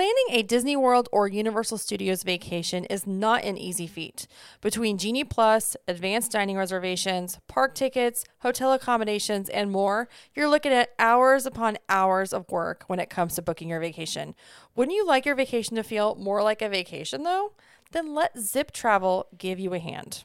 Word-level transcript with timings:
Planning 0.00 0.28
a 0.30 0.42
Disney 0.42 0.76
World 0.76 1.10
or 1.12 1.28
Universal 1.28 1.76
Studios 1.76 2.22
vacation 2.22 2.86
is 2.86 3.06
not 3.06 3.44
an 3.44 3.58
easy 3.58 3.86
feat. 3.86 4.26
Between 4.62 4.96
Genie 4.96 5.24
Plus, 5.24 5.76
advanced 5.86 6.32
dining 6.32 6.56
reservations, 6.56 7.38
park 7.48 7.74
tickets, 7.74 8.24
hotel 8.38 8.72
accommodations, 8.72 9.50
and 9.50 9.70
more, 9.70 10.08
you're 10.34 10.48
looking 10.48 10.72
at 10.72 10.94
hours 10.98 11.44
upon 11.44 11.76
hours 11.90 12.32
of 12.32 12.48
work 12.48 12.84
when 12.86 12.98
it 12.98 13.10
comes 13.10 13.34
to 13.34 13.42
booking 13.42 13.68
your 13.68 13.78
vacation. 13.78 14.34
Wouldn't 14.74 14.96
you 14.96 15.06
like 15.06 15.26
your 15.26 15.34
vacation 15.34 15.76
to 15.76 15.82
feel 15.82 16.14
more 16.14 16.42
like 16.42 16.62
a 16.62 16.70
vacation, 16.70 17.22
though? 17.22 17.52
Then 17.92 18.14
let 18.14 18.38
Zip 18.38 18.72
Travel 18.72 19.26
give 19.36 19.60
you 19.60 19.74
a 19.74 19.78
hand. 19.78 20.24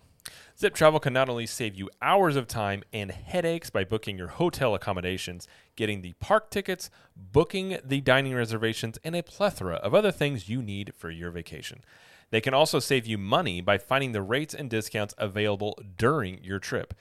Zip 0.58 0.74
Travel 0.74 1.02
can 1.02 1.12
not 1.12 1.28
only 1.28 1.46
save 1.46 1.76
you 1.76 1.90
hours 2.02 2.38
of 2.38 2.48
time 2.48 2.84
and 2.94 3.12
headaches 3.12 3.70
by 3.70 3.84
booking 3.84 4.18
your 4.18 4.30
hotel 4.30 4.74
accommodations, 4.74 5.50
getting 5.76 6.02
the 6.02 6.14
park 6.22 6.50
tickets, 6.50 6.90
booking 7.14 7.78
the 7.84 8.00
dining 8.00 8.34
reservations, 8.34 8.98
and 9.04 9.18
a 9.18 9.24
plethora 9.24 9.76
of 9.76 9.94
other 9.94 10.14
things 10.14 10.48
you 10.48 10.62
need 10.62 10.94
for 10.96 11.12
your 11.12 11.30
vacation. 11.30 11.84
They 12.30 12.40
can 12.40 12.54
also 12.54 12.80
save 12.80 13.06
you 13.06 13.18
money 13.18 13.60
by 13.60 13.78
finding 13.78 14.14
the 14.14 14.22
rates 14.22 14.54
and 14.54 14.70
discounts 14.70 15.14
available 15.18 15.78
during 15.98 16.42
your 16.42 16.60
trip. 16.60 16.94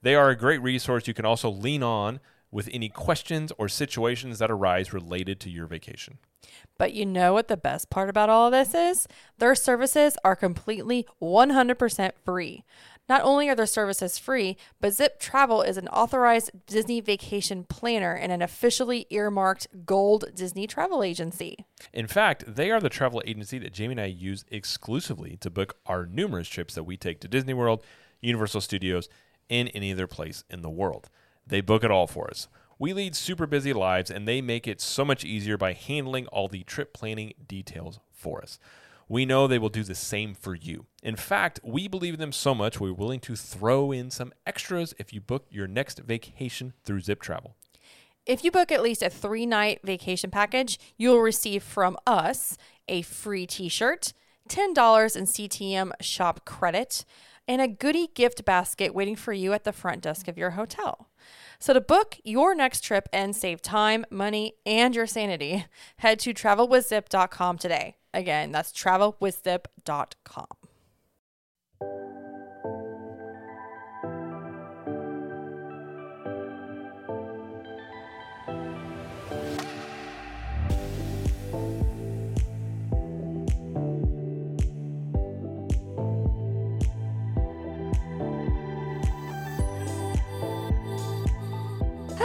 They 0.00 0.14
are 0.14 0.30
a 0.30 0.36
great 0.36 0.62
resource 0.62 1.06
you 1.06 1.12
can 1.12 1.26
also 1.26 1.50
lean 1.50 1.82
on 1.82 2.18
with 2.50 2.68
any 2.72 2.88
questions 2.88 3.52
or 3.58 3.68
situations 3.68 4.38
that 4.38 4.50
arise 4.50 4.92
related 4.92 5.38
to 5.40 5.50
your 5.50 5.66
vacation. 5.66 6.18
But 6.78 6.92
you 6.92 7.06
know 7.06 7.32
what 7.32 7.48
the 7.48 7.56
best 7.56 7.88
part 7.90 8.08
about 8.08 8.28
all 8.28 8.46
of 8.46 8.52
this 8.52 8.74
is? 8.74 9.06
Their 9.38 9.54
services 9.54 10.16
are 10.24 10.36
completely 10.36 11.06
100% 11.20 12.12
free. 12.24 12.64
Not 13.08 13.22
only 13.22 13.48
are 13.48 13.54
their 13.54 13.66
services 13.66 14.18
free, 14.18 14.56
but 14.80 14.94
Zip 14.94 15.18
Travel 15.18 15.62
is 15.62 15.76
an 15.76 15.88
authorized 15.88 16.50
Disney 16.66 17.00
vacation 17.00 17.64
planner 17.64 18.14
and 18.14 18.30
an 18.30 18.42
officially 18.42 19.06
earmarked 19.10 19.66
gold 19.84 20.26
Disney 20.34 20.66
travel 20.66 21.02
agency. 21.02 21.66
In 21.92 22.06
fact, 22.06 22.44
they 22.46 22.70
are 22.70 22.80
the 22.80 22.88
travel 22.88 23.22
agency 23.26 23.58
that 23.58 23.72
Jamie 23.72 23.92
and 23.92 24.00
I 24.00 24.06
use 24.06 24.44
exclusively 24.50 25.36
to 25.40 25.50
book 25.50 25.76
our 25.86 26.06
numerous 26.06 26.48
trips 26.48 26.74
that 26.74 26.84
we 26.84 26.96
take 26.96 27.20
to 27.20 27.28
Disney 27.28 27.54
World, 27.54 27.82
Universal 28.20 28.60
Studios, 28.62 29.08
and 29.50 29.70
any 29.74 29.92
other 29.92 30.06
place 30.06 30.44
in 30.48 30.62
the 30.62 30.70
world. 30.70 31.10
They 31.46 31.60
book 31.60 31.82
it 31.82 31.90
all 31.90 32.06
for 32.06 32.30
us. 32.30 32.48
We 32.78 32.92
lead 32.92 33.14
super 33.14 33.46
busy 33.46 33.72
lives 33.72 34.10
and 34.10 34.26
they 34.26 34.40
make 34.40 34.66
it 34.66 34.80
so 34.80 35.04
much 35.04 35.24
easier 35.24 35.56
by 35.56 35.72
handling 35.72 36.26
all 36.28 36.48
the 36.48 36.64
trip 36.64 36.92
planning 36.92 37.34
details 37.46 38.00
for 38.10 38.42
us. 38.42 38.58
We 39.08 39.26
know 39.26 39.46
they 39.46 39.58
will 39.58 39.68
do 39.68 39.82
the 39.82 39.94
same 39.94 40.34
for 40.34 40.54
you. 40.54 40.86
In 41.02 41.16
fact, 41.16 41.60
we 41.62 41.88
believe 41.88 42.14
in 42.14 42.20
them 42.20 42.32
so 42.32 42.54
much 42.54 42.80
we're 42.80 42.92
willing 42.92 43.20
to 43.20 43.36
throw 43.36 43.92
in 43.92 44.10
some 44.10 44.32
extras 44.46 44.94
if 44.98 45.12
you 45.12 45.20
book 45.20 45.46
your 45.50 45.66
next 45.66 46.00
vacation 46.00 46.72
through 46.84 47.00
Zip 47.00 47.20
Travel. 47.20 47.56
If 48.24 48.44
you 48.44 48.52
book 48.52 48.70
at 48.70 48.82
least 48.82 49.02
a 49.02 49.10
three 49.10 49.46
night 49.46 49.80
vacation 49.82 50.30
package, 50.30 50.78
you'll 50.96 51.20
receive 51.20 51.62
from 51.62 51.96
us 52.06 52.56
a 52.88 53.02
free 53.02 53.46
t 53.46 53.68
shirt, 53.68 54.12
$10 54.48 55.16
in 55.16 55.24
CTM 55.24 55.92
shop 56.00 56.44
credit, 56.44 57.04
and 57.48 57.60
a 57.60 57.68
goodie 57.68 58.08
gift 58.14 58.44
basket 58.44 58.94
waiting 58.94 59.16
for 59.16 59.32
you 59.32 59.52
at 59.52 59.64
the 59.64 59.72
front 59.72 60.02
desk 60.02 60.28
of 60.28 60.38
your 60.38 60.50
hotel. 60.50 61.08
So, 61.58 61.72
to 61.72 61.80
book 61.80 62.18
your 62.24 62.54
next 62.54 62.82
trip 62.82 63.08
and 63.12 63.34
save 63.34 63.62
time, 63.62 64.04
money, 64.10 64.54
and 64.64 64.94
your 64.94 65.06
sanity, 65.06 65.66
head 65.98 66.18
to 66.20 66.32
travelwithzip.com 66.32 67.58
today. 67.58 67.96
Again, 68.14 68.52
that's 68.52 68.72
travelwithzip.com. 68.72 70.46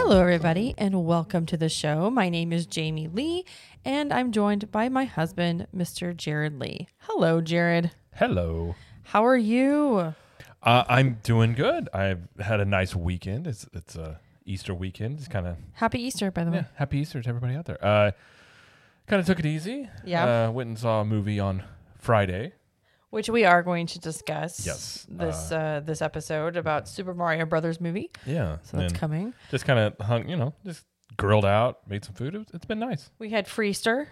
Hello, 0.08 0.22
everybody, 0.22 0.74
and 0.78 1.04
welcome 1.04 1.44
to 1.44 1.58
the 1.58 1.68
show. 1.68 2.08
My 2.08 2.30
name 2.30 2.50
is 2.50 2.64
Jamie 2.64 3.08
Lee, 3.08 3.44
and 3.84 4.10
I'm 4.10 4.32
joined 4.32 4.72
by 4.72 4.88
my 4.88 5.04
husband, 5.04 5.66
Mr. 5.76 6.16
Jared 6.16 6.58
Lee. 6.58 6.88
Hello, 7.00 7.42
Jared. 7.42 7.90
Hello. 8.14 8.74
How 9.02 9.26
are 9.26 9.36
you? 9.36 10.14
Uh, 10.62 10.84
I'm 10.88 11.18
doing 11.22 11.52
good. 11.52 11.90
I've 11.92 12.26
had 12.40 12.58
a 12.58 12.64
nice 12.64 12.96
weekend. 12.96 13.46
It's 13.46 13.66
it's 13.74 13.96
a 13.96 14.18
Easter 14.46 14.72
weekend. 14.74 15.18
It's 15.18 15.28
kind 15.28 15.46
of 15.46 15.58
Happy 15.74 16.00
Easter, 16.00 16.30
by 16.30 16.44
the 16.44 16.52
way. 16.52 16.56
yeah. 16.56 16.64
Happy 16.76 17.00
Easter 17.00 17.20
to 17.20 17.28
everybody 17.28 17.54
out 17.54 17.66
there. 17.66 17.84
Uh, 17.84 18.12
kind 19.08 19.20
of 19.20 19.26
took 19.26 19.38
it 19.38 19.44
easy. 19.44 19.90
Yeah. 20.06 20.46
Uh, 20.46 20.50
went 20.52 20.68
and 20.68 20.78
saw 20.78 21.02
a 21.02 21.04
movie 21.04 21.38
on 21.38 21.64
Friday. 21.98 22.54
Which 23.10 23.28
we 23.30 23.44
are 23.44 23.62
going 23.62 23.86
to 23.88 23.98
discuss. 23.98 24.66
Yes, 24.66 25.06
This 25.08 25.50
uh, 25.50 25.80
this 25.84 26.02
episode 26.02 26.56
about 26.56 26.88
Super 26.88 27.14
Mario 27.14 27.46
Brothers 27.46 27.80
movie. 27.80 28.10
Yeah. 28.26 28.58
So 28.64 28.76
that's 28.76 28.92
coming. 28.92 29.32
Just 29.50 29.64
kind 29.64 29.78
of 29.78 30.06
hung. 30.06 30.28
You 30.28 30.36
know, 30.36 30.54
just 30.64 30.84
grilled 31.16 31.46
out, 31.46 31.88
made 31.88 32.04
some 32.04 32.14
food. 32.14 32.34
It 32.34 32.48
it's 32.52 32.66
been 32.66 32.78
nice. 32.80 33.10
We 33.18 33.30
had 33.30 33.46
Freester, 33.46 34.08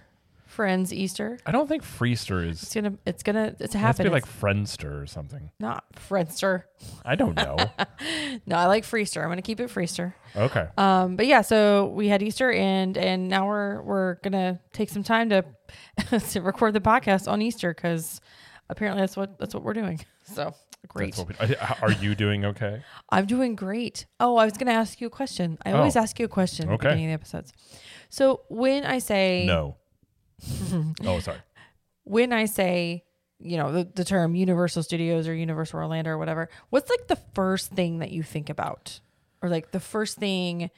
Friends 0.47 0.95
Easter. 0.95 1.39
I 1.45 1.51
don't 1.53 1.69
think 1.69 1.83
Freester 1.85 2.49
is. 2.49 2.63
It's 2.63 2.75
gonna 2.75 2.95
it's 3.05 3.23
gonna 3.23 3.55
it's 3.61 3.75
It 3.75 3.79
has 3.79 3.99
happening. 3.99 4.07
be 4.09 4.13
like 4.13 4.27
Friendster 4.27 5.03
or 5.03 5.07
something. 5.07 5.51
not 5.61 5.85
Friendster. 6.09 6.63
I 7.05 7.17
don't 7.17 7.37
know. 7.37 7.57
No, 8.47 8.57
I 8.57 8.67
like 8.67 8.85
Freester. 8.85 9.23
I'm 9.23 9.29
gonna 9.29 9.43
keep 9.43 9.59
it 9.61 9.69
Freester. 9.71 10.15
okay. 10.37 10.69
Um, 10.79 11.17
but 11.17 11.27
yeah, 11.27 11.41
so 11.43 11.87
we 11.89 12.09
had 12.09 12.23
Easter 12.23 12.53
and 12.53 12.97
and 12.97 13.29
now 13.29 13.47
we're 13.47 13.83
we're 13.83 14.15
gonna 14.23 14.61
take 14.73 14.89
some 14.89 15.03
time 15.03 15.31
to 15.31 15.45
to 16.31 16.41
record 16.41 16.73
the 16.75 16.81
podcast 16.81 17.27
on 17.31 17.43
Easter 17.43 17.75
because 17.75 18.21
apparently 18.69 19.03
that's 19.03 19.17
what 19.17 19.39
that's 19.39 19.55
what 19.55 19.63
we're 19.63 19.75
doing. 19.75 20.01
So 20.35 20.55
great. 20.89 21.17
We, 21.17 21.55
are 21.81 21.93
you 21.93 22.17
doing 22.17 22.45
okay? 22.47 22.83
I'm 23.11 23.27
doing 23.27 23.55
great. 23.55 24.07
Oh, 24.19 24.37
I 24.37 24.45
was 24.45 24.55
gonna 24.55 24.73
ask 24.73 25.01
you 25.01 25.07
a 25.07 25.11
question. 25.11 25.57
I 25.65 25.71
oh. 25.73 25.77
always 25.79 25.95
Oh. 25.97 26.01
ask 26.01 26.19
you 26.19 26.25
a 26.25 26.29
question 26.29 26.65
at 26.65 26.69
the 26.69 26.75
Okay. 26.75 26.89
beginning 26.89 27.13
of 27.13 27.21
the 27.21 27.23
episodes. 27.23 27.53
So 28.09 28.41
when 28.49 28.85
I 28.85 28.99
say 28.99 29.45
No. 29.47 29.77
oh, 31.05 31.21
sorry. 31.21 31.39
when 32.05 32.33
I 32.33 32.47
say 32.47 33.05
you 33.39 33.57
know 33.57 33.71
the, 33.71 33.85
the 33.85 34.05
term 34.05 34.35
Universal 34.35 34.83
Studios 34.83 35.29
or 35.29 35.35
Universal 35.35 35.79
Orlando 35.79 36.11
or 36.11 36.19
whatever, 36.19 36.49
what's 36.71 36.91
like 36.91 37.07
the 37.07 37.19
first 37.35 37.71
thing 37.71 37.99
that 38.01 38.11
you 38.11 38.23
think 38.23 38.49
about, 38.51 39.01
or 39.43 39.49
like 39.49 39.71
the 39.71 39.81
first 39.81 40.17
thing 40.19 40.71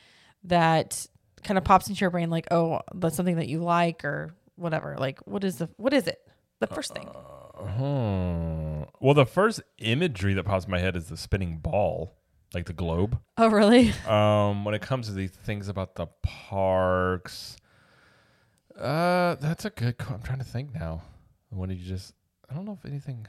that 0.44 1.06
kind 1.44 1.56
of 1.56 1.64
pops 1.64 1.88
into 1.88 2.00
your 2.00 2.10
brain, 2.10 2.28
like 2.30 2.48
oh 2.50 2.80
that's 2.94 3.16
something 3.16 3.36
that 3.36 3.48
you 3.48 3.62
like 3.62 4.04
or 4.04 4.34
whatever. 4.56 4.96
Like 4.98 5.20
what 5.26 5.42
is 5.44 5.56
the 5.56 5.68
what 5.76 5.92
is 5.92 6.06
it? 6.06 6.20
The 6.60 6.66
first 6.66 6.92
thing. 6.92 7.08
Uh, 7.08 7.37
Hmm. 7.58 8.82
Well, 9.00 9.14
the 9.14 9.26
first 9.26 9.60
imagery 9.78 10.34
that 10.34 10.44
pops 10.44 10.64
in 10.66 10.70
my 10.70 10.78
head 10.78 10.96
is 10.96 11.06
the 11.06 11.16
spinning 11.16 11.58
ball, 11.58 12.14
like 12.54 12.66
the 12.66 12.72
globe. 12.72 13.18
Oh 13.36 13.48
really? 13.48 13.92
Um, 14.08 14.64
when 14.64 14.74
it 14.74 14.82
comes 14.82 15.06
to 15.08 15.12
these 15.12 15.30
things 15.30 15.68
about 15.68 15.94
the 15.94 16.06
parks, 16.22 17.56
uh, 18.78 19.36
that's 19.36 19.64
a 19.64 19.70
good. 19.70 19.98
co- 19.98 20.14
I'm 20.14 20.22
trying 20.22 20.38
to 20.38 20.44
think 20.44 20.74
now. 20.74 21.02
When 21.50 21.68
did 21.68 21.78
you 21.78 21.88
just? 21.88 22.14
I 22.50 22.54
don't 22.54 22.64
know 22.64 22.78
if 22.82 22.88
anything. 22.88 23.26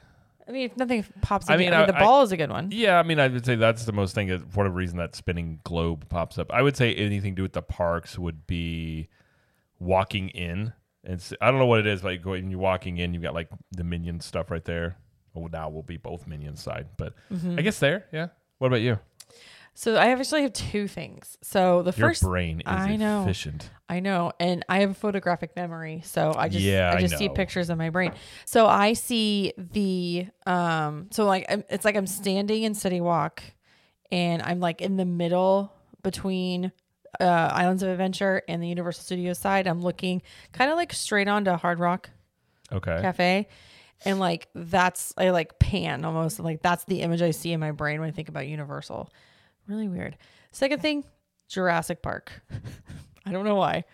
I 0.48 0.52
mean, 0.52 0.62
if 0.64 0.76
nothing 0.76 1.04
pops. 1.22 1.48
I 1.48 1.56
mean, 1.56 1.72
I- 1.72 1.86
the 1.86 1.96
I- 1.96 2.00
ball 2.00 2.22
is 2.22 2.32
a 2.32 2.36
good 2.36 2.50
one. 2.50 2.70
Yeah, 2.72 2.98
I 2.98 3.02
mean, 3.02 3.18
I 3.20 3.28
would 3.28 3.44
say 3.44 3.54
that's 3.56 3.84
the 3.84 3.92
most 3.92 4.14
thing. 4.14 4.28
For 4.28 4.44
whatever 4.60 4.74
reason, 4.74 4.96
that 4.98 5.14
spinning 5.14 5.60
globe 5.64 6.08
pops 6.08 6.38
up. 6.38 6.52
I 6.52 6.62
would 6.62 6.76
say 6.76 6.94
anything 6.94 7.32
to 7.34 7.36
do 7.36 7.42
with 7.42 7.52
the 7.52 7.62
parks 7.62 8.18
would 8.18 8.46
be 8.46 9.08
walking 9.78 10.28
in. 10.30 10.72
And 11.04 11.22
I 11.40 11.50
don't 11.50 11.58
know 11.58 11.66
what 11.66 11.80
it 11.80 11.86
is, 11.86 12.04
like 12.04 12.22
going, 12.22 12.50
you're 12.50 12.60
walking 12.60 12.98
in, 12.98 13.14
you've 13.14 13.22
got 13.22 13.34
like 13.34 13.48
the 13.72 13.84
minion 13.84 14.20
stuff 14.20 14.50
right 14.50 14.64
there. 14.64 14.96
Oh, 15.34 15.46
now 15.46 15.68
we'll 15.68 15.82
be 15.82 15.96
both 15.96 16.26
minion 16.26 16.56
side, 16.56 16.88
but 16.96 17.14
Mm-hmm. 17.32 17.58
I 17.58 17.62
guess 17.62 17.78
there, 17.78 18.04
yeah. 18.12 18.28
What 18.58 18.66
about 18.68 18.80
you? 18.82 18.98
So 19.72 19.94
I 19.94 20.08
actually 20.08 20.42
have 20.42 20.52
two 20.52 20.88
things. 20.88 21.38
So 21.42 21.82
the 21.82 21.92
Your 21.96 22.08
first 22.08 22.22
brain 22.22 22.60
is 22.60 22.66
I 22.66 22.96
know. 22.96 23.22
efficient. 23.22 23.70
I 23.88 24.00
know, 24.00 24.32
and 24.38 24.64
I 24.68 24.80
have 24.80 24.90
a 24.90 24.94
photographic 24.94 25.56
memory, 25.56 26.02
so 26.04 26.34
I 26.36 26.48
just 26.48 26.64
Yeah, 26.64 26.90
I 26.92 26.96
I 26.98 27.00
just 27.00 27.16
see 27.16 27.28
pictures 27.28 27.70
in 27.70 27.78
my 27.78 27.90
brain. 27.90 28.12
So 28.44 28.66
I 28.66 28.92
see 28.92 29.52
the 29.56 30.26
um, 30.46 31.06
so 31.10 31.24
like 31.24 31.46
it's 31.48 31.84
like 31.84 31.96
I'm 31.96 32.06
standing 32.06 32.64
in 32.64 32.74
City 32.74 33.00
Walk, 33.00 33.42
and 34.12 34.42
I'm 34.42 34.60
like 34.60 34.80
in 34.82 34.96
the 34.96 35.04
middle 35.06 35.72
between 36.02 36.72
uh, 37.18 37.24
Islands 37.24 37.82
of 37.82 37.88
Adventure 37.88 38.42
and 38.48 38.62
the 38.62 38.68
Universal 38.68 39.04
Studios 39.04 39.38
side. 39.38 39.66
I'm 39.66 39.80
looking 39.82 40.22
kind 40.52 40.70
of 40.70 40.76
like 40.76 40.92
straight 40.92 41.28
onto 41.28 41.50
Hard 41.52 41.78
Rock 41.80 42.10
Okay. 42.72 42.98
Cafe, 43.00 43.48
and 44.04 44.20
like 44.20 44.48
that's 44.54 45.12
I 45.18 45.30
like 45.30 45.58
pan 45.58 46.04
almost 46.04 46.38
like 46.40 46.62
that's 46.62 46.84
the 46.84 47.00
image 47.02 47.20
I 47.22 47.32
see 47.32 47.52
in 47.52 47.60
my 47.60 47.72
brain 47.72 48.00
when 48.00 48.08
I 48.08 48.12
think 48.12 48.28
about 48.28 48.46
Universal. 48.46 49.10
Really 49.66 49.88
weird. 49.88 50.16
Second 50.52 50.80
thing, 50.82 51.04
Jurassic 51.48 52.00
Park. 52.02 52.30
I 53.26 53.32
don't 53.32 53.44
know 53.44 53.56
why. 53.56 53.84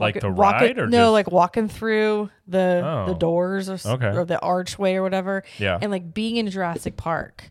Like 0.00 0.20
the 0.20 0.30
walking- 0.30 0.68
ride 0.68 0.78
or 0.78 0.86
no, 0.86 1.06
just- 1.06 1.12
like 1.12 1.30
walking 1.32 1.68
through 1.68 2.30
the 2.46 3.04
the 3.06 3.12
Oh. 3.14 3.16
doors 3.18 3.68
or, 3.68 3.78
Okay. 3.94 4.16
or 4.16 4.24
the 4.24 4.38
archway 4.40 4.94
or 4.94 5.02
whatever, 5.02 5.42
Yeah. 5.58 5.78
and 5.80 5.90
like 5.90 6.12
being 6.14 6.36
in 6.36 6.48
Jurassic 6.50 6.96
Park. 6.96 7.50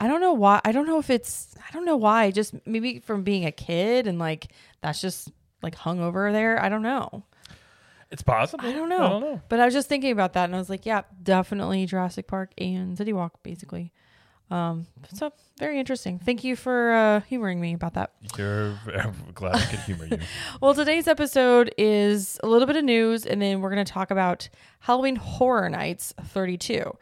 I 0.00 0.08
don't 0.08 0.20
know 0.20 0.32
why. 0.32 0.60
I 0.64 0.72
don't 0.72 0.86
know 0.86 0.98
if 0.98 1.10
it's. 1.10 1.54
I 1.68 1.72
don't 1.72 1.84
know 1.84 1.96
why. 1.96 2.30
Just 2.30 2.54
maybe 2.66 2.98
from 3.00 3.22
being 3.22 3.44
a 3.44 3.52
kid 3.52 4.06
and 4.06 4.18
like 4.18 4.48
that's 4.80 5.00
just 5.00 5.30
like 5.62 5.74
hung 5.74 6.00
over 6.00 6.32
there. 6.32 6.62
I 6.62 6.68
don't 6.68 6.82
know. 6.82 7.24
It's 8.10 8.22
possible. 8.22 8.64
I 8.66 8.72
don't 8.72 8.88
know. 8.88 9.04
I 9.04 9.08
don't 9.08 9.20
know. 9.22 9.40
But 9.48 9.60
I 9.60 9.64
was 9.64 9.74
just 9.74 9.88
thinking 9.88 10.12
about 10.12 10.34
that, 10.34 10.44
and 10.44 10.54
I 10.54 10.58
was 10.58 10.70
like, 10.70 10.86
yeah, 10.86 11.02
definitely 11.22 11.86
Jurassic 11.86 12.26
Park 12.26 12.52
and 12.58 12.96
City 12.96 13.12
Walk, 13.12 13.42
basically. 13.42 13.92
Um, 14.50 14.86
so 15.12 15.32
very 15.58 15.80
interesting. 15.80 16.18
Thank 16.18 16.44
you 16.44 16.54
for 16.54 16.92
uh, 16.92 17.20
humoring 17.22 17.60
me 17.60 17.74
about 17.74 17.94
that. 17.94 18.12
You're 18.38 18.78
I'm 18.94 19.14
glad 19.34 19.56
I 19.56 19.64
could 19.64 19.80
humor 19.80 20.06
you. 20.06 20.18
Well, 20.60 20.74
today's 20.74 21.08
episode 21.08 21.74
is 21.78 22.38
a 22.42 22.46
little 22.46 22.66
bit 22.66 22.76
of 22.76 22.84
news, 22.84 23.26
and 23.26 23.40
then 23.40 23.60
we're 23.60 23.70
going 23.70 23.84
to 23.84 23.92
talk 23.92 24.10
about 24.10 24.48
Halloween 24.80 25.16
Horror 25.16 25.68
Nights 25.70 26.14
32. 26.22 26.96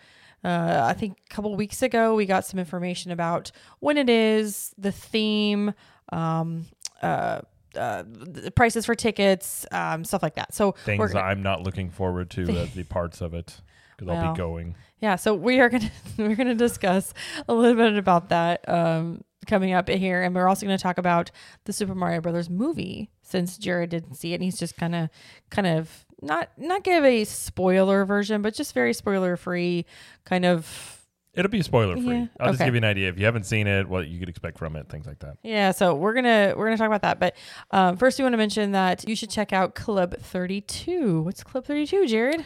Uh, 0.45 0.83
I 0.89 0.93
think 0.95 1.19
a 1.31 1.35
couple 1.35 1.55
weeks 1.57 1.83
ago, 1.83 2.15
we 2.15 2.27
got 2.27 2.45
some 2.45 2.59
information 2.59 3.13
about 3.13 3.53
when 3.81 3.97
it 3.97 4.09
is, 4.11 4.75
the 4.77 4.91
theme, 4.93 5.73
um, 6.13 6.67
uh, 7.03 7.41
uh, 7.77 8.03
the 8.07 8.51
prices 8.51 8.85
for 8.85 8.95
tickets, 8.95 9.65
um, 9.71 10.05
stuff 10.05 10.23
like 10.23 10.35
that. 10.35 10.53
So 10.53 10.73
Things 10.85 11.13
gonna- 11.13 11.25
I'm 11.25 11.43
not 11.43 11.63
looking 11.63 11.91
forward 11.91 12.31
to 12.31 12.43
as 12.59 12.75
the 12.75 12.85
parts 12.85 13.21
of 13.21 13.35
it 13.35 13.61
because 13.97 14.15
I'll 14.15 14.33
be 14.33 14.37
going. 14.39 14.75
Yeah, 15.01 15.17
so 15.17 15.35
we 15.35 15.59
are 15.61 15.69
gonna 15.69 15.91
we're 16.19 16.35
gonna 16.37 16.55
discuss 16.55 17.13
a 17.49 17.55
little 17.55 17.77
bit 17.77 17.97
about 17.97 18.29
that 18.29 18.69
um, 18.69 19.23
coming 19.47 19.73
up 19.73 19.89
here, 19.89 20.23
and 20.23 20.35
we're 20.35 20.49
also 20.49 20.67
gonna 20.67 20.79
talk 20.79 20.99
about 20.99 21.31
the 21.65 21.73
Super 21.73 21.95
Mario 21.95 22.21
Brothers 22.21 22.49
movie 22.51 23.11
since 23.23 23.59
Jared 23.59 23.91
didn't 23.91 24.15
see 24.15 24.33
it, 24.33 24.37
and 24.37 24.45
he's 24.45 24.59
just 24.59 24.77
kind 24.77 24.95
of 24.95 25.09
kind 25.51 25.67
of 25.67 26.05
not 26.21 26.51
not 26.57 26.85
give 26.85 27.05
a 27.05 27.25
spoiler 27.25 28.05
version, 28.05 28.43
but 28.43 28.55
just 28.55 28.75
very 28.75 28.93
spoiler 28.93 29.37
free, 29.37 29.87
kind 30.25 30.45
of 30.45 30.99
It'll 31.35 31.51
be 31.51 31.63
spoiler 31.63 31.95
free. 31.97 32.19
Yeah, 32.19 32.27
I'll 32.39 32.53
just 32.53 32.63
give 32.63 32.75
you 32.75 32.79
an 32.79 32.85
idea. 32.85 33.09
If 33.09 33.19
you 33.19 33.25
haven't 33.25 33.47
seen 33.47 33.67
it, 33.67 33.89
what 33.89 34.07
you 34.07 34.19
could 34.21 34.29
expect 34.29 34.59
from 34.59 34.77
it, 34.77 34.91
things 34.91 35.07
like 35.07 35.19
that. 35.21 35.39
yeah. 35.43 35.71
So 35.71 35.95
we're 35.95 36.13
gonna 36.13 36.53
we're 36.57 36.67
gonna 36.67 36.77
talk 36.77 36.89
about 36.89 37.03
that, 37.03 37.19
but 37.19 37.35
um, 37.71 37.97
first 37.97 38.19
we 38.19 38.23
want 38.23 38.35
to 38.35 38.37
mention 38.39 38.73
that 38.73 39.09
you 39.09 39.17
should 39.17 39.31
check 39.31 39.51
out 39.51 39.75
Club 39.75 40.15
Thirty 40.19 40.61
Two. 40.61 41.23
What's 41.23 41.43
Club 41.43 41.65
Thirty 41.65 41.87
Two, 41.87 42.07
Jared? 42.07 42.45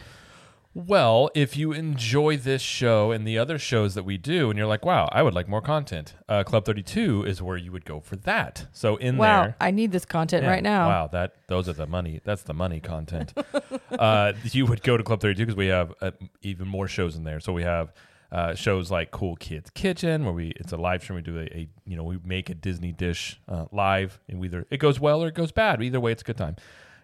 Well, 0.77 1.31
if 1.33 1.57
you 1.57 1.71
enjoy 1.71 2.37
this 2.37 2.61
show 2.61 3.11
and 3.11 3.25
the 3.25 3.35
other 3.39 3.57
shows 3.57 3.95
that 3.95 4.03
we 4.03 4.19
do, 4.19 4.51
and 4.51 4.59
you're 4.59 4.67
like, 4.67 4.85
wow, 4.85 5.09
I 5.11 5.23
would 5.23 5.33
like 5.33 5.47
more 5.47 5.59
content, 5.59 6.13
uh, 6.29 6.43
Club 6.43 6.65
32 6.65 7.23
is 7.23 7.41
where 7.41 7.57
you 7.57 7.71
would 7.71 7.83
go 7.83 7.99
for 7.99 8.15
that. 8.17 8.67
So 8.73 8.95
in 8.97 9.17
there, 9.17 9.27
Wow, 9.27 9.41
there. 9.45 9.55
I 9.59 9.71
need 9.71 9.91
this 9.91 10.05
content 10.05 10.43
Yeah, 10.43 10.51
right 10.51 10.61
now. 10.61 10.87
Wow, 10.87 11.07
that 11.07 11.33
those 11.47 11.67
are 11.67 11.73
the 11.73 11.87
money. 11.87 12.21
That's 12.23 12.43
the 12.43 12.53
money 12.53 12.79
content. 12.79 13.33
uh, 13.97 14.33
you 14.43 14.67
would 14.67 14.83
go 14.83 14.97
to 14.97 15.03
Club 15.03 15.19
32 15.19 15.47
because 15.47 15.57
we 15.57 15.65
have 15.65 15.95
uh, 15.99 16.11
even 16.43 16.67
more 16.67 16.87
shows 16.87 17.15
in 17.15 17.23
there. 17.23 17.39
So 17.39 17.53
we 17.53 17.63
have 17.63 17.91
uh, 18.31 18.53
shows 18.53 18.91
like 18.91 19.09
Cool 19.09 19.35
Kids 19.35 19.71
Kitchen, 19.71 20.25
where 20.25 20.33
we 20.33 20.49
it's 20.57 20.73
a 20.73 20.77
live 20.77 21.01
stream. 21.01 21.15
We 21.15 21.21
do 21.23 21.39
a, 21.39 21.45
a 21.57 21.69
you 21.87 21.95
know 21.95 22.03
we 22.03 22.19
make 22.23 22.51
a 22.51 22.53
Disney 22.53 22.91
dish 22.91 23.41
uh, 23.47 23.65
live, 23.71 24.19
and 24.29 24.39
we 24.39 24.45
either 24.45 24.67
it 24.69 24.77
goes 24.77 24.99
well 24.99 25.23
or 25.23 25.27
it 25.29 25.33
goes 25.33 25.51
bad. 25.51 25.81
Either 25.81 25.99
way, 25.99 26.11
it's 26.11 26.21
a 26.21 26.25
good 26.25 26.37
time. 26.37 26.55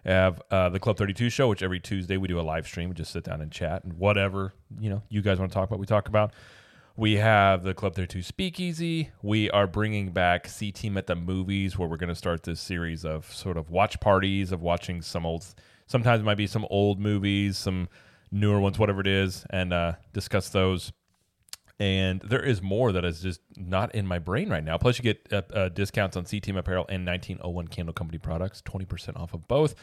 Have 0.04 0.42
uh, 0.50 0.68
the 0.68 0.78
Club 0.78 0.96
32 0.96 1.30
show, 1.30 1.48
which 1.48 1.62
every 1.62 1.80
Tuesday 1.80 2.16
we 2.16 2.28
do 2.28 2.38
a 2.38 2.42
live 2.42 2.66
stream. 2.66 2.90
We 2.90 2.94
just 2.94 3.12
sit 3.12 3.24
down 3.24 3.40
and 3.40 3.50
chat 3.50 3.84
and 3.84 3.94
whatever 3.94 4.52
you 4.78 4.90
know 4.90 5.02
you 5.08 5.22
guys 5.22 5.38
want 5.38 5.50
to 5.50 5.54
talk 5.54 5.68
about, 5.68 5.78
we 5.78 5.86
talk 5.86 6.08
about. 6.08 6.32
We 6.96 7.14
have 7.14 7.64
the 7.64 7.74
Club 7.74 7.96
32 7.96 8.22
Speakeasy. 8.22 9.10
We 9.20 9.50
are 9.50 9.66
bringing 9.66 10.12
back 10.12 10.46
CTM 10.46 10.96
at 10.96 11.08
the 11.08 11.16
Movies, 11.16 11.76
where 11.76 11.88
we're 11.88 11.96
going 11.96 12.08
to 12.08 12.14
start 12.14 12.44
this 12.44 12.60
series 12.60 13.04
of 13.04 13.26
sort 13.32 13.56
of 13.56 13.68
watch 13.68 13.98
parties 13.98 14.52
of 14.52 14.62
watching 14.62 15.02
some 15.02 15.26
old, 15.26 15.44
sometimes 15.88 16.20
it 16.20 16.24
might 16.24 16.36
be 16.36 16.46
some 16.46 16.64
old 16.70 17.00
movies, 17.00 17.58
some 17.58 17.88
newer 18.30 18.60
ones, 18.60 18.78
whatever 18.78 19.00
it 19.00 19.08
is, 19.08 19.44
and 19.50 19.72
uh, 19.72 19.94
discuss 20.12 20.50
those. 20.50 20.92
And 21.80 22.20
there 22.20 22.42
is 22.42 22.62
more 22.62 22.92
that 22.92 23.04
is 23.04 23.20
just 23.20 23.40
not 23.56 23.94
in 23.94 24.06
my 24.06 24.20
brain 24.20 24.48
right 24.48 24.62
now. 24.62 24.78
Plus, 24.78 24.98
you 24.98 25.02
get 25.02 25.26
uh, 25.32 25.42
uh, 25.52 25.68
discounts 25.70 26.16
on 26.16 26.24
CTM 26.24 26.56
Apparel 26.56 26.86
and 26.88 27.04
1901 27.04 27.68
Candle 27.68 27.92
Company 27.92 28.18
products, 28.18 28.62
20% 28.62 29.16
off 29.16 29.34
of 29.34 29.48
both. 29.48 29.74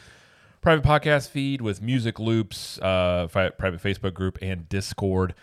Private 0.62 0.84
podcast 0.84 1.28
feed 1.28 1.60
with 1.60 1.82
music 1.82 2.18
loops, 2.18 2.78
uh, 2.80 3.26
fi- 3.28 3.50
private 3.50 3.82
Facebook 3.82 4.14
group, 4.14 4.38
and 4.40 4.68
Discord 4.68 5.34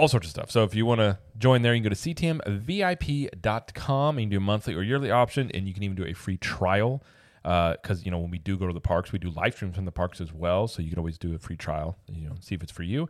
all 0.00 0.08
sorts 0.08 0.26
of 0.26 0.30
stuff. 0.30 0.50
So 0.50 0.64
if 0.64 0.74
you 0.74 0.86
want 0.86 1.00
to 1.00 1.18
join 1.36 1.60
there, 1.60 1.74
you 1.74 1.82
can 1.82 1.90
go 1.90 1.94
to 1.94 2.14
ctmvip.com 2.14 4.18
and 4.18 4.30
do 4.30 4.38
a 4.38 4.40
monthly 4.40 4.74
or 4.74 4.82
yearly 4.82 5.10
option, 5.10 5.50
and 5.52 5.68
you 5.68 5.74
can 5.74 5.82
even 5.82 5.94
do 5.94 6.06
a 6.06 6.14
free 6.14 6.38
trial. 6.38 7.02
Because 7.42 8.04
you 8.04 8.10
know 8.10 8.18
when 8.18 8.30
we 8.30 8.38
do 8.38 8.56
go 8.56 8.66
to 8.66 8.72
the 8.72 8.80
parks, 8.80 9.12
we 9.12 9.18
do 9.18 9.30
live 9.30 9.54
streams 9.54 9.76
from 9.76 9.84
the 9.84 9.92
parks 9.92 10.20
as 10.20 10.32
well, 10.32 10.68
so 10.68 10.82
you 10.82 10.90
can 10.90 10.98
always 10.98 11.18
do 11.18 11.34
a 11.34 11.38
free 11.38 11.56
trial. 11.56 11.98
You 12.08 12.28
know, 12.28 12.34
see 12.40 12.54
if 12.54 12.62
it's 12.62 12.72
for 12.72 12.82
you. 12.82 13.08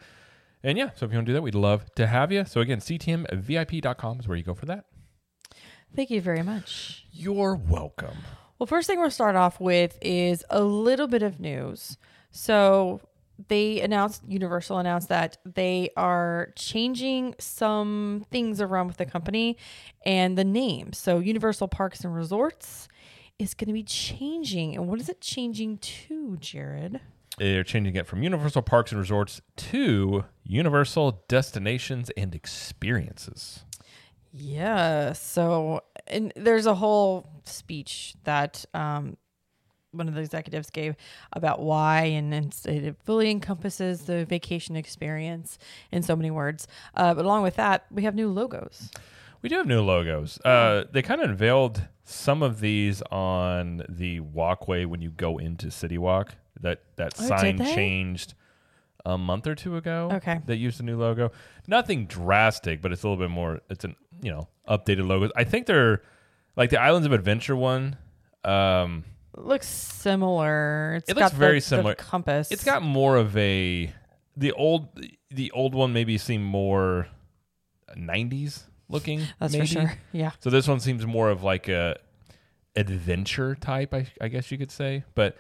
And 0.62 0.76
yeah, 0.76 0.90
so 0.94 1.06
if 1.06 1.12
you 1.12 1.18
want 1.18 1.26
to 1.26 1.30
do 1.30 1.34
that, 1.34 1.42
we'd 1.42 1.54
love 1.54 1.86
to 1.94 2.06
have 2.06 2.30
you. 2.30 2.44
So 2.44 2.60
again, 2.60 2.80
ctmvip.com 2.80 4.20
is 4.20 4.28
where 4.28 4.36
you 4.36 4.44
go 4.44 4.54
for 4.54 4.66
that. 4.66 4.84
Thank 5.94 6.10
you 6.10 6.20
very 6.20 6.42
much. 6.42 7.06
You're 7.12 7.56
welcome. 7.56 8.18
Well, 8.58 8.66
first 8.66 8.86
thing 8.86 9.00
we'll 9.00 9.10
start 9.10 9.36
off 9.36 9.58
with 9.58 9.98
is 10.02 10.44
a 10.50 10.62
little 10.62 11.08
bit 11.08 11.22
of 11.22 11.40
news. 11.40 11.96
So 12.30 13.00
they 13.48 13.80
announced, 13.80 14.22
Universal 14.28 14.78
announced 14.78 15.08
that 15.08 15.38
they 15.46 15.90
are 15.96 16.52
changing 16.56 17.34
some 17.38 18.26
things 18.30 18.60
around 18.60 18.88
with 18.88 18.98
the 18.98 19.06
company 19.06 19.56
and 20.04 20.36
the 20.36 20.44
name. 20.44 20.92
So 20.92 21.18
Universal 21.18 21.68
Parks 21.68 22.04
and 22.04 22.14
Resorts 22.14 22.86
is 23.38 23.54
going 23.54 23.68
to 23.68 23.72
be 23.72 23.82
changing. 23.82 24.76
And 24.76 24.86
what 24.86 25.00
is 25.00 25.08
it 25.08 25.20
changing 25.22 25.78
to, 25.78 26.36
Jared? 26.36 27.00
They're 27.40 27.64
changing 27.64 27.96
it 27.96 28.06
from 28.06 28.22
Universal 28.22 28.60
Parks 28.62 28.92
and 28.92 29.00
Resorts 29.00 29.40
to 29.56 30.26
Universal 30.44 31.24
Destinations 31.26 32.10
and 32.10 32.34
Experiences. 32.34 33.64
Yeah. 34.30 35.14
So, 35.14 35.80
and 36.06 36.34
there's 36.36 36.66
a 36.66 36.74
whole 36.74 37.26
speech 37.44 38.14
that 38.24 38.66
um, 38.74 39.16
one 39.92 40.06
of 40.06 40.12
the 40.12 40.20
executives 40.20 40.68
gave 40.68 40.96
about 41.32 41.62
why, 41.62 42.02
and, 42.02 42.34
and 42.34 42.54
it 42.66 42.96
fully 43.04 43.30
encompasses 43.30 44.02
the 44.02 44.26
vacation 44.26 44.76
experience 44.76 45.56
in 45.90 46.02
so 46.02 46.14
many 46.14 46.30
words. 46.30 46.68
Uh, 46.94 47.14
but 47.14 47.24
along 47.24 47.42
with 47.42 47.56
that, 47.56 47.86
we 47.90 48.02
have 48.02 48.14
new 48.14 48.28
logos. 48.28 48.90
We 49.40 49.48
do 49.48 49.56
have 49.56 49.66
new 49.66 49.80
logos. 49.80 50.38
Uh, 50.44 50.84
they 50.92 51.00
kind 51.00 51.22
of 51.22 51.30
unveiled 51.30 51.88
some 52.04 52.42
of 52.42 52.60
these 52.60 53.00
on 53.10 53.82
the 53.88 54.20
walkway 54.20 54.84
when 54.84 55.00
you 55.00 55.10
go 55.10 55.38
into 55.38 55.70
City 55.70 55.96
Walk. 55.96 56.34
That 56.60 56.82
that 56.96 57.14
Oh, 57.18 57.26
sign 57.26 57.58
changed 57.58 58.34
a 59.04 59.16
month 59.16 59.46
or 59.46 59.54
two 59.54 59.76
ago. 59.76 60.10
Okay. 60.14 60.40
That 60.46 60.56
used 60.56 60.78
a 60.80 60.82
new 60.82 60.98
logo. 60.98 61.32
Nothing 61.66 62.06
drastic, 62.06 62.82
but 62.82 62.92
it's 62.92 63.02
a 63.02 63.08
little 63.08 63.22
bit 63.22 63.30
more. 63.30 63.60
It's 63.70 63.84
an 63.84 63.96
you 64.22 64.30
know 64.30 64.48
updated 64.68 65.06
logo. 65.08 65.30
I 65.34 65.44
think 65.44 65.66
they're 65.66 66.02
like 66.56 66.70
the 66.70 66.80
Islands 66.80 67.06
of 67.06 67.12
Adventure 67.12 67.56
one. 67.56 67.96
Um, 68.44 69.04
looks 69.36 69.66
similar. 69.68 70.96
It's 70.96 71.08
It 71.10 71.16
looks 71.16 71.30
the- 71.30 71.36
very 71.38 71.58
the 71.60 71.64
similar. 71.64 71.94
compass. 71.94 72.50
it's 72.50 72.64
got 72.64 72.82
more 72.82 73.16
of 73.16 73.36
a 73.36 73.92
the 74.36 74.52
old 74.52 74.88
the 75.30 75.50
old 75.52 75.74
one 75.74 75.92
maybe 75.92 76.18
seemed 76.18 76.44
more 76.44 77.06
90s 77.96 78.64
looking. 78.88 79.22
That's 79.38 79.52
maybe. 79.52 79.66
for 79.66 79.72
sure. 79.72 79.92
Yeah. 80.12 80.32
So 80.40 80.50
this 80.50 80.68
one 80.68 80.80
seems 80.80 81.06
more 81.06 81.30
of 81.30 81.42
like 81.42 81.68
a 81.68 81.96
adventure 82.76 83.54
type, 83.54 83.92
I, 83.94 84.06
I 84.20 84.28
guess 84.28 84.50
you 84.50 84.58
could 84.58 84.70
say. 84.70 85.04
But 85.14 85.36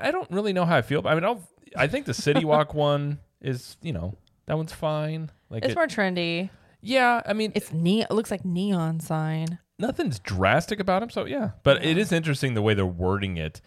I 0.00 0.10
don't 0.10 0.30
really 0.30 0.52
know 0.52 0.64
how 0.64 0.76
I 0.76 0.82
feel. 0.82 1.06
I 1.06 1.14
mean, 1.14 1.24
I'll, 1.24 1.42
I 1.76 1.86
think 1.86 2.06
the 2.06 2.14
City 2.14 2.44
Walk 2.44 2.74
one 2.88 3.18
is, 3.40 3.76
you 3.82 3.92
know, 3.92 4.14
that 4.46 4.56
one's 4.56 4.72
fine. 4.72 5.30
Like, 5.50 5.64
It's 5.64 5.72
it- 5.72 5.76
more 5.76 5.86
trendy. 5.86 6.50
yeah, 6.80 7.22
I 7.26 7.32
mean, 7.32 7.52
It's 7.54 7.72
ne- 7.72 8.02
It 8.02 8.10
looks 8.10 8.30
like 8.30 8.44
neon 8.44 9.00
sign. 9.00 9.58
nothing's 9.78 10.18
drastic 10.18 10.80
about 10.80 11.00
them. 11.00 11.10
So 11.10 11.24
yeah, 11.24 11.50
but 11.62 11.84
it 11.84 11.96
is 11.98 12.12
interesting 12.12 12.54
the 12.54 12.62
way 12.62 12.74
they're 12.74 12.84
wording 12.86 13.36
it. 13.36 13.60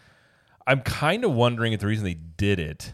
I'm 0.67 0.81
kind 0.81 1.23
of 1.25 1.31
wondering 1.33 1.73
if 1.73 1.79
the 1.79 1.87
reason 1.87 2.03
they 2.05 2.13
did 2.15 2.59
it 2.59 2.93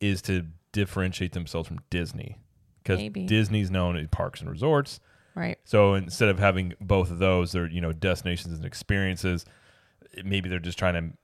is 0.00 0.20
to 0.22 0.46
differentiate 0.72 1.32
themselves 1.32 1.66
from 1.68 1.78
Disney 1.88 2.36
because 2.82 3.00
Disney's 3.26 3.70
known 3.70 3.96
as 3.96 4.06
parks 4.08 4.40
and 4.40 4.50
resorts. 4.50 5.00
Right. 5.34 5.58
So 5.64 5.94
instead 5.94 6.28
of 6.28 6.38
having 6.38 6.74
both 6.80 7.10
of 7.10 7.18
those, 7.18 7.52
they're 7.52 7.68
you 7.70 7.80
know 7.80 7.92
destinations 7.92 8.54
and 8.54 8.64
experiences. 8.64 9.44
Maybe 10.24 10.48
they're 10.48 10.58
just 10.58 10.78
trying 10.78 10.94
to, 10.94 11.16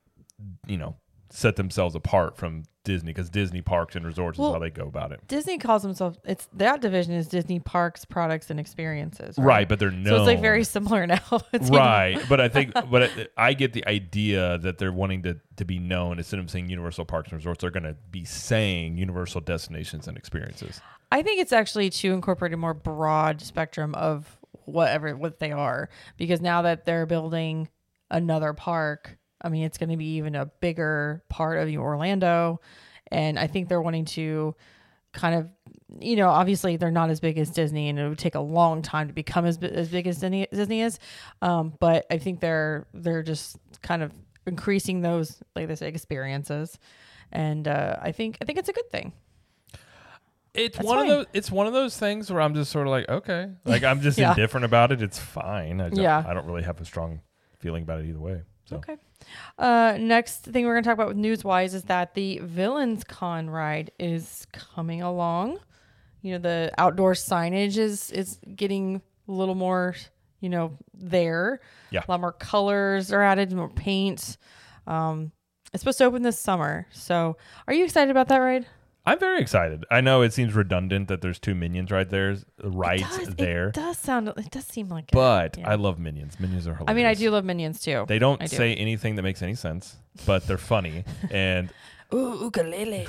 you 0.71 0.77
know, 0.79 0.97
set 1.33 1.57
themselves 1.57 1.95
apart 1.95 2.37
from 2.37 2.65
Disney 2.85 3.13
because 3.13 3.31
Disney 3.31 3.63
parks 3.63 3.97
and 3.97 4.05
resorts 4.05 4.39
Well, 4.39 4.51
is 4.51 4.55
how 4.55 4.59
they 4.59 4.71
go 4.71 4.87
about 4.87 5.13
it. 5.13 5.27
Disney 5.29 5.57
calls 5.59 5.83
themselves. 5.83 6.19
It's 6.25 6.49
that 6.55 6.81
division 6.81 7.15
is 7.15 7.29
Disney 7.29 7.59
Parks, 7.59 8.05
Products, 8.05 8.51
and 8.51 8.61
Experiences. 8.61 9.37
Right, 9.39 9.69
but 9.69 9.79
they're 9.79 9.91
known. 9.91 10.05
So 10.05 10.17
it's 10.17 10.27
like 10.27 10.41
very 10.41 10.65
similar 10.65 11.07
now. 11.07 11.21
Right, 11.71 12.21
but 12.29 12.41
I 12.41 12.49
think, 12.49 12.75
but 12.91 13.05
I, 13.05 13.29
I 13.37 13.55
get 13.55 13.73
the 13.73 13.87
idea 13.87 14.59
that 14.59 14.79
they're 14.79 14.93
wanting 14.93 15.23
to 15.23 15.39
to 15.57 15.65
be 15.65 15.79
known 15.79 16.19
instead 16.19 16.41
of 16.41 16.51
saying 16.51 16.69
Universal 16.69 17.07
Parks 17.07 17.31
and 17.31 17.39
Resorts, 17.39 17.61
they're 17.61 17.71
going 17.71 17.83
to 17.85 17.97
be 18.11 18.25
saying 18.25 18.97
Universal 18.99 19.43
Destinations 19.43 20.09
and 20.09 20.17
Experiences. 20.17 20.81
I 21.11 21.23
think 21.23 21.41
it's 21.41 21.53
actually 21.53 21.91
to 21.91 22.13
incorporate 22.13 22.53
a 22.53 22.57
more 22.57 22.75
broad 22.75 23.41
spectrum 23.41 23.95
of 23.95 24.39
whatever 24.65 25.17
what 25.17 25.39
they 25.41 25.53
are 25.53 25.89
because 26.17 26.41
now 26.41 26.63
that 26.63 26.85
they're 26.85 27.07
building 27.07 27.69
another 28.11 28.53
park, 28.53 29.19
I 29.43 29.49
mean 29.49 29.65
it's 29.65 29.79
going 29.79 29.91
to 29.91 29.97
be 29.97 30.17
even 30.17 30.35
a 30.35 30.47
bigger 30.47 31.23
part 31.29 31.59
of 31.59 31.69
Orlando, 31.75 32.61
and 33.11 33.39
I 33.39 33.47
think 33.47 33.69
they're 33.69 33.83
wanting 33.83 34.05
to 34.07 34.55
kind 35.13 35.35
of 35.35 35.51
you 36.01 36.17
know 36.17 36.29
obviously 36.31 36.77
they're 36.79 36.91
not 36.91 37.11
as 37.11 37.21
big 37.21 37.37
as 37.37 37.51
Disney 37.51 37.89
and 37.91 37.99
it 37.99 38.09
would 38.09 38.19
take 38.19 38.35
a 38.35 38.41
long 38.41 38.81
time 38.81 39.09
to 39.09 39.13
become 39.13 39.45
as, 39.45 39.59
as 39.63 39.89
big 39.91 40.07
as 40.07 40.19
Disney, 40.21 40.47
Disney 40.51 40.81
is, 40.81 40.99
um, 41.43 41.75
but 41.81 42.07
I 42.11 42.17
think 42.19 42.41
they're 42.41 42.87
they're 42.95 43.23
just 43.23 43.59
kind 43.83 44.03
of 44.03 44.13
increasing 44.47 45.03
those 45.03 45.43
like 45.55 45.69
they 45.69 45.75
say 45.75 45.89
experiences 45.89 46.79
and 47.31 47.69
uh, 47.69 47.97
I 48.01 48.13
think 48.13 48.39
I 48.41 48.45
think 48.45 48.59
it's 48.59 48.69
a 48.69 48.73
good 48.73 48.91
thing. 48.91 49.13
It's 50.55 50.77
That's 50.77 50.87
one 50.87 50.99
fine. 50.99 51.11
of 51.11 51.17
those. 51.17 51.27
It's 51.33 51.51
one 51.51 51.67
of 51.67 51.73
those 51.73 51.97
things 51.97 52.31
where 52.31 52.43
I'm 52.43 52.55
just 52.55 52.71
sort 52.71 52.87
of 52.87 52.91
like, 52.91 53.09
okay, 53.09 53.49
like 53.65 53.85
I'm 53.85 54.03
just 54.03 54.19
Yeah. 54.19 54.31
indifferent 54.31 54.65
about 54.67 54.93
it. 54.93 55.01
It's 55.01 55.19
fine. 55.19 55.81
I 55.81 55.89
don't, 55.89 55.99
Yeah. 55.99 56.23
I 56.27 56.35
don't 56.35 56.47
really 56.47 56.63
have 56.63 56.79
a 56.81 56.85
strong 56.85 57.21
feeling 57.59 57.83
about 57.85 58.01
it 58.01 58.07
either 58.07 58.21
way. 58.21 58.43
So 58.73 58.79
Okay. 58.79 58.97
Uh, 59.59 59.97
next 60.01 60.45
thing 60.45 60.67
we're 60.67 60.73
going 60.75 60.83
to 60.83 60.89
talk 60.89 60.95
about 60.95 61.09
with 61.09 61.17
news 61.17 61.45
wise 61.45 61.75
is 61.75 61.85
that 61.85 62.15
the 62.15 62.41
Villains 62.43 63.05
Con 63.05 63.49
ride 63.49 63.93
is 63.99 64.47
coming 64.53 65.03
along. 65.03 65.59
You 66.23 66.33
know, 66.33 66.39
the 66.39 66.73
outdoor 66.79 67.13
signage 67.13 67.77
is 67.77 68.11
is 68.11 68.39
getting 68.55 69.03
a 69.29 69.33
little 69.33 69.55
more, 69.55 69.95
you 70.41 70.49
know, 70.49 70.77
there. 70.95 71.61
Yeah. 71.91 72.03
A 72.07 72.11
lot 72.11 72.21
more 72.21 72.33
colors 72.33 73.13
are 73.13 73.23
added, 73.23 73.53
more 73.53 73.69
paint. 73.69 74.37
Um, 74.87 75.33
it's 75.73 75.83
supposed 75.83 75.99
to 75.99 76.05
open 76.05 76.23
this 76.23 76.39
summer. 76.39 76.87
So, 76.93 77.37
are 77.67 77.75
you 77.75 77.85
excited 77.85 78.11
about 78.11 78.29
that 78.29 78.39
ride? 78.39 78.67
I'm 79.05 79.19
very 79.19 79.41
excited. 79.41 79.85
I 79.91 80.01
know 80.01 80.23
it 80.23 80.33
seems 80.33 80.55
redundant 80.55 81.09
that 81.09 81.23
there's 81.23 81.39
two 81.41 81.55
minions 81.57 81.91
right 81.91 82.09
there, 82.09 82.37
right 82.63 83.01
It 83.01 83.07
does- 83.27 83.35
there, 83.35 83.69
It 83.69 83.75
does 83.75 83.99
sound. 83.99 84.29
It 84.29 84.51
does 84.51 84.65
seem 84.67 84.89
like. 84.89 85.05
it. 85.05 85.13
but 85.13 85.59
yeah. 85.59 85.69
I 85.71 85.75
love 85.75 85.99
minions. 85.99 86.39
Minions 86.39 86.67
are 86.69 86.75
hilarious. 86.75 86.91
I 86.91 86.95
mean, 86.95 87.07
I 87.07 87.15
do 87.15 87.31
love 87.31 87.45
Minions 87.45 87.81
too. 87.81 88.05
They 88.07 88.19
don't 88.21 88.41
do. 88.41 88.47
say 88.47 88.75
anything 88.75 89.17
that 89.17 89.23
makes 89.23 89.43
any 89.43 89.55
sense, 89.57 89.97
but 90.25 90.47
they're 90.47 90.57
funny 90.59 91.05
and 91.33 91.71
Ooh, 92.15 92.39
ukulele. 92.43 93.09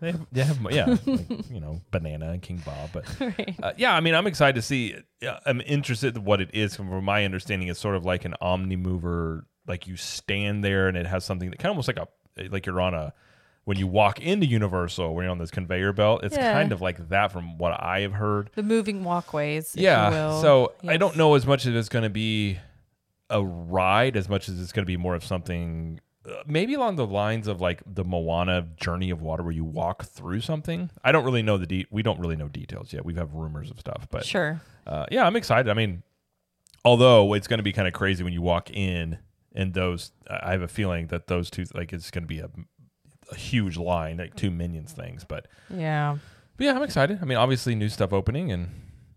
they 0.00 0.10
have, 0.12 0.26
they 0.32 0.42
have 0.44 0.58
yeah, 0.70 0.86
like, 1.06 1.50
you 1.50 1.60
know, 1.60 1.80
banana 1.90 2.30
and 2.30 2.42
King 2.42 2.62
Bob. 2.64 2.90
But 2.92 3.04
right. 3.20 3.54
uh, 3.62 3.72
yeah, 3.78 3.94
I 3.94 4.00
mean, 4.00 4.14
I'm 4.14 4.26
excited 4.26 4.56
to 4.56 4.62
see. 4.62 4.88
it. 4.88 5.04
I'm 5.46 5.62
interested 5.62 6.16
in 6.16 6.24
what 6.24 6.40
it 6.42 6.50
is. 6.52 6.76
From 6.76 7.02
my 7.04 7.24
understanding, 7.24 7.68
it's 7.68 7.80
sort 7.80 7.96
of 7.96 8.04
like 8.04 8.24
an 8.26 8.34
omni 8.42 8.76
mover. 8.76 9.46
Like 9.66 9.86
you 9.86 9.96
stand 9.96 10.62
there 10.62 10.88
and 10.88 10.96
it 10.98 11.06
has 11.06 11.24
something 11.24 11.48
that 11.50 11.58
kind 11.58 11.70
of 11.70 11.72
almost 11.72 11.88
like 11.88 11.96
a 11.96 12.08
like 12.50 12.66
you're 12.66 12.80
on 12.82 12.92
a 12.92 13.14
when 13.64 13.78
you 13.78 13.86
walk 13.86 14.20
into 14.20 14.46
Universal, 14.46 15.14
when 15.14 15.24
you're 15.24 15.30
on 15.32 15.38
this 15.38 15.50
conveyor 15.50 15.92
belt. 15.92 16.22
It's 16.24 16.36
Yeah. 16.36 16.52
kind 16.52 16.70
of 16.72 16.80
like 16.82 17.08
that 17.08 17.32
from 17.32 17.56
what 17.58 17.72
I 17.82 18.00
have 18.00 18.12
heard. 18.12 18.50
The 18.54 18.62
moving 18.62 19.04
walkways. 19.04 19.74
yeah. 19.76 20.40
So 20.40 20.72
I 20.86 20.96
don't 20.96 21.16
know 21.16 21.34
as 21.34 21.46
much 21.46 21.64
as 21.66 21.74
it's 21.74 21.88
going 21.88 22.02
to 22.02 22.10
be 22.10 22.58
a 23.30 23.42
ride 23.42 24.16
as 24.16 24.28
much 24.28 24.48
as 24.50 24.60
it's 24.60 24.70
going 24.72 24.82
to 24.84 24.86
be 24.86 24.96
more 24.98 25.14
of 25.14 25.24
something. 25.24 25.98
Uh, 26.28 26.42
maybe 26.46 26.74
along 26.74 26.96
the 26.96 27.06
lines 27.06 27.48
of 27.48 27.60
like 27.60 27.82
the 27.86 28.04
Moana 28.04 28.66
Journey 28.76 29.10
of 29.10 29.20
Water, 29.22 29.42
where 29.42 29.52
you 29.52 29.64
walk 29.64 30.04
through 30.04 30.40
something. 30.42 30.90
I 31.02 31.10
don't 31.12 31.24
really 31.24 31.42
know 31.42 31.56
the 31.58 31.66
de- 31.66 31.86
we 31.90 32.02
don't 32.02 32.18
really 32.20 32.36
know 32.36 32.48
details 32.48 32.92
yet. 32.92 33.04
We 33.04 33.14
have 33.14 33.32
rumors 33.34 33.70
of 33.70 33.78
stuff, 33.80 34.08
but 34.10 34.24
Sure. 34.26 34.60
uh, 34.86 35.06
yeah, 35.10 35.26
I'm 35.26 35.36
excited. 35.36 35.70
I 35.70 35.74
mean, 35.74 36.02
although 36.84 37.32
it's 37.34 37.46
going 37.46 37.58
to 37.58 37.62
be 37.64 37.72
kind 37.72 37.88
of 37.88 37.94
crazy 37.94 38.22
when 38.24 38.32
you 38.32 38.42
walk 38.42 38.70
in 38.70 39.18
and 39.54 39.72
those, 39.74 40.12
I 40.28 40.52
have 40.52 40.62
a 40.62 40.68
feeling 40.68 41.08
that 41.08 41.26
those 41.28 41.48
two, 41.50 41.64
like, 41.74 41.92
it's 41.92 42.10
going 42.10 42.24
to 42.24 42.28
be 42.28 42.40
a, 42.40 42.48
a 43.34 43.38
huge 43.38 43.76
line, 43.76 44.16
like 44.18 44.34
two 44.36 44.50
minions 44.50 44.92
things. 44.92 45.24
But, 45.24 45.48
Yeah. 45.68 46.16
but 46.56 46.64
yeah, 46.64 46.74
I'm 46.74 46.82
excited. 46.82 47.18
I 47.20 47.24
mean, 47.24 47.38
obviously, 47.38 47.74
new 47.74 47.88
stuff 47.88 48.12
opening 48.12 48.50
and 48.52 48.68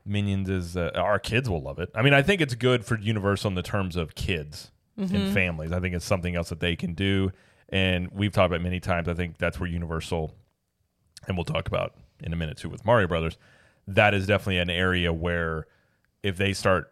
Minions 0.06 0.50
is 0.50 0.78
uh, 0.78 0.92
our 0.96 1.20
kids 1.20 1.50
will 1.50 1.62
love 1.62 1.80
it. 1.80 1.90
I 1.94 2.02
mean, 2.02 2.14
I 2.14 2.22
think 2.22 2.40
it's 2.40 2.56
good 2.56 2.86
for 2.86 2.98
Universal 2.98 3.50
in 3.50 3.56
the 3.56 3.62
terms 3.64 3.96
of 3.96 4.16
kids 4.16 4.72
Mm-hmm. 4.98 5.16
and 5.16 5.32
families. 5.34 5.72
I 5.72 5.80
think 5.80 5.94
it's 5.94 6.06
something 6.06 6.36
else 6.36 6.50
that 6.50 6.60
they 6.60 6.76
can 6.76 6.96
do, 6.96 7.32
and 7.70 8.10
we've 8.12 8.32
talked 8.32 8.48
about 8.48 8.62
it 8.62 8.64
many 8.64 8.80
times. 8.80 9.08
I 9.08 9.14
think 9.14 9.38
that's 9.38 9.60
where 9.60 9.70
Universal, 9.70 10.34
and 11.28 11.38
we'll 11.38 11.44
talk 11.44 11.68
about 11.68 11.94
in 12.20 12.34
a 12.34 12.36
minute 12.36 12.58
too 12.58 12.68
with 12.70 12.84
Mario 12.84 13.06
Brothers. 13.08 13.38
That 13.88 14.16
is 14.16 14.26
definitely 14.26 14.58
an 14.58 14.72
area 14.72 15.14
where 15.14 15.68
if 16.24 16.38
they 16.38 16.52
start 16.54 16.92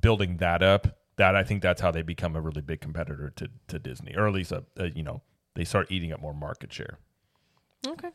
building 0.00 0.36
that 0.36 0.62
up, 0.62 0.98
that 1.16 1.34
I 1.34 1.42
think 1.42 1.62
that's 1.62 1.80
how 1.80 1.90
they 1.90 2.02
become 2.02 2.36
a 2.36 2.40
really 2.40 2.60
big 2.62 2.80
competitor 2.80 3.30
to 3.30 3.48
to 3.68 3.78
Disney, 3.80 4.14
or 4.16 4.28
at 4.28 4.32
least 4.32 4.52
a, 4.52 4.62
a 4.76 4.90
you 4.90 5.02
know 5.02 5.20
they 5.56 5.64
start 5.64 5.90
eating 5.90 6.12
up 6.12 6.20
more 6.20 6.34
market 6.34 6.72
share. 6.72 6.98
Okay. 7.86 8.08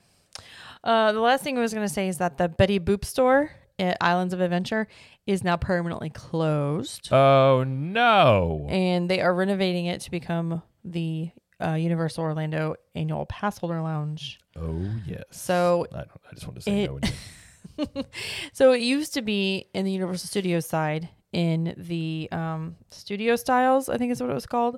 Uh, 0.83 1.11
the 1.11 1.19
last 1.19 1.43
thing 1.43 1.57
I 1.57 1.61
was 1.61 1.73
going 1.73 1.85
to 1.87 1.93
say 1.93 2.07
is 2.07 2.17
that 2.17 2.37
the 2.37 2.47
Betty 2.49 2.79
Boop 2.79 3.05
store 3.05 3.51
at 3.77 3.97
Islands 4.01 4.33
of 4.33 4.41
Adventure 4.41 4.87
is 5.27 5.43
now 5.43 5.57
permanently 5.57 6.09
closed, 6.09 7.11
Oh 7.11 7.63
no! 7.67 8.65
and 8.69 9.09
they 9.09 9.21
are 9.21 9.33
renovating 9.33 9.85
it 9.85 10.01
to 10.01 10.11
become 10.11 10.61
the 10.83 11.29
uh, 11.63 11.73
Universal 11.73 12.23
Orlando 12.23 12.75
Annual 12.95 13.27
Pass 13.27 13.59
Holder 13.59 13.81
Lounge. 13.81 14.39
Oh 14.55 14.83
yes. 15.05 15.23
So, 15.31 15.85
I, 15.91 15.97
don't, 15.97 16.09
I 16.29 16.33
just 16.33 16.47
want 16.47 16.55
to 16.55 16.61
say 16.61 16.83
It- 16.83 16.91
no. 16.91 18.03
so 18.53 18.71
it 18.73 18.81
used 18.81 19.13
to 19.13 19.21
be 19.21 19.67
in 19.73 19.85
the 19.85 19.91
Universal 19.91 20.27
Studios 20.27 20.65
side 20.65 21.09
in 21.31 21.73
the 21.77 22.27
um, 22.31 22.75
Studio 22.91 23.35
Styles, 23.35 23.87
I 23.89 23.97
think 23.97 24.11
is 24.11 24.21
what 24.21 24.29
it 24.29 24.33
was 24.33 24.45
called, 24.45 24.77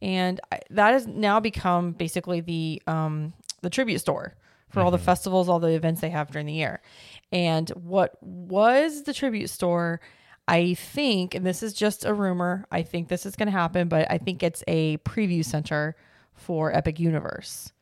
and 0.00 0.40
I, 0.52 0.60
that 0.70 0.92
has 0.92 1.06
now 1.06 1.40
become 1.40 1.92
basically 1.92 2.40
the 2.40 2.82
um, 2.86 3.32
the 3.62 3.70
tribute 3.70 3.98
store 3.98 4.34
for 4.70 4.80
all 4.80 4.90
the 4.90 4.98
festivals, 4.98 5.48
all 5.48 5.60
the 5.60 5.68
events 5.68 6.00
they 6.00 6.10
have 6.10 6.30
during 6.30 6.46
the 6.46 6.52
year. 6.52 6.80
And 7.32 7.68
what 7.70 8.22
was 8.22 9.04
the 9.04 9.14
tribute 9.14 9.48
store? 9.48 10.00
I 10.46 10.74
think, 10.74 11.34
and 11.34 11.44
this 11.44 11.62
is 11.62 11.74
just 11.74 12.06
a 12.06 12.14
rumor, 12.14 12.66
I 12.70 12.82
think 12.82 13.08
this 13.08 13.26
is 13.26 13.36
going 13.36 13.48
to 13.48 13.52
happen, 13.52 13.88
but 13.88 14.10
I 14.10 14.16
think 14.16 14.42
it's 14.42 14.64
a 14.66 14.96
preview 14.98 15.44
center 15.44 15.94
for 16.34 16.74
Epic 16.74 16.98
Universe. 16.98 17.72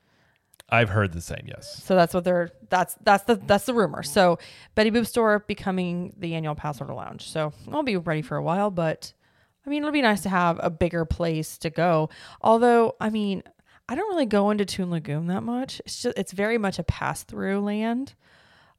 I've 0.69 0.89
heard 0.89 1.13
the 1.13 1.21
same. 1.21 1.45
Yes. 1.47 1.81
So 1.85 1.95
that's 1.95 2.13
what 2.13 2.25
they're 2.25 2.51
that's 2.71 2.97
that's 3.03 3.23
the 3.25 3.37
that's 3.37 3.67
the 3.67 3.75
rumor. 3.75 4.03
So 4.03 4.41
Betty 4.75 4.91
Boop 4.91 5.07
Store 5.07 5.45
becoming 5.47 6.13
the 6.19 6.35
annual 6.35 6.57
pass 6.57 6.79
holder 6.79 6.95
lounge. 6.95 7.31
So 7.31 7.53
I'll 7.71 7.85
be 7.85 7.97
ready 7.97 8.23
for 8.23 8.37
a 8.37 8.43
while, 8.43 8.73
but 8.73 9.13
I 9.67 9.71
mean 9.71 9.83
it'll 9.83 9.93
be 9.93 10.03
nice 10.03 10.23
to 10.23 10.29
have 10.29 10.61
a 10.63 10.71
bigger 10.71 11.05
place 11.05 11.59
to 11.59 11.71
go. 11.71 12.09
Although 12.41 12.97
I 13.01 13.11
mean 13.11 13.43
I 13.89 13.95
don't 13.95 14.09
really 14.09 14.27
go 14.27 14.51
into 14.51 14.65
Toon 14.65 14.91
Lagoon 14.91 15.27
that 15.29 15.43
much. 15.43 15.81
It's 15.85 16.03
just 16.03 16.19
it's 16.19 16.33
very 16.33 16.59
much 16.59 16.79
a 16.79 16.83
pass 16.83 17.23
through 17.25 17.61
land. 17.61 18.15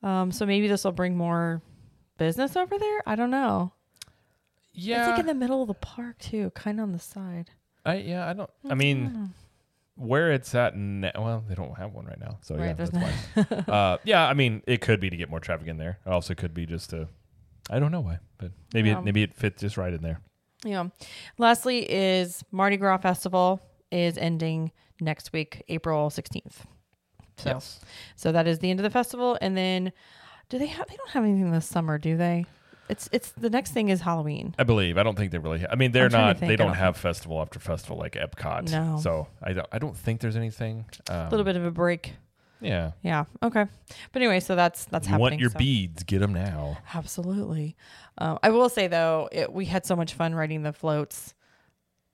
Um, 0.04 0.32
so 0.32 0.46
maybe 0.46 0.68
this 0.68 0.84
will 0.84 0.92
bring 0.92 1.18
more 1.18 1.62
business 2.18 2.56
over 2.56 2.78
there. 2.78 3.02
I 3.06 3.16
don't 3.16 3.32
know. 3.32 3.72
Yeah. 4.74 5.02
It's 5.02 5.12
like 5.12 5.20
in 5.20 5.26
the 5.26 5.34
middle 5.34 5.62
of 5.62 5.68
the 5.68 5.74
park 5.74 6.20
too, 6.20 6.52
kind 6.52 6.80
of 6.80 6.84
on 6.84 6.92
the 6.92 7.00
side. 7.00 7.52
I 7.86 7.96
yeah. 7.96 8.30
I 8.30 8.34
don't. 8.34 8.50
I 8.70 8.76
mean, 8.76 9.34
where 9.96 10.32
it's 10.32 10.54
at 10.54 10.76
now. 10.76 11.12
Well, 11.16 11.44
they 11.48 11.56
don't 11.56 11.76
have 11.78 11.94
one 11.94 12.06
right 12.06 12.20
now. 12.20 12.38
So 12.42 12.56
Right, 12.56 12.68
yeah, 12.68 12.74
that's 12.74 12.92
fine. 12.92 13.64
uh, 13.68 13.98
yeah. 14.04 14.28
I 14.28 14.34
mean, 14.34 14.62
it 14.68 14.82
could 14.82 15.00
be 15.00 15.10
to 15.10 15.18
get 15.18 15.30
more 15.30 15.40
traffic 15.40 15.68
in 15.68 15.78
there. 15.78 16.00
It 16.06 16.10
also 16.10 16.36
could 16.36 16.54
be 16.54 16.66
just 16.66 16.92
to. 16.92 17.08
I 17.70 17.80
don't 17.80 17.92
know 17.92 18.02
why, 18.02 18.20
but 18.38 18.52
maybe 18.74 18.90
Yeah. 18.90 19.00
it, 19.00 19.04
maybe 19.06 19.24
it 19.24 19.34
fits 19.34 19.62
just 19.62 19.78
right 19.78 19.94
in 19.94 20.02
there. 20.02 20.22
Yeah. 20.64 20.88
Lastly, 21.38 21.80
is 21.92 22.44
Mardi 22.52 22.78
Gras 22.78 22.98
Festival 22.98 23.62
is 23.92 24.18
ending 24.18 24.72
next 25.00 25.32
week, 25.34 25.64
April 25.70 26.10
sixteenth. 26.10 26.66
So, 27.38 27.50
Yes. 27.52 27.80
so 28.16 28.32
that 28.32 28.48
is 28.48 28.60
the 28.60 28.70
end 28.72 28.80
of 28.80 28.84
the 28.84 28.90
festival, 28.90 29.38
and 29.42 29.56
then 29.56 29.92
do 30.50 30.58
they 30.58 30.66
have? 30.68 30.88
They 30.88 30.96
don't 30.96 31.10
have 31.12 31.24
anything 31.24 31.52
this 31.52 31.68
summer, 31.68 31.98
do 32.00 32.18
they? 32.18 32.46
It's 32.90 33.10
it's 33.12 33.32
the 33.34 33.50
next 33.50 33.72
thing 33.74 33.90
is 33.90 34.02
Halloween. 34.02 34.56
I 34.58 34.64
believe. 34.64 34.98
I 34.98 35.04
don't 35.04 35.16
think 35.18 35.32
they 35.32 35.38
really. 35.38 35.60
Ha- 35.60 35.68
I 35.70 35.76
mean, 35.76 35.92
they're 35.92 36.06
I'm 36.06 36.12
not. 36.12 36.40
They 36.40 36.56
don't 36.56 36.68
don't 36.70 36.78
have 36.78 36.98
festival 36.98 37.42
after 37.42 37.60
festival 37.60 37.98
like 37.98 38.14
Epcot. 38.14 38.72
No. 38.72 38.98
So 39.02 39.28
I 39.44 39.54
don't. 39.54 39.68
I 39.72 39.78
don't 39.78 39.96
think 39.96 40.22
there's 40.22 40.38
anything. 40.38 40.86
Um, 41.10 41.28
A 41.28 41.30
little 41.30 41.44
bit 41.44 41.56
of 41.58 41.66
a 41.66 41.72
break. 41.72 42.14
Yeah. 42.62 42.92
Yeah. 43.04 43.26
Okay. 43.44 43.66
But 44.12 44.22
anyway, 44.22 44.40
so 44.40 44.56
that's 44.56 44.86
that's 44.86 45.08
you 45.08 45.12
happening. 45.12 45.22
want 45.22 45.40
your 45.40 45.50
so. 45.52 45.60
beads? 45.60 46.04
Get 46.04 46.20
them 46.20 46.34
now. 46.34 46.78
Absolutely. 46.94 47.76
Um, 48.18 48.40
I 48.42 48.50
will 48.50 48.70
say 48.70 48.88
though, 48.88 49.30
it, 49.32 49.52
we 49.54 49.66
had 49.66 49.86
so 49.86 49.96
much 49.96 50.14
fun 50.14 50.34
riding 50.34 50.64
the 50.64 50.74
floats 50.74 51.34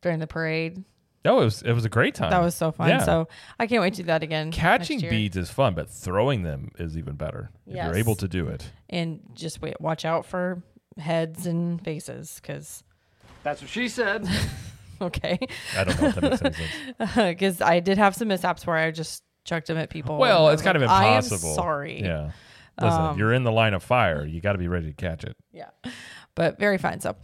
during 0.02 0.20
the 0.20 0.28
parade. 0.28 0.84
No, 1.26 1.40
it 1.40 1.46
was. 1.46 1.62
It 1.62 1.72
was 1.72 1.86
a 1.86 1.90
great 1.90 2.16
time. 2.16 2.32
That 2.32 2.42
was 2.42 2.54
so 2.56 2.74
fun. 2.74 2.90
Yeah. 2.90 3.04
So 3.04 3.30
I 3.58 3.68
can't 3.68 3.82
wait 3.82 3.94
to 3.94 4.02
do 4.02 4.08
that 4.08 4.24
again. 4.24 4.52
Catching 4.52 4.98
next 4.98 5.04
year. 5.04 5.12
beads 5.12 5.38
is 5.38 5.50
fun, 5.50 5.74
but 5.74 5.90
throwing 5.90 6.44
them 6.44 6.72
is 6.78 6.98
even 6.98 7.16
better. 7.16 7.50
If 7.66 7.76
Yes. 7.76 7.86
you're 7.86 7.96
able 7.96 8.16
to 8.16 8.28
do 8.28 8.48
it. 8.48 8.70
and 8.90 9.22
just 9.34 9.62
wait, 9.62 9.80
watch 9.80 10.04
out 10.04 10.26
for 10.26 10.62
heads 10.98 11.46
and 11.46 11.82
faces 11.82 12.40
because 12.42 12.84
That's 13.44 13.62
what 13.62 13.70
she 13.70 13.88
said. 13.88 14.28
okay 15.02 15.40
I 15.76 15.84
don't 15.86 16.00
know 16.02 16.08
if 16.10 16.16
that 16.16 16.24
makes 16.24 16.42
any 16.44 16.54
sense. 16.54 17.16
because 17.34 17.62
i 17.62 17.80
did 17.80 17.98
have 17.98 18.16
some 18.16 18.28
mishaps 18.28 18.66
where 18.68 18.76
i 18.78 18.92
just 18.92 19.24
chucked 19.46 19.68
them 19.68 19.78
at 19.78 19.90
people 19.90 20.18
Well, 20.18 20.50
it's 20.50 20.62
kind 20.62 20.78
like, 20.78 20.86
of 20.86 20.92
I 20.92 21.06
am 21.06 21.24
impossible. 21.24 21.54
sorry 21.56 22.02
Yeah. 22.02 22.32
Listen, 22.82 23.02
Um, 23.02 23.20
you're 23.20 23.34
in 23.34 23.44
the 23.44 23.52
line 23.52 23.76
of 23.76 23.84
fire. 23.84 24.26
You 24.26 24.42
got 24.42 24.54
to 24.54 24.58
be 24.58 24.68
ready 24.68 24.88
to 24.88 24.94
catch 24.94 25.24
it. 25.24 25.36
yeah 25.52 25.70
but 26.36 26.58
very 26.58 26.80
fine 26.80 27.00
so 27.00 27.16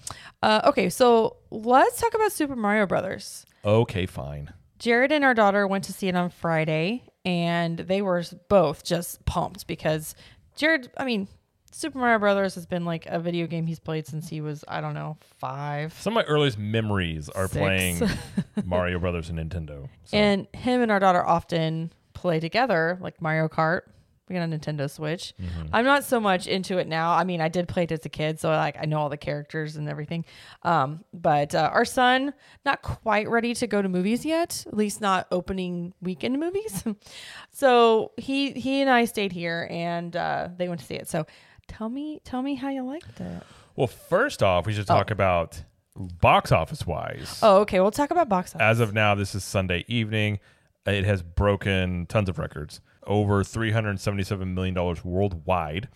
uh, 0.43 0.61
okay 0.65 0.87
so 0.89 1.37
let's 1.49 1.99
talk 1.99 2.13
about 2.13 2.31
super 2.31 2.55
mario 2.55 2.85
brothers 2.85 3.45
Okay, 3.65 4.05
fine. 4.05 4.53
jared 4.77 5.11
and 5.11 5.23
our 5.25 5.33
daughter 5.33 5.65
went 5.65 5.85
to 5.85 5.93
see 5.93 6.07
it 6.07 6.15
on 6.15 6.29
friday 6.29 7.03
and 7.25 7.79
they 7.79 8.03
were 8.03 8.23
both 8.49 8.83
just 8.83 9.25
pumped 9.25 9.65
because 9.65 10.13
jared 10.55 10.91
i 10.97 11.03
mean 11.05 11.27
super 11.71 11.97
mario 11.97 12.19
brothers 12.19 12.53
has 12.53 12.67
been 12.67 12.85
like 12.85 13.07
a 13.07 13.19
video 13.19 13.47
game 13.47 13.65
he's 13.65 13.79
played 13.79 14.05
since 14.05 14.29
he 14.29 14.41
was 14.41 14.63
i 14.67 14.79
don't 14.79 14.93
know 14.93 15.17
five 15.39 15.91
Some 15.99 16.15
of 16.15 16.23
my 16.23 16.29
earliest 16.31 16.59
memories 16.59 17.29
are 17.29 17.47
Six. 17.47 17.57
playing 17.57 18.01
Mario 18.65 18.99
Brothers 18.99 19.29
and 19.31 19.39
Nintendo. 19.39 19.87
So. 20.03 20.17
And 20.17 20.47
him 20.53 20.81
and 20.81 20.91
our 20.91 20.99
daughter 20.99 21.25
often 21.25 21.91
play 22.19 22.39
together, 22.41 22.97
like 22.99 23.21
Mario 23.21 23.47
Kart 23.47 23.83
We 24.27 24.35
got 24.35 24.43
a 24.43 24.47
Nintendo 24.47 24.89
Switch. 24.89 25.33
Mm-hmm. 25.41 25.67
I'm 25.71 25.85
not 25.85 26.03
so 26.03 26.19
much 26.19 26.47
into 26.47 26.77
it 26.77 26.87
now. 26.87 27.13
I 27.13 27.23
mean, 27.23 27.39
I 27.39 27.47
did 27.47 27.69
play 27.69 27.83
it 27.83 27.91
as 27.93 28.05
a 28.05 28.09
kid, 28.09 28.39
so 28.41 28.49
like 28.49 28.75
I 28.77 28.85
know 28.85 28.99
all 28.99 29.09
the 29.09 29.17
characters 29.17 29.77
and 29.77 29.87
everything. 29.87 30.25
Um, 30.63 31.05
but 31.13 31.55
uh, 31.55 31.69
our 31.73 31.85
son 31.85 32.33
not 32.65 32.81
quite 32.81 33.29
ready 33.29 33.53
to 33.55 33.67
go 33.67 33.81
to 33.81 33.87
movies 33.87 34.25
yet. 34.25 34.65
At 34.67 34.75
least 34.75 34.99
not 34.99 35.27
opening 35.31 35.93
weekend 36.01 36.37
movies. 36.39 36.83
so 37.51 38.11
he 38.17 38.51
he 38.51 38.81
and 38.81 38.89
I 38.89 39.05
stayed 39.05 39.31
here, 39.31 39.67
and 39.71 40.13
uh, 40.15 40.49
they 40.57 40.67
went 40.67 40.81
to 40.81 40.85
see 40.85 40.95
it. 40.95 41.07
So 41.07 41.25
tell 41.67 41.87
me 41.87 42.19
tell 42.25 42.41
me 42.41 42.55
how 42.55 42.69
you 42.69 42.83
liked 42.83 43.21
it. 43.21 43.43
Well, 43.77 43.87
first 43.87 44.43
off, 44.43 44.65
we 44.67 44.73
should 44.73 44.87
talk 44.87 45.09
about 45.09 45.63
box 45.95 46.51
office 46.51 46.85
wise. 46.85 47.39
Oh, 47.41 47.59
okay. 47.61 47.79
We'll 47.79 47.91
talk 47.91 48.11
about 48.11 48.27
box 48.27 48.53
office. 48.53 48.61
As 48.61 48.79
of 48.81 48.93
now, 48.93 49.15
this 49.15 49.33
is 49.33 49.43
Sunday 49.43 49.85
evening. 49.87 50.39
It 50.89 51.05
has 51.05 51.21
broken 51.21 52.05
tons 52.07 52.29
of 52.29 52.39
records. 52.39 52.81
Over 53.05 53.43
$377 53.43 54.53
million 54.53 54.75
worldwide 55.03 55.89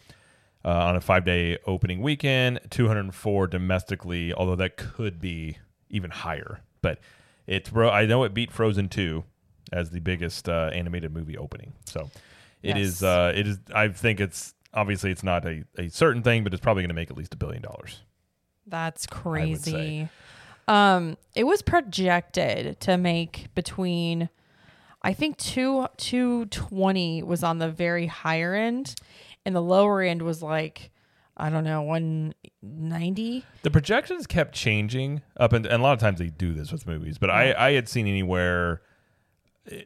uh, 0.65 0.69
on 0.69 0.95
a 0.95 1.01
five 1.01 1.25
day 1.25 1.57
opening 1.65 2.01
weekend, 2.01 2.59
204 2.69 3.47
domestically, 3.47 4.33
although 4.33 4.55
that 4.55 4.77
could 4.77 5.19
be 5.19 5.57
even 5.89 6.09
higher. 6.09 6.61
But 6.81 6.99
it's, 7.45 7.69
bro, 7.69 7.89
I 7.89 8.05
know 8.05 8.23
it 8.23 8.33
beat 8.33 8.51
Frozen 8.51 8.89
2 8.89 9.23
as 9.71 9.89
the 9.89 9.99
biggest 9.99 10.47
uh, 10.47 10.69
animated 10.73 11.13
movie 11.13 11.37
opening. 11.37 11.73
So 11.85 12.09
it 12.61 12.77
is. 12.77 13.01
Yes. 13.01 13.03
Uh, 13.03 13.33
it 13.35 13.47
is. 13.47 13.59
I 13.73 13.89
think 13.89 14.19
it's 14.19 14.53
obviously 14.73 15.11
it's 15.11 15.23
not 15.23 15.45
a, 15.45 15.63
a 15.77 15.89
certain 15.89 16.23
thing, 16.23 16.43
but 16.43 16.53
it's 16.53 16.61
probably 16.61 16.83
going 16.83 16.89
to 16.89 16.95
make 16.95 17.11
at 17.11 17.17
least 17.17 17.33
a 17.33 17.37
billion 17.37 17.61
dollars. 17.61 18.01
That's 18.65 19.05
crazy. 19.05 20.07
Um, 20.67 21.17
it 21.35 21.43
was 21.43 21.61
projected 21.61 22.79
to 22.81 22.97
make 22.97 23.47
between, 23.53 24.29
I 25.03 25.13
think 25.13 25.37
two 25.37 25.87
two 25.97 26.45
twenty 26.45 27.23
was 27.23 27.43
on 27.43 27.59
the 27.59 27.69
very 27.69 28.07
higher 28.07 28.53
end, 28.53 28.95
and 29.45 29.55
the 29.55 29.61
lower 29.61 30.01
end 30.01 30.21
was 30.21 30.41
like, 30.41 30.91
I 31.35 31.49
don't 31.49 31.63
know, 31.63 31.81
one 31.81 32.33
ninety. 32.61 33.43
The 33.63 33.71
projections 33.71 34.27
kept 34.27 34.55
changing 34.55 35.21
up, 35.37 35.51
and, 35.53 35.65
and 35.65 35.81
a 35.81 35.83
lot 35.83 35.93
of 35.93 35.99
times 35.99 36.19
they 36.19 36.29
do 36.29 36.53
this 36.53 36.71
with 36.71 36.87
movies. 36.87 37.17
But 37.17 37.29
I, 37.29 37.53
I 37.53 37.71
had 37.73 37.89
seen 37.89 38.07
anywhere 38.07 38.81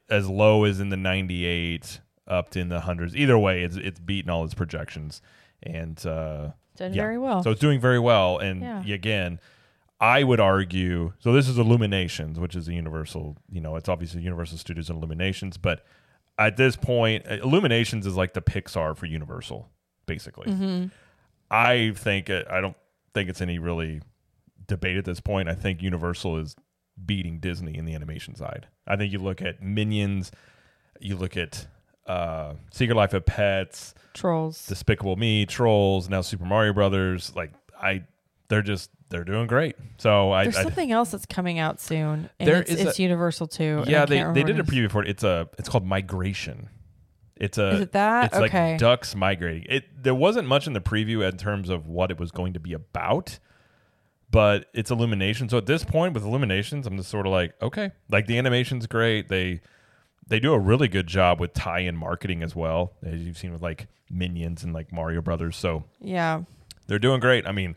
as 0.10 0.28
low 0.28 0.64
as 0.64 0.80
in 0.80 0.90
the 0.90 0.98
98 0.98 2.02
up 2.28 2.50
to 2.52 2.60
in 2.60 2.70
the 2.70 2.82
hundreds. 2.82 3.16
Either 3.16 3.38
way, 3.38 3.64
it's 3.64 3.76
it's 3.78 4.00
beating 4.00 4.30
all 4.30 4.44
its 4.44 4.54
projections, 4.54 5.22
and 5.64 6.04
uh, 6.06 6.52
Did 6.76 6.94
yeah. 6.94 7.02
very 7.02 7.18
well. 7.18 7.42
So 7.44 7.52
it's 7.52 7.62
doing 7.62 7.80
very 7.80 8.00
well. 8.00 8.38
And 8.38 8.62
Yeah. 8.62 8.94
again, 8.94 9.40
I 10.00 10.24
would 10.24 10.40
argue. 10.40 11.14
So 11.20 11.34
this 11.34 11.48
is 11.48 11.58
Illuminations, 11.58 12.40
which 12.40 12.56
is 12.56 12.68
a 12.68 12.74
Universal. 12.74 13.38
You 13.50 13.62
know, 13.62 13.76
it's 13.76 13.90
obviously 13.90 14.22
Universal 14.22 14.60
Studios 14.60 14.90
and 14.90 14.98
Illuminations, 14.98 15.58
but 15.58 15.84
at 16.38 16.58
this 16.58 16.76
point, 16.76 17.26
Illuminations 17.28 18.06
is 18.06 18.16
like 18.16 18.34
the 18.34 18.42
Pixar 18.42 18.96
for 18.96 19.08
Universal, 19.08 19.70
basically. 20.06 20.52
Mm-hmm. 20.52 20.86
I 21.50 21.94
think 21.96 22.30
it, 22.30 22.46
I 22.50 22.62
don't 22.62 22.78
think 23.14 23.30
it's 23.30 23.42
any 23.42 23.58
really 23.58 24.02
debate 24.68 24.98
at 24.98 25.06
this 25.06 25.20
point. 25.20 25.50
I 25.50 25.56
think 25.56 25.82
Universal 25.82 26.38
is 26.38 26.56
beating 27.04 27.40
Disney 27.40 27.78
in 27.78 27.86
the 27.86 27.96
animation 27.96 28.36
side. 28.36 28.68
I 28.86 28.96
think 28.98 29.12
you 29.12 29.20
look 29.20 29.42
at 29.42 29.62
Minions, 29.62 30.32
you 31.00 31.16
look 31.16 31.38
at 31.38 31.68
uh, 32.06 32.54
Secret 32.72 32.96
Life 32.96 33.14
of 33.14 33.26
Pets, 33.26 33.96
Trolls. 34.14 34.68
Despicable 34.68 35.16
Me, 35.16 35.46
Trolls, 35.46 36.10
now 36.10 36.22
Super 36.22 36.46
Mario 36.46 36.74
Brothers. 36.74 37.36
Like 37.36 37.52
I, 37.82 38.04
they're 38.48 38.62
just 38.62 38.92
they're 39.10 39.24
doing 39.24 39.48
great. 39.48 39.76
So 39.98 40.32
I, 40.32 40.44
There's 40.44 40.58
I 40.58 40.64
something 40.64 40.92
else 40.92 41.12
that's 41.12 41.26
coming 41.26 41.60
out 41.60 41.80
soon, 41.80 42.30
and 42.40 42.48
There 42.50 42.62
it's, 42.62 42.72
is 42.72 42.98
a- 43.00 43.02
Universal 43.02 43.48
too. 43.48 43.84
yeah 43.88 44.06
they 44.06 44.24
they 44.24 44.44
did 44.44 44.60
a 44.60 44.64
what 44.64 44.74
it 44.74 44.74
is. 44.74 44.80
preview 44.88 44.92
for 44.92 45.04
it. 45.04 45.10
It's 45.10 45.24
a 45.24 45.50
it's 45.58 45.70
called 45.70 45.86
Migration. 45.86 46.70
It's 47.36 47.58
a 47.60 47.70
Is 47.70 47.82
it 47.82 47.92
that? 47.92 48.26
It's 48.26 48.36
Okay. 48.36 48.72
like 48.72 48.80
ducks 48.80 49.16
migrating. 49.16 49.66
It 49.70 50.04
there 50.04 50.16
wasn't 50.16 50.48
much 50.48 50.66
in 50.68 50.74
the 50.74 50.82
preview 50.82 51.28
in 51.28 51.38
terms 51.38 51.70
of 51.70 51.88
what 51.88 52.10
it 52.12 52.20
was 52.20 52.32
going 52.32 52.54
to 52.54 52.60
be 52.60 52.74
about, 52.74 53.38
but 54.30 54.66
it's 54.74 54.92
Illumination. 54.92 55.48
So 55.48 55.58
at 55.58 55.66
this 55.68 55.84
point 55.84 56.14
with 56.14 56.24
Illuminations, 56.24 56.86
I'm 56.88 56.98
just 56.98 57.10
sort 57.10 57.26
of 57.26 57.32
like, 57.32 57.54
okay, 57.62 57.92
like 58.10 58.28
the 58.28 58.38
animation's 58.38 58.88
great. 58.88 59.30
They 59.30 59.62
they 60.28 60.40
do 60.40 60.54
a 60.54 60.60
really 60.60 60.88
good 60.90 61.08
job 61.08 61.40
with 61.40 61.54
tie-in 61.54 61.96
marketing 61.96 62.44
as 62.44 62.56
well, 62.56 62.94
as 63.06 63.22
you've 63.22 63.38
seen 63.38 63.54
with 63.54 63.62
like 63.62 63.88
Minions 64.10 64.64
and 64.64 64.74
like 64.74 64.92
Mario 64.92 65.22
Brothers. 65.22 65.56
So 65.56 65.84
Yeah. 66.02 66.42
they're 66.88 67.00
doing 67.00 67.20
great. 67.22 67.48
I 67.48 67.52
mean, 67.54 67.76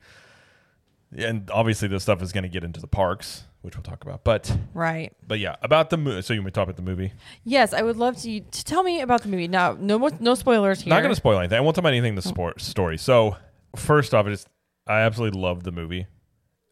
and 1.16 1.50
obviously 1.50 1.88
this 1.88 2.02
stuff 2.02 2.22
is 2.22 2.32
going 2.32 2.42
to 2.42 2.48
get 2.48 2.64
into 2.64 2.80
the 2.80 2.86
parks, 2.86 3.44
which 3.62 3.76
we'll 3.76 3.82
talk 3.82 4.02
about. 4.04 4.24
But 4.24 4.56
Right. 4.74 5.12
but 5.26 5.38
yeah, 5.38 5.56
about 5.62 5.90
the 5.90 5.96
movie. 5.96 6.22
So 6.22 6.34
you 6.34 6.40
want 6.40 6.54
to 6.54 6.58
talk 6.58 6.64
about 6.64 6.76
the 6.76 6.82
movie? 6.82 7.12
Yes, 7.44 7.72
I 7.72 7.82
would 7.82 7.96
love 7.96 8.16
to 8.22 8.40
to 8.40 8.64
tell 8.64 8.82
me 8.82 9.00
about 9.00 9.22
the 9.22 9.28
movie. 9.28 9.48
Now, 9.48 9.76
no 9.78 9.98
no 10.20 10.34
spoilers 10.34 10.82
here. 10.82 10.90
Not 10.90 11.00
going 11.00 11.10
to 11.10 11.16
spoil 11.16 11.38
anything. 11.38 11.58
I 11.58 11.60
won't 11.60 11.74
talk 11.74 11.82
about 11.82 11.92
anything 11.92 12.10
in 12.10 12.14
the 12.16 12.22
sport 12.22 12.60
story. 12.60 12.98
So 12.98 13.36
first 13.76 14.14
off, 14.14 14.26
i 14.26 14.30
just 14.30 14.48
I 14.86 15.00
absolutely 15.00 15.40
love 15.40 15.62
the 15.64 15.72
movie. 15.72 16.06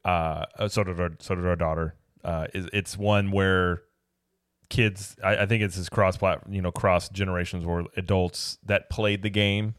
Uh, 0.04 0.44
uh, 0.58 0.68
so 0.68 0.84
did 0.84 0.98
our 1.00 1.10
so 1.20 1.34
did 1.34 1.46
our 1.46 1.56
daughter. 1.56 1.94
Uh, 2.24 2.46
is 2.54 2.68
it's 2.72 2.96
one 2.96 3.30
where 3.30 3.82
kids. 4.70 5.16
I, 5.22 5.38
I 5.38 5.46
think 5.46 5.62
it's 5.62 5.76
this 5.76 5.88
cross 5.88 6.16
plat, 6.16 6.42
you 6.48 6.62
know, 6.62 6.72
cross 6.72 7.08
generations 7.08 7.64
where 7.64 7.84
adults 7.96 8.58
that 8.64 8.90
played 8.90 9.22
the 9.22 9.30
game 9.30 9.74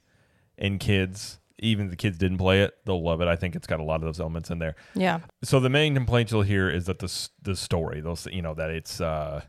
and 0.57 0.79
kids, 0.79 1.39
even 1.59 1.85
if 1.85 1.91
the 1.91 1.97
kids 1.97 2.17
didn't 2.17 2.37
play 2.37 2.61
it, 2.61 2.73
they'll 2.85 3.03
love 3.03 3.21
it. 3.21 3.27
I 3.27 3.35
think 3.35 3.55
it's 3.55 3.67
got 3.67 3.79
a 3.79 3.83
lot 3.83 3.95
of 3.95 4.01
those 4.01 4.19
elements 4.19 4.49
in 4.49 4.59
there. 4.59 4.75
Yeah. 4.95 5.19
So 5.43 5.59
the 5.59 5.69
main 5.69 5.93
complaint 5.93 6.31
you'll 6.31 6.41
hear 6.41 6.69
is 6.69 6.85
that 6.85 6.99
the 6.99 7.29
the 7.41 7.55
story, 7.55 8.01
they'll 8.01 8.17
you 8.31 8.41
know 8.41 8.53
that 8.53 8.69
it's 8.69 9.01
uh 9.01 9.41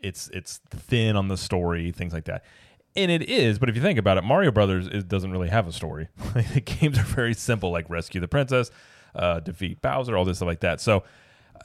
it's 0.00 0.28
it's 0.32 0.60
thin 0.70 1.16
on 1.16 1.28
the 1.28 1.36
story, 1.36 1.92
things 1.92 2.12
like 2.12 2.24
that. 2.24 2.44
And 2.96 3.10
it 3.10 3.22
is, 3.28 3.58
but 3.58 3.68
if 3.68 3.76
you 3.76 3.82
think 3.82 3.98
about 3.98 4.18
it, 4.18 4.24
Mario 4.24 4.50
Brothers 4.50 4.88
is, 4.88 5.04
doesn't 5.04 5.30
really 5.30 5.48
have 5.48 5.68
a 5.68 5.72
story. 5.72 6.08
the 6.54 6.60
games 6.60 6.98
are 6.98 7.04
very 7.04 7.34
simple, 7.34 7.70
like 7.70 7.88
rescue 7.88 8.20
the 8.20 8.26
princess, 8.26 8.70
uh, 9.14 9.38
defeat 9.40 9.80
Bowser, 9.80 10.16
all 10.16 10.24
this 10.24 10.38
stuff 10.38 10.48
like 10.48 10.60
that. 10.60 10.80
So 10.80 11.04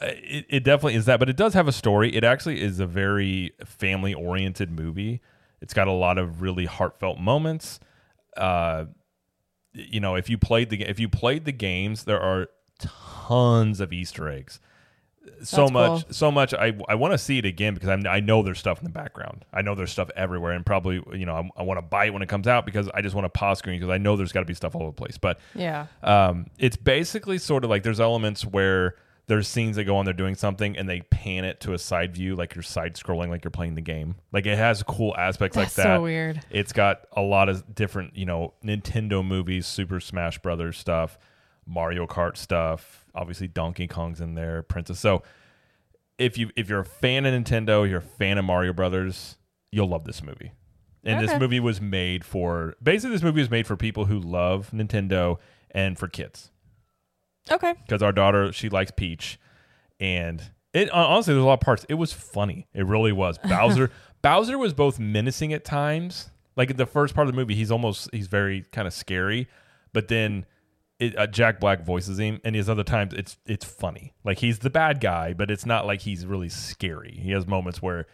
uh, 0.02 0.08
it, 0.08 0.46
it 0.50 0.64
definitely 0.64 0.96
is 0.96 1.06
that, 1.06 1.20
but 1.20 1.30
it 1.30 1.36
does 1.36 1.56
have 1.56 1.68
a 1.68 1.72
story. 1.72 2.16
It 2.16 2.24
actually 2.24 2.62
is 2.62 2.80
a 2.80 2.86
very 2.86 3.54
family 3.66 4.14
oriented 4.14 4.70
movie. 4.70 5.22
It's 5.62 5.74
got 5.74 5.88
a 5.88 5.92
lot 5.92 6.20
of 6.20 6.42
really 6.44 6.66
heartfelt 6.66 7.18
moments. 7.18 7.80
Uh, 8.38 8.86
you 9.76 10.00
know, 10.00 10.16
if 10.16 10.30
you 10.30 10.38
played 10.38 10.70
the 10.70 10.82
if 10.84 11.00
you 11.00 11.10
played 11.10 11.46
the 11.46 11.52
games, 11.52 12.06
there 12.06 12.20
are 12.20 12.48
tons 12.80 13.80
of 13.80 13.92
Easter 13.94 14.30
eggs. 14.30 14.60
So 15.44 15.64
That's 15.64 15.72
much, 15.72 16.04
cool. 16.06 16.14
so 16.14 16.32
much. 16.32 16.54
I 16.54 16.74
I 16.88 16.96
want 16.96 17.12
to 17.14 17.18
see 17.18 17.40
it 17.40 17.46
again 17.46 17.74
because 17.74 17.90
I'm, 17.90 18.06
I 18.08 18.20
know 18.20 18.42
there's 18.44 18.60
stuff 18.60 18.78
in 18.80 18.84
the 18.86 18.92
background. 18.92 19.44
I 19.52 19.62
know 19.64 19.74
there's 19.76 19.92
stuff 19.92 20.10
everywhere, 20.16 20.52
and 20.54 20.66
probably 20.66 21.02
you 21.18 21.26
know 21.26 21.36
I, 21.58 21.62
I 21.62 21.64
want 21.64 21.78
to 21.80 21.82
buy 21.82 22.06
it 22.06 22.14
when 22.14 22.22
it 22.22 22.30
comes 22.30 22.48
out 22.48 22.66
because 22.66 22.90
I 22.94 23.02
just 23.02 23.16
want 23.16 23.26
to 23.26 23.30
pause 23.30 23.60
screen 23.60 23.80
because 23.80 23.92
I 23.92 23.98
know 23.98 24.16
there's 24.16 24.32
got 24.32 24.42
to 24.42 24.46
be 24.46 24.54
stuff 24.54 24.76
all 24.76 24.84
over 24.84 24.92
the 24.92 24.96
place. 24.96 25.18
But 25.18 25.40
Yeah. 25.56 25.88
um, 26.04 26.48
it's 26.60 26.78
basically 26.78 27.38
sort 27.40 27.64
of 27.64 27.70
like 27.70 27.84
there's 27.84 28.00
elements 28.00 28.46
where 28.46 28.96
there's 29.28 29.48
scenes 29.48 29.76
that 29.76 29.86
go 29.86 29.98
on, 29.98 30.06
they're 30.06 30.14
doing 30.14 30.36
something, 30.36 30.78
and 30.78 30.88
they 30.88 31.02
pan 31.02 31.46
it 31.46 31.60
to 31.62 31.74
a 31.74 31.80
side 31.80 32.14
view, 32.14 32.36
like 32.36 32.54
you're 32.54 32.62
side 32.62 32.96
scrolling, 32.96 33.30
like 33.30 33.44
you're 33.44 33.52
playing 33.52 33.76
the 33.76 33.82
game. 33.82 34.16
Like 34.32 34.46
it 34.46 34.58
has 34.58 34.84
cool 34.84 35.16
aspects 35.18 35.56
That's 35.56 35.78
like 35.78 35.86
that. 35.86 35.98
so 35.98 36.02
weird. 36.02 36.42
It's 36.52 36.72
got 36.74 37.02
a 37.16 37.22
lot 37.22 37.50
of 37.50 37.74
different, 37.74 38.16
you 38.16 38.26
know, 38.26 38.54
Nintendo 38.64 39.26
movies, 39.26 39.66
Super 39.66 40.00
Smash 40.00 40.38
Brothers 40.40 40.78
stuff, 40.78 41.18
Mario 41.66 42.06
Kart 42.06 42.38
stuff. 42.38 43.06
Obviously, 43.16 43.48
Donkey 43.48 43.88
Kong's 43.88 44.22
in 44.22 44.36
there, 44.36 44.62
Princess. 44.62 45.00
So, 45.00 45.24
if 46.18 46.38
you 46.38 46.52
if 46.56 46.70
you're 46.70 46.82
a 46.82 46.86
fan 46.86 47.26
of 47.26 47.34
Nintendo, 47.34 47.88
you're 47.90 48.00
a 48.00 48.02
fan 48.02 48.38
of 48.38 48.46
Mario 48.46 48.74
Brothers, 48.74 49.38
you'll 49.72 49.90
love 49.90 50.04
this 50.06 50.22
movie. 50.22 50.52
And 51.04 51.24
this 51.24 51.40
movie 51.40 51.60
was 51.60 51.80
made 51.80 52.26
for 52.26 52.74
basically 52.82 53.16
this 53.16 53.22
movie 53.22 53.40
was 53.40 53.52
made 53.52 53.68
for 53.68 53.78
people 53.78 54.06
who 54.06 54.20
love 54.20 54.72
Nintendo 54.74 55.38
and 55.70 56.00
for 56.00 56.08
kids 56.08 56.50
Okay. 57.52 57.74
because 57.86 58.02
our 58.02 58.12
daughter 58.12 58.52
she 58.52 58.70
likes 58.70 58.92
Peach, 58.92 59.40
and 60.00 60.42
it 60.74 60.90
honestly 60.92 61.34
there's 61.34 61.44
a 61.44 61.48
lot 61.48 61.54
of 61.54 61.60
parts. 61.62 61.86
It 61.90 61.96
was 61.96 62.12
funny. 62.14 62.68
It 62.74 62.86
really 62.86 63.12
was. 63.12 63.38
Bowser 63.44 63.92
Bowser 64.22 64.58
was 64.58 64.74
both 64.74 65.00
menacing 65.00 65.54
at 65.54 65.64
times. 65.64 66.30
Like 66.56 66.72
in 66.72 66.78
the 66.78 66.86
first 66.86 67.14
part 67.14 67.28
of 67.28 67.34
the 67.34 67.40
movie, 67.40 67.54
he's 67.56 67.72
almost 67.72 68.10
he's 68.12 68.28
very 68.28 68.64
kind 68.72 68.88
of 68.88 68.94
scary, 68.94 69.48
but 69.94 70.08
then 70.08 70.46
it, 71.00 71.18
uh, 71.18 71.28
Jack 71.28 71.60
Black 71.60 71.84
voices 71.86 72.18
him, 72.18 72.40
and 72.46 72.56
his 72.56 72.70
other 72.70 72.84
times 72.84 73.14
it's 73.14 73.38
it's 73.46 73.66
funny. 73.66 74.14
Like 74.24 74.40
he's 74.40 74.60
the 74.60 74.70
bad 74.70 75.02
guy, 75.02 75.34
but 75.34 75.52
it's 75.52 75.66
not 75.66 75.86
like 75.86 76.02
he's 76.02 76.26
really 76.26 76.50
scary. 76.50 77.20
He 77.22 77.32
has 77.32 77.46
moments 77.48 77.82
where. 77.82 78.08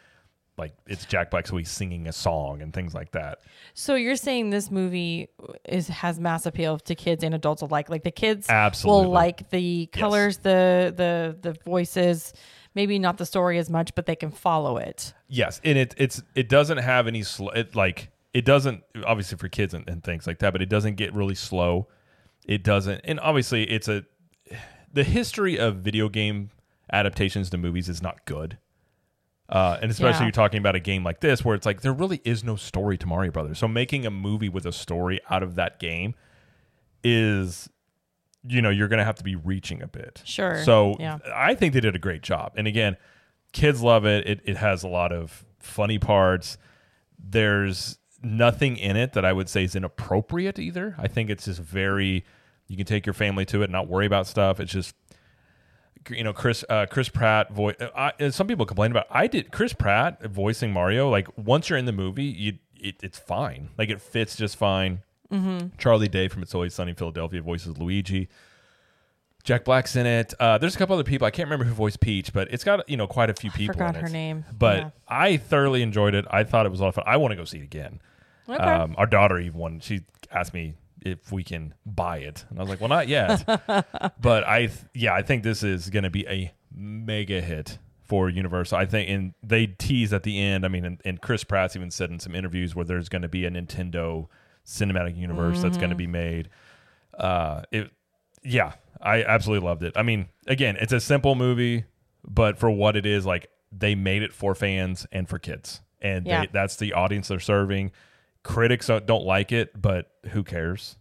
Like 0.57 0.73
it's 0.85 1.05
Jack 1.05 1.31
Black, 1.31 1.47
so 1.47 1.57
he's 1.57 1.71
singing 1.71 2.07
a 2.07 2.11
song 2.13 2.61
and 2.61 2.73
things 2.73 2.93
like 2.93 3.11
that. 3.13 3.39
So 3.73 3.95
you're 3.95 4.15
saying 4.15 4.49
this 4.49 4.69
movie 4.69 5.29
is 5.65 5.87
has 5.87 6.19
mass 6.19 6.45
appeal 6.45 6.77
to 6.79 6.93
kids 6.93 7.23
and 7.23 7.33
adults 7.33 7.61
alike. 7.61 7.89
Like 7.89 8.03
the 8.03 8.11
kids 8.11 8.47
Absolutely. 8.49 9.05
will 9.05 9.11
like 9.11 9.49
the 9.49 9.87
colors, 9.87 10.39
the 10.39 10.93
the 10.95 11.37
the 11.41 11.57
voices, 11.65 12.33
maybe 12.75 12.99
not 12.99 13.17
the 13.17 13.25
story 13.25 13.57
as 13.57 13.69
much, 13.69 13.95
but 13.95 14.05
they 14.05 14.15
can 14.15 14.29
follow 14.29 14.77
it. 14.77 15.13
Yes, 15.27 15.61
and 15.63 15.77
it 15.77 15.95
it's 15.97 16.21
it 16.35 16.49
doesn't 16.49 16.79
have 16.79 17.07
any 17.07 17.23
sl- 17.23 17.49
it 17.49 17.75
like 17.75 18.11
it 18.33 18.45
doesn't 18.45 18.83
obviously 19.05 19.37
for 19.37 19.47
kids 19.47 19.73
and, 19.73 19.87
and 19.89 20.03
things 20.03 20.27
like 20.27 20.39
that, 20.39 20.51
but 20.51 20.61
it 20.61 20.69
doesn't 20.69 20.95
get 20.95 21.13
really 21.13 21.35
slow. 21.35 21.87
It 22.45 22.63
doesn't, 22.63 23.01
and 23.05 23.19
obviously 23.19 23.63
it's 23.69 23.87
a 23.87 24.03
the 24.93 25.03
history 25.03 25.57
of 25.57 25.77
video 25.77 26.09
game 26.09 26.49
adaptations 26.91 27.49
to 27.51 27.57
movies 27.57 27.87
is 27.87 28.01
not 28.01 28.25
good. 28.25 28.57
Uh, 29.51 29.77
and 29.81 29.91
especially 29.91 30.19
Yeah. 30.19 30.23
you're 30.27 30.31
talking 30.31 30.59
about 30.59 30.75
a 30.75 30.79
game 30.79 31.03
like 31.03 31.19
this 31.19 31.43
where 31.43 31.55
it's 31.55 31.65
like 31.65 31.81
there 31.81 31.91
really 31.91 32.21
is 32.23 32.41
no 32.43 32.55
story 32.55 32.97
to 32.97 33.05
Mario 33.05 33.31
Brothers. 33.31 33.59
So 33.59 33.67
making 33.67 34.05
a 34.05 34.09
movie 34.11 34.47
with 34.47 34.65
a 34.65 34.71
story 34.71 35.19
out 35.29 35.43
of 35.43 35.55
that 35.55 35.77
game 35.79 36.15
is, 37.03 37.69
you 38.47 38.61
know, 38.61 38.69
you're 38.69 38.87
going 38.87 38.99
to 38.99 39.03
have 39.05 39.15
to 39.15 39.23
be 39.23 39.35
reaching 39.35 39.81
a 39.81 39.87
bit. 39.87 40.21
Sure. 40.25 40.63
So 40.63 40.95
Yeah. 40.99 41.17
I 41.35 41.55
think 41.55 41.73
they 41.73 41.81
did 41.81 41.95
a 41.95 41.99
great 41.99 42.21
job. 42.21 42.53
And 42.55 42.65
again, 42.67 42.95
kids 43.51 43.81
love 43.81 44.05
it. 44.05 44.25
It, 44.27 44.39
it 44.45 44.57
has 44.57 44.83
a 44.83 44.87
lot 44.87 45.11
of 45.11 45.43
funny 45.59 45.99
parts. 45.99 46.57
There's 47.19 47.97
nothing 48.23 48.77
in 48.77 48.95
it 48.95 49.13
that 49.13 49.25
I 49.25 49.33
would 49.33 49.49
say 49.49 49.63
is 49.63 49.75
inappropriate 49.75 50.59
either. 50.59 50.95
I 50.97 51.07
think 51.07 51.29
it's 51.29 51.45
just 51.45 51.59
very, 51.59 52.23
you 52.67 52.77
can 52.77 52.85
take 52.85 53.05
your 53.05 53.13
family 53.13 53.45
to 53.47 53.61
it, 53.61 53.65
and 53.65 53.73
not 53.73 53.87
worry 53.87 54.05
about 54.05 54.27
stuff. 54.27 54.59
It's 54.59 54.71
just, 54.71 54.95
you 56.09 56.23
know, 56.23 56.33
Chris 56.33 56.63
uh, 56.69 56.85
Chris 56.87 57.09
Pratt 57.09 57.51
voice. 57.51 57.75
I, 57.95 58.29
some 58.29 58.47
people 58.47 58.65
complain 58.65 58.91
about. 58.91 59.07
I 59.09 59.27
did 59.27 59.51
Chris 59.51 59.73
Pratt 59.73 60.23
voicing 60.25 60.71
Mario. 60.71 61.09
Like 61.09 61.27
once 61.37 61.69
you're 61.69 61.79
in 61.79 61.85
the 61.85 61.91
movie, 61.91 62.25
you 62.25 62.57
it, 62.75 62.95
it's 63.03 63.19
fine. 63.19 63.69
Like 63.77 63.89
it 63.89 64.01
fits 64.01 64.35
just 64.35 64.57
fine. 64.57 65.01
Mm-hmm. 65.31 65.77
Charlie 65.77 66.09
Day 66.09 66.27
from 66.27 66.43
It's 66.43 66.53
Always 66.53 66.73
Sunny 66.73 66.89
in 66.91 66.95
Philadelphia 66.95 67.41
voices 67.41 67.77
Luigi. 67.77 68.27
Jack 69.43 69.65
Black's 69.65 69.95
in 69.95 70.05
it. 70.05 70.33
Uh, 70.39 70.57
there's 70.57 70.75
a 70.75 70.77
couple 70.77 70.93
other 70.93 71.03
people. 71.03 71.25
I 71.25 71.31
can't 71.31 71.47
remember 71.47 71.65
who 71.65 71.73
voiced 71.73 71.99
Peach, 71.99 72.31
but 72.31 72.51
it's 72.51 72.63
got 72.63 72.87
you 72.89 72.97
know 72.97 73.07
quite 73.07 73.29
a 73.29 73.33
few 73.33 73.49
people. 73.51 73.73
Forgot 73.73 73.95
in 73.95 74.01
her 74.01 74.07
it. 74.07 74.11
name. 74.11 74.45
But 74.57 74.77
Yeah. 74.77 74.89
I 75.07 75.37
thoroughly 75.37 75.81
enjoyed 75.81 76.13
it. 76.15 76.25
I 76.29 76.43
thought 76.43 76.65
it 76.65 76.69
was 76.69 76.79
a 76.79 76.83
lot 76.83 76.89
of 76.89 76.95
fun. 76.95 77.05
I 77.07 77.17
want 77.17 77.31
to 77.31 77.35
go 77.35 77.45
see 77.45 77.57
it 77.59 77.63
again. 77.63 78.01
Okay. 78.47 78.61
Um, 78.61 78.95
our 78.97 79.05
daughter 79.05 79.39
even 79.39 79.59
one. 79.59 79.79
She 79.79 80.01
asked 80.31 80.53
me 80.53 80.73
if 81.01 81.31
we 81.31 81.43
can 81.43 81.73
buy 81.85 82.17
it, 82.19 82.45
and 82.49 82.59
I 82.59 82.61
was 82.61 82.69
like, 82.69 82.79
"Well, 82.79 82.89
not 82.89 83.07
yet." 83.07 83.43
but 84.21 84.47
I, 84.47 84.67
th- 84.67 84.79
yeah, 84.93 85.13
I 85.13 85.21
think 85.21 85.43
this 85.43 85.63
is 85.63 85.89
going 85.89 86.03
to 86.03 86.09
be 86.09 86.27
a 86.27 86.53
mega 86.73 87.41
hit 87.41 87.77
for 88.03 88.29
Universal. 88.29 88.77
I 88.77 88.85
think, 88.85 89.09
and 89.09 89.33
they 89.43 89.67
tease 89.67 90.13
at 90.13 90.23
the 90.23 90.39
end. 90.39 90.65
I 90.65 90.67
mean, 90.67 90.85
and, 90.85 91.01
and 91.05 91.21
Chris 91.21 91.43
Pratt's 91.43 91.75
even 91.75 91.91
said 91.91 92.09
in 92.11 92.19
some 92.19 92.35
interviews 92.35 92.75
where 92.75 92.85
there's 92.85 93.09
going 93.09 93.21
to 93.23 93.27
be 93.29 93.45
a 93.45 93.51
Nintendo 93.51 94.27
cinematic 94.65 95.17
universe 95.17 95.61
that's 95.61 95.77
going 95.77 95.89
to 95.89 95.95
be 95.95 96.07
made. 96.07 96.49
Uh, 97.17 97.63
it, 97.71 97.91
yeah, 98.43 98.73
I 99.01 99.23
absolutely 99.23 99.65
loved 99.67 99.83
it. 99.83 99.93
I 99.95 100.03
mean, 100.03 100.27
again, 100.47 100.77
it's 100.79 100.93
a 100.93 100.99
simple 100.99 101.35
movie, 101.35 101.85
but 102.27 102.57
for 102.57 102.69
what 102.69 102.95
it 102.95 103.05
is, 103.05 103.25
like 103.25 103.49
they 103.71 103.95
made 103.95 104.21
it 104.23 104.33
for 104.33 104.53
fans 104.55 105.07
and 105.11 105.27
for 105.27 105.39
kids, 105.39 105.81
and 106.01 106.25
Yeah. 106.27 106.41
they, 106.41 106.47
that's 106.51 106.75
the 106.75 106.93
audience 106.93 107.27
they're 107.29 107.39
serving. 107.39 107.91
Critics 108.43 108.87
don't- 108.87 109.25
like 109.25 109.51
it, 109.51 109.79
but 109.79 110.11
who 110.31 110.43
cares? 110.43 110.97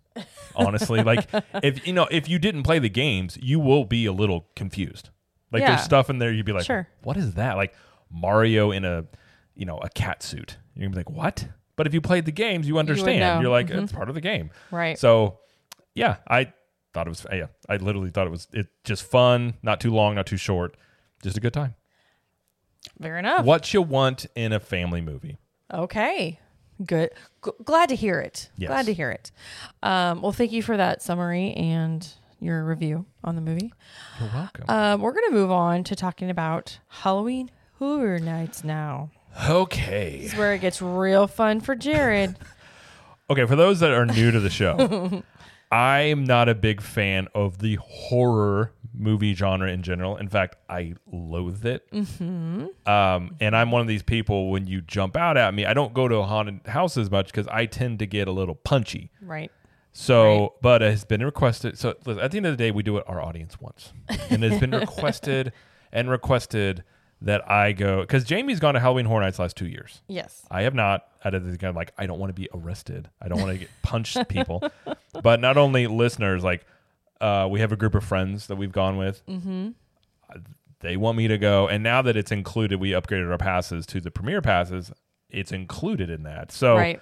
Honestly, 0.55 1.03
like 1.05 1.27
if 1.63 1.87
you 1.87 1.93
know 1.93 2.07
if 2.11 2.29
you 2.29 2.39
didn't 2.39 2.65
play 2.65 2.79
the 2.79 2.89
games, 2.91 3.39
you 3.41 3.59
will 3.61 3.85
be 3.85 4.07
a 4.07 4.13
little 4.13 4.49
confused. 4.57 5.11
Like 5.53 5.61
Yeah. 5.63 5.71
there's 5.71 5.83
stuff 5.83 6.11
in 6.11 6.19
there 6.19 6.33
you'd 6.33 6.45
be 6.47 6.53
like, 6.53 6.65
Sure. 6.67 6.87
"What 7.03 7.17
is 7.17 7.35
that?" 7.35 7.57
Like 7.57 7.75
Mario 8.11 8.71
in 8.73 8.85
a 8.85 9.05
you 9.55 9.65
know 9.67 9.79
a 9.79 9.89
cat 9.89 10.23
suit. 10.23 10.59
You're 10.75 10.83
gonna 10.89 10.91
be 10.91 10.97
like, 10.99 11.11
"What?" 11.11 11.49
But 11.77 11.87
if 11.87 11.95
you 11.95 12.01
played 12.01 12.25
the 12.27 12.33
games, 12.33 12.69
you 12.69 12.79
understand. 12.79 13.21
know. 13.21 13.41
You're 13.41 13.51
like, 13.51 13.69
Mhm. 13.69 13.85
it's 13.85 13.93
part 13.93 14.09
of 14.11 14.15
the 14.15 14.21
game. 14.21 14.51
right. 14.71 14.99
So, 14.99 15.39
yeah, 15.95 16.17
I 16.29 16.53
thought 16.93 17.07
it 17.07 17.11
was. 17.11 17.25
Yeah, 17.33 17.47
I 17.69 17.77
literally 17.77 18.11
thought 18.11 18.27
it 18.27 18.31
was. 18.31 18.49
It 18.53 18.67
just 18.85 19.05
fun, 19.05 19.55
not 19.63 19.81
too 19.81 19.93
long, 19.95 20.15
not 20.17 20.27
too 20.27 20.37
short, 20.37 20.77
just 21.23 21.39
a 21.39 21.41
good 21.41 21.55
time. 21.55 21.75
Fair 23.01 23.17
enough. 23.19 23.45
What 23.47 23.73
you 23.73 23.81
want 23.83 24.27
in 24.35 24.53
a 24.53 24.61
family 24.61 25.01
movie? 25.01 25.39
Okay. 25.73 26.39
Good. 26.85 27.11
G- 27.45 27.51
glad 27.65 27.89
to 27.91 27.95
hear 27.97 28.21
it. 28.21 28.51
Yes. 28.57 28.69
Glad 28.69 28.87
to 28.87 28.95
hear 28.95 29.11
it. 29.11 29.31
Um, 29.83 30.23
well, 30.23 30.33
thank 30.33 30.53
you 30.53 30.63
for 30.63 30.77
that 30.77 31.03
summary 31.03 31.53
and 31.55 32.07
your 32.41 32.65
review 32.65 33.05
on 33.23 33.35
the 33.35 33.43
movie. 33.43 33.73
You're 34.19 34.31
welcome. 34.35 34.65
Um, 34.69 35.01
we're 35.03 35.13
going 35.13 35.29
to 35.29 35.35
move 35.35 35.51
on 35.51 35.85
to 35.85 35.95
talking 35.97 36.31
about 36.31 36.79
Halloween 36.89 37.51
Horror 37.79 38.19
Nights 38.19 38.65
now. 38.65 39.11
okay. 39.49 40.21
This 40.23 40.33
is 40.33 40.39
where 40.39 40.55
it 40.55 40.61
gets 40.61 40.81
real 40.83 41.27
fun 41.27 41.61
for 41.61 41.75
Jared. 41.75 42.37
Okay, 43.31 43.47
for 43.47 43.55
those 43.55 43.79
that 43.79 43.93
are 43.93 44.05
new 44.05 44.33
to 44.33 44.41
the 44.41 44.51
show, 44.51 45.23
I'm 45.71 46.25
not 46.25 46.49
a 46.49 46.55
big 46.57 46.81
fan 46.81 47.29
of 47.33 47.59
the 47.61 47.77
horror 47.81 48.73
movie 48.93 49.35
genre 49.35 49.71
in 49.71 49.83
general. 49.83 50.17
In 50.17 50.29
fact, 50.29 50.57
I 50.69 50.95
loathe 51.11 51.65
it. 51.65 51.91
Mm-hmm. 51.93 52.67
Um, 52.91 53.37
and 53.41 53.57
I'm 53.57 53.71
one 53.71 53.81
of 53.81 53.87
these 53.87 54.03
people 54.03 54.51
when 54.51 54.67
you 54.67 54.81
jump 54.81 55.17
out 55.17 55.37
at 55.37 55.55
me, 55.55 55.65
I 55.67 55.75
don't 55.75 55.95
go 55.95 56.09
to 56.09 56.17
a 56.17 56.25
haunted 56.25 56.61
house 56.67 56.97
as 56.97 57.11
much 57.11 57.27
because 57.27 57.47
I 57.49 57.67
tend 57.67 57.99
to 58.01 58.07
get 58.07 58.29
a 58.29 58.33
little 58.33 58.55
punchy. 58.57 59.11
right. 59.23 59.51
So, 59.93 60.39
Right. 60.41 60.51
but 60.63 60.83
it 60.83 60.91
has 60.93 61.05
been 61.05 61.25
requested. 61.25 61.77
So, 61.77 61.95
listen, 62.07 62.23
at 62.23 62.31
the 62.31 62.37
end 62.37 62.47
of 62.47 62.53
the 62.57 62.63
day, 62.65 62.71
we 62.71 62.85
do 62.85 62.93
what 62.93 63.09
our 63.09 63.21
audience 63.21 63.61
wants, 63.61 63.93
and 64.31 64.45
it's 64.45 64.59
been 64.61 64.71
requested 64.87 65.53
and 65.93 66.09
requested 66.09 66.85
that 67.23 67.51
I 67.51 67.73
go 67.73 68.01
because 68.03 68.23
Jamie's 68.23 68.61
gone 68.61 68.75
to 68.75 68.81
Halloween 68.81 69.05
Horror 69.07 69.23
Nights 69.23 69.41
last 69.41 69.57
two 69.57 69.67
years. 69.67 70.01
Yes. 70.07 70.47
I 70.51 70.63
have 70.63 70.75
not. 70.75 71.07
Out 71.25 71.35
of 71.35 71.45
the 71.45 71.59
kind 71.59 71.71
of 71.71 71.77
like, 71.77 71.93
I 71.99 72.07
don't 72.07 72.19
want 72.21 72.31
to 72.35 72.41
be 72.41 72.49
arrested. 72.55 73.11
I 73.21 73.27
don't 73.29 73.41
want 73.41 73.53
to 73.53 73.59
get 73.59 73.69
punched 73.83 74.29
people. 74.29 74.63
But 75.23 75.41
not 75.41 75.57
only 75.59 75.87
listeners, 75.89 76.43
like 76.45 76.65
uh, 77.21 77.49
we 77.51 77.61
have 77.61 77.73
a 77.73 77.77
group 77.77 77.95
of 77.95 78.05
friends 78.05 78.47
that 78.47 78.57
we've 78.57 78.73
gone 78.73 78.97
with. 78.97 79.25
Mm-hmm. 79.27 79.71
They 80.81 80.97
want 80.97 81.19
me 81.19 81.29
to 81.29 81.37
go, 81.37 81.69
and 81.69 81.83
now 81.83 82.01
that 82.03 82.17
it's 82.17 82.33
included, 82.33 82.81
we 82.81 82.91
upgraded 82.93 83.31
our 83.31 83.37
passes 83.37 83.85
to 83.87 84.01
the 84.01 84.11
premier 84.11 84.41
passes. 84.41 84.91
It's 85.29 85.53
included 85.53 86.09
in 86.09 86.23
that. 86.23 86.53
So 86.53 86.77
Right. 86.77 87.01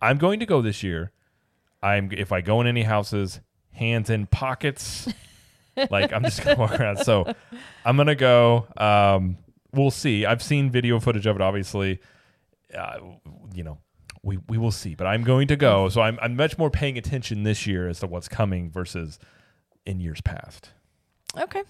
I'm 0.00 0.18
going 0.18 0.38
to 0.40 0.46
go 0.46 0.62
this 0.62 0.82
year. 0.82 1.10
I'm 1.82 2.10
if 2.12 2.30
I 2.32 2.40
go 2.40 2.60
in 2.60 2.66
any 2.66 2.82
houses, 2.82 3.40
hands 3.72 4.10
in 4.10 4.26
pockets. 4.26 5.08
like 5.90 6.12
I'm 6.12 6.22
just 6.22 6.42
gonna 6.42 6.58
walk 6.58 6.78
around. 6.78 6.98
So 6.98 7.32
I'm 7.84 7.96
gonna 7.96 8.14
go. 8.14 8.66
Um, 8.76 9.38
we'll 9.72 9.90
see. 9.90 10.24
I've 10.24 10.42
seen 10.42 10.70
video 10.70 11.00
footage 11.00 11.26
of 11.26 11.36
it. 11.36 11.42
Obviously, 11.42 12.00
uh, 12.76 12.98
you 13.54 13.64
know, 13.64 13.78
we 14.22 14.38
we 14.48 14.56
will 14.56 14.70
see. 14.70 14.94
But 14.94 15.06
I'm 15.06 15.22
going 15.22 15.48
to 15.48 15.56
go. 15.56 15.88
So 15.88 16.00
I'm 16.00 16.18
I'm 16.22 16.36
much 16.36 16.56
more 16.58 16.70
paying 16.70 16.96
attention 16.96 17.42
this 17.42 17.66
year 17.66 17.88
as 17.88 18.00
to 18.00 18.06
what's 18.06 18.28
coming 18.28 18.70
versus 18.70 19.18
in 19.86 20.00
years 20.00 20.20
past. 20.20 20.70
Okay. 21.38 21.62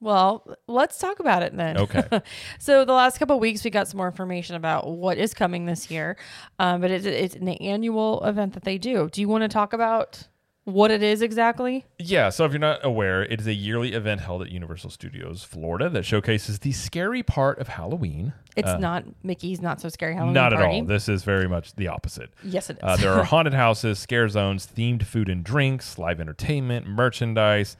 Well, 0.00 0.46
let's 0.68 0.98
talk 0.98 1.20
about 1.20 1.42
it 1.42 1.56
then. 1.56 1.78
Okay. 1.78 2.04
so 2.58 2.84
the 2.84 2.92
last 2.92 3.18
couple 3.18 3.36
of 3.36 3.40
weeks, 3.40 3.64
we 3.64 3.70
got 3.70 3.88
some 3.88 3.96
more 3.96 4.06
information 4.06 4.54
about 4.54 4.88
what 4.88 5.16
is 5.16 5.32
coming 5.32 5.64
this 5.64 5.90
year, 5.90 6.16
um, 6.58 6.82
but 6.82 6.90
it's, 6.90 7.06
it's 7.06 7.34
an 7.34 7.48
annual 7.48 8.22
event 8.24 8.52
that 8.54 8.64
they 8.64 8.76
do. 8.76 9.08
Do 9.10 9.20
you 9.20 9.28
want 9.28 9.42
to 9.42 9.48
talk 9.48 9.72
about 9.72 10.28
what 10.66 10.90
it 10.90 11.02
is 11.02 11.22
exactly? 11.22 11.84
Yeah, 11.98 12.28
so 12.28 12.44
if 12.44 12.52
you're 12.52 12.58
not 12.58 12.84
aware, 12.84 13.22
it 13.24 13.40
is 13.40 13.46
a 13.46 13.54
yearly 13.54 13.92
event 13.94 14.20
held 14.20 14.42
at 14.42 14.50
Universal 14.50 14.90
Studios 14.90 15.42
Florida 15.42 15.88
that 15.90 16.04
showcases 16.04 16.58
the 16.58 16.72
scary 16.72 17.22
part 17.22 17.58
of 17.58 17.68
Halloween. 17.68 18.32
It's 18.56 18.68
Uh, 18.68 18.76
not 18.78 19.04
Mickey's 19.22 19.62
Not 19.62 19.80
So 19.80 19.88
Scary 19.88 20.14
Halloween 20.14 20.34
not 20.34 20.52
at 20.52 20.58
Party. 20.58 20.80
all. 20.80 20.84
This 20.84 21.08
is 21.08 21.22
very 21.22 21.48
much 21.48 21.74
the 21.76 21.88
opposite. 21.88 22.30
Yes, 22.42 22.68
it 22.68 22.78
is. 22.78 22.82
Uh, 22.82 22.96
there 22.96 23.12
are 23.12 23.24
haunted 23.32 23.54
houses, 23.54 23.98
scare 23.98 24.28
zones, 24.28 24.66
themed 24.66 25.04
food 25.04 25.28
and 25.28 25.42
drinks, 25.44 25.98
live 25.98 26.20
entertainment, 26.20 26.86
merchandise. 26.86 27.76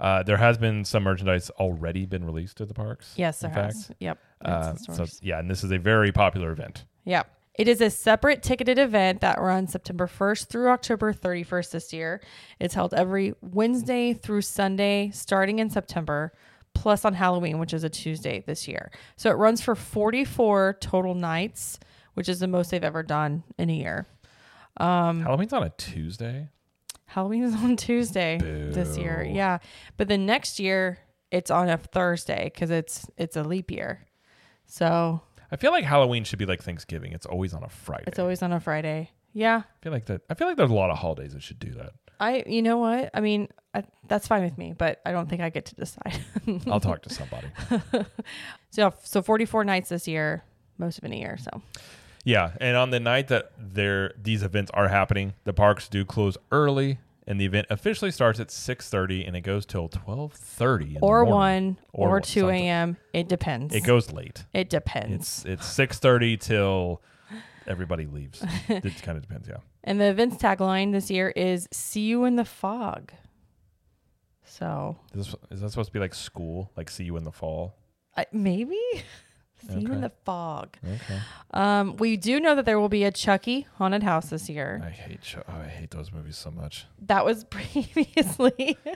Uh, 0.00 0.22
there 0.22 0.38
has 0.38 0.58
been 0.58 0.84
some 0.84 1.02
merchandise 1.04 1.50
already 1.50 2.06
been 2.06 2.24
released 2.24 2.60
at 2.60 2.66
the 2.68 2.74
parks. 2.74 3.12
yes, 3.16 3.38
there 3.40 3.50
has. 3.50 3.86
fact. 3.86 3.96
Yep. 4.00 4.18
Uh, 4.44 4.74
so 4.74 5.06
yeah, 5.20 5.38
and 5.38 5.48
this 5.48 5.62
is 5.62 5.70
a 5.70 5.78
very 5.78 6.10
popular 6.10 6.50
event. 6.50 6.84
Yep. 7.04 7.28
It 7.54 7.68
is 7.68 7.80
a 7.80 7.90
separate 7.90 8.42
ticketed 8.42 8.78
event 8.78 9.20
that 9.20 9.40
runs 9.40 9.72
September 9.72 10.06
1st 10.06 10.46
through 10.46 10.68
October 10.70 11.12
31st 11.12 11.70
this 11.70 11.92
year. 11.92 12.22
It's 12.58 12.74
held 12.74 12.94
every 12.94 13.34
Wednesday 13.42 14.14
through 14.14 14.42
Sunday 14.42 15.10
starting 15.12 15.58
in 15.58 15.68
September, 15.68 16.32
plus 16.74 17.04
on 17.04 17.12
Halloween, 17.12 17.58
which 17.58 17.74
is 17.74 17.84
a 17.84 17.90
Tuesday 17.90 18.42
this 18.46 18.66
year. 18.66 18.90
So 19.16 19.30
it 19.30 19.34
runs 19.34 19.60
for 19.60 19.74
44 19.74 20.78
total 20.80 21.14
nights, 21.14 21.78
which 22.14 22.28
is 22.28 22.40
the 22.40 22.48
most 22.48 22.70
they've 22.70 22.82
ever 22.82 23.02
done 23.02 23.44
in 23.58 23.68
a 23.68 23.74
year. 23.74 24.06
Um, 24.78 25.20
Halloween's 25.20 25.52
on 25.52 25.62
a 25.62 25.70
Tuesday. 25.70 26.48
Halloween 27.04 27.42
is 27.44 27.54
on 27.54 27.76
Tuesday 27.76 28.38
this 28.40 28.96
year. 28.96 29.22
Yeah. 29.30 29.58
But 29.98 30.08
the 30.08 30.16
next 30.16 30.58
year 30.58 30.98
it's 31.30 31.50
on 31.50 31.68
a 31.68 31.76
Thursday 31.76 32.50
because 32.52 32.70
it's 32.70 33.06
it's 33.16 33.36
a 33.36 33.42
leap 33.42 33.70
year. 33.70 34.06
So 34.66 35.20
I 35.52 35.56
feel 35.56 35.70
like 35.70 35.84
Halloween 35.84 36.24
should 36.24 36.38
be 36.38 36.46
like 36.46 36.62
Thanksgiving. 36.62 37.12
It's 37.12 37.26
always 37.26 37.52
on 37.52 37.62
a 37.62 37.68
Friday. 37.68 38.04
it's 38.06 38.18
always 38.18 38.42
on 38.42 38.52
a 38.52 38.58
Friday. 38.58 39.10
Yeah. 39.34 39.62
I 39.66 39.82
feel 39.84 39.92
like 39.92 40.06
that. 40.06 40.22
I 40.30 40.34
feel 40.34 40.48
like 40.48 40.56
there's 40.56 40.70
a 40.70 40.74
lot 40.74 40.90
of 40.90 40.98
holidays 40.98 41.34
that 41.34 41.42
should 41.42 41.58
do 41.58 41.72
that. 41.74 41.92
I, 42.18 42.42
you 42.46 42.62
know 42.62 42.78
what? 42.78 43.10
I 43.12 43.20
mean, 43.20 43.48
I, 43.74 43.84
that's 44.08 44.26
fine 44.26 44.44
with 44.44 44.56
me, 44.56 44.72
but 44.76 45.02
I 45.04 45.12
don't 45.12 45.28
think 45.28 45.42
I 45.42 45.50
get 45.50 45.66
to 45.66 45.74
decide. 45.74 46.20
I'll 46.66 46.80
talk 46.80 47.02
to 47.02 47.10
somebody. 47.10 47.48
so, 48.70 48.94
so 49.02 49.20
44 49.20 49.64
nights 49.64 49.90
this 49.90 50.08
year, 50.08 50.42
most 50.78 50.98
of 50.98 51.04
in 51.04 51.12
a 51.12 51.16
year. 51.16 51.36
So, 51.36 51.62
Yeah, 52.24 52.52
and 52.60 52.76
on 52.76 52.90
the 52.90 53.00
night 53.00 53.28
that 53.28 53.52
there 53.58 54.12
these 54.20 54.42
events 54.42 54.70
are 54.72 54.88
happening, 54.88 55.34
the 55.44 55.52
parks 55.52 55.88
do 55.88 56.04
close 56.04 56.38
early, 56.50 56.98
and 57.26 57.40
the 57.40 57.44
event 57.44 57.66
officially 57.70 58.10
starts 58.10 58.40
at 58.40 58.50
six 58.50 58.88
thirty, 58.88 59.24
and 59.24 59.36
it 59.36 59.42
goes 59.42 59.64
till 59.66 59.88
twelve 59.88 60.32
thirty. 60.32 60.98
or 61.00 61.24
one 61.24 61.78
Or 61.92 62.16
or, 62.16 62.20
2 62.20 62.48
a.m. 62.48 62.96
It 63.12 63.28
depends. 63.28 63.74
It 63.74 63.84
goes 63.84 64.12
late. 64.12 64.44
It 64.52 64.68
depends. 64.70 65.14
It's 65.14 65.44
it's 65.44 65.66
six 65.66 65.98
thirty 65.98 66.36
till 66.36 67.02
everybody 67.66 68.06
leaves. 68.06 68.44
it 68.68 69.02
kind 69.02 69.16
of 69.16 69.22
depends. 69.22 69.48
Yeah. 69.48 69.58
and 69.84 70.00
the 70.00 70.06
event's 70.06 70.36
tagline 70.36 70.92
this 70.92 71.10
year 71.10 71.30
is 71.30 71.68
"See 71.72 72.02
you 72.02 72.24
in 72.24 72.36
the 72.36 72.44
fog." 72.44 73.12
So, 74.44 74.98
Is, 75.14 75.26
this, 75.26 75.34
is 75.50 75.60
that 75.62 75.70
supposed 75.70 75.88
to 75.88 75.92
be 75.94 75.98
like 75.98 76.14
school? 76.14 76.70
Like 76.76 76.90
see 76.90 77.04
you 77.04 77.16
in 77.16 77.24
the 77.24 77.32
fall? 77.32 77.74
I, 78.16 78.26
maybe 78.32 78.78
Theme 79.66 79.84
Okay. 79.86 79.92
in 79.94 80.00
the 80.00 80.12
Fog. 80.24 80.76
Okay. 80.84 81.18
Um, 81.52 81.96
we 81.96 82.16
do 82.16 82.40
know 82.40 82.54
that 82.54 82.64
there 82.64 82.78
will 82.80 82.88
be 82.88 83.04
a 83.04 83.10
Chucky 83.10 83.66
haunted 83.76 84.02
house 84.02 84.30
this 84.30 84.48
year. 84.48 84.80
I 84.84 84.90
hate 84.90 85.22
Ch- 85.22 85.36
oh, 85.36 85.42
I 85.48 85.66
hate 85.68 85.90
those 85.90 86.12
movies 86.12 86.36
so 86.36 86.50
much. 86.50 86.86
That 87.06 87.24
was 87.24 87.44
previously. 87.50 88.76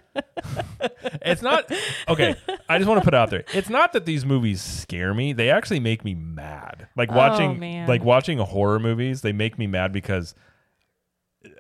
It's 1.23 1.43
not 1.43 1.71
okay. 2.09 2.37
I 2.69 2.79
just 2.79 2.89
want 2.89 3.01
to 3.01 3.05
put 3.05 3.15
it 3.15 3.17
out 3.17 3.31
there. 3.31 3.45
It's 3.53 3.69
not 3.69 3.93
that 3.95 4.05
these 4.07 4.25
movies 4.25 4.61
scare 4.63 5.13
me. 5.15 5.33
They 5.33 5.51
actually 5.51 5.81
make 5.81 6.05
me 6.05 6.15
mad. 6.15 6.89
Like 6.97 7.11
Oh, 7.11 7.17
watching 7.17 7.59
man. 7.59 7.89
like 7.89 8.05
watching 8.05 8.39
horror 8.39 8.79
movies, 8.79 9.23
they 9.23 9.33
make 9.33 9.59
me 9.59 9.67
mad 9.67 9.93
because 9.93 10.35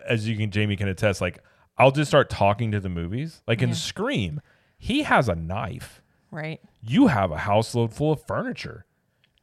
as 0.06 0.28
you 0.28 0.36
can 0.36 0.50
Jamie 0.50 0.76
can 0.76 0.88
attest, 0.88 1.20
like 1.20 1.42
I'll 1.78 1.90
just 1.90 2.10
start 2.10 2.30
talking 2.30 2.70
to 2.72 2.80
the 2.80 2.88
movies. 2.88 3.42
Like 3.46 3.60
in 3.62 3.74
Scream, 3.74 4.40
he 4.78 5.02
has 5.02 5.28
a 5.28 5.34
knife. 5.34 6.02
right. 6.30 6.60
You 6.82 7.08
have 7.08 7.30
a 7.32 7.38
house 7.38 7.74
load 7.74 7.92
full 7.92 8.12
of 8.12 8.24
furniture. 8.26 8.86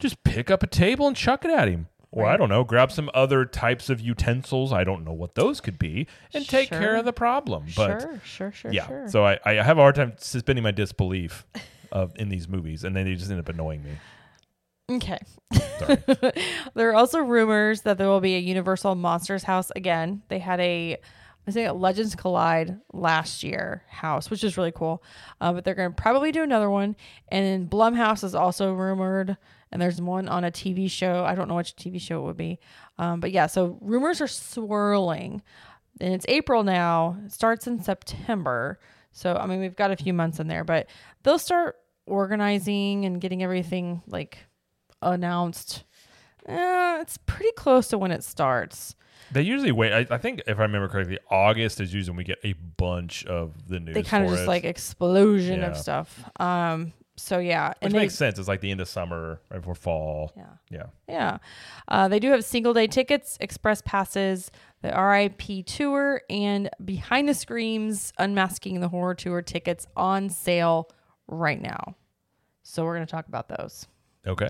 Just 0.03 0.21
pick 0.25 0.51
up 0.51 0.63
a 0.63 0.67
table 0.67 1.07
and 1.07 1.15
chuck 1.15 1.45
it 1.45 1.49
at 1.51 1.69
him. 1.69 1.87
Or 2.11 2.25
I 2.25 2.35
don't 2.35 2.49
know, 2.49 2.65
grab 2.65 2.91
some 2.91 3.09
other 3.13 3.45
types 3.45 3.89
of 3.89 4.01
utensils. 4.01 4.73
I 4.73 4.83
don't 4.83 5.05
know 5.05 5.13
what 5.13 5.33
those 5.33 5.61
could 5.61 5.79
be, 5.79 6.07
and 6.33 6.45
take 6.45 6.69
care 6.69 6.95
of 6.97 7.05
the 7.05 7.13
problem. 7.13 7.67
But 7.73 8.01
sure, 8.01 8.21
sure, 8.25 8.51
sure, 8.51 8.71
yeah. 8.73 8.85
sure. 8.85 9.07
So 9.07 9.25
I, 9.25 9.39
I 9.45 9.53
have 9.53 9.77
a 9.77 9.81
hard 9.81 9.95
time 9.95 10.13
suspending 10.17 10.61
my 10.61 10.71
disbelief 10.71 11.45
of 11.93 12.11
in 12.17 12.27
these 12.27 12.49
movies, 12.49 12.83
and 12.83 12.93
then 12.93 13.05
they 13.05 13.15
just 13.15 13.31
end 13.31 13.39
up 13.39 13.47
annoying 13.47 13.81
me. 13.83 14.97
okay. 14.97 15.19
There 16.75 16.89
are 16.89 16.95
also 16.95 17.19
rumors 17.19 17.81
that 17.83 17.97
there 17.97 18.09
will 18.09 18.19
be 18.21 18.35
a 18.35 18.39
Universal 18.39 18.95
Monsters 18.95 19.43
house 19.43 19.71
again. 19.75 20.21
They 20.27 20.39
had 20.39 20.59
a, 20.59 20.97
I 21.47 21.51
think, 21.51 21.73
Legends 21.79 22.13
Collide 22.15 22.79
last 22.91 23.41
year 23.43 23.83
house, 23.89 24.29
which 24.29 24.43
is 24.43 24.57
really 24.57 24.71
cool. 24.71 25.01
Uh, 25.41 25.53
but 25.53 25.63
they're 25.63 25.73
going 25.75 25.93
to 25.93 26.01
probably 26.01 26.31
do 26.31 26.43
another 26.43 26.69
one. 26.69 26.95
And 27.29 27.45
then 27.45 27.67
Blumhouse 27.69 28.23
is 28.23 28.35
also 28.35 28.73
rumored. 28.73 29.37
And 29.73 29.81
there's 29.81 29.99
one 29.99 30.29
on 30.29 30.43
a 30.43 30.51
TV 30.51 30.89
show. 30.89 31.25
I 31.25 31.33
don't 31.33 31.47
know 31.47 31.55
which 31.55 31.75
TV 31.75 31.99
show 31.99 32.21
it 32.21 32.25
would 32.25 32.37
be. 32.37 32.59
Um, 32.99 33.19
but 33.19 33.31
yeah, 33.31 33.47
so 33.47 33.79
rumors 33.81 34.21
are 34.21 34.27
swirling. 34.27 35.41
And 35.99 36.13
it's 36.13 36.25
April 36.29 36.63
now. 36.63 37.17
It 37.25 37.31
starts 37.31 37.65
in 37.65 37.81
September. 37.81 38.79
So, 39.11 39.35
I 39.35 39.47
mean, 39.47 39.59
we've 39.59 39.75
got 39.75 39.89
a 39.89 39.95
few 39.95 40.13
months 40.13 40.39
in 40.39 40.47
there, 40.47 40.63
but 40.63 40.87
they'll 41.23 41.39
start 41.39 41.77
organizing 42.05 43.05
and 43.05 43.19
getting 43.19 43.41
everything 43.41 44.03
like 44.07 44.37
announced. 45.01 45.83
Eh, 46.45 47.01
it's 47.01 47.17
pretty 47.17 47.51
close 47.55 47.87
to 47.87 47.97
when 47.97 48.11
it 48.11 48.23
starts. 48.23 48.95
they 49.31 49.41
usually 49.41 49.71
wait. 49.71 49.91
I, 49.91 50.15
I 50.15 50.17
think 50.19 50.43
if 50.45 50.59
I 50.59 50.63
remember 50.63 50.87
correctly, 50.87 51.17
August 51.31 51.81
is 51.81 51.93
usually 51.93 52.11
when 52.11 52.17
we 52.17 52.23
get 52.25 52.39
a 52.43 52.53
bunch 52.53 53.25
of 53.25 53.69
the 53.69 53.79
news. 53.79 53.95
They 53.95 54.03
kind 54.03 54.23
of 54.23 54.29
just 54.29 54.43
it, 54.43 54.47
like 54.47 54.65
explosion 54.65 55.63
of 55.63 55.75
stuff. 55.77 56.23
Um, 56.39 56.93
so 57.23 57.39
yeah, 57.39 57.69
which 57.69 57.77
and 57.81 57.93
they, 57.93 57.99
makes 57.99 58.15
sense. 58.15 58.37
It's 58.37 58.47
like 58.47 58.59
the 58.61 58.69
end 58.71 58.81
of 58.81 58.87
summer, 58.89 59.39
right 59.49 59.59
before 59.59 59.75
fall. 59.75 60.33
yeah, 60.35 60.43
Yeah. 60.69 60.83
yeah. 61.07 61.37
Uh, 61.87 62.07
they 62.09 62.19
do 62.19 62.31
have 62.31 62.43
single 62.43 62.73
day 62.73 62.87
tickets, 62.87 63.37
express 63.39 63.81
passes, 63.81 64.51
the 64.81 64.89
RIP 64.89 65.65
tour, 65.65 66.21
and 66.29 66.69
behind 66.83 67.29
the 67.29 67.33
screams, 67.33 68.11
unmasking 68.19 68.81
the 68.81 68.89
horror 68.89 69.15
tour 69.15 69.41
tickets 69.41 69.87
on 69.95 70.29
sale 70.29 70.89
right 71.27 71.61
now. 71.61 71.95
So 72.63 72.83
we're 72.83 72.93
gonna 72.95 73.05
talk 73.05 73.27
about 73.27 73.47
those 73.47 73.87
Okay. 74.27 74.49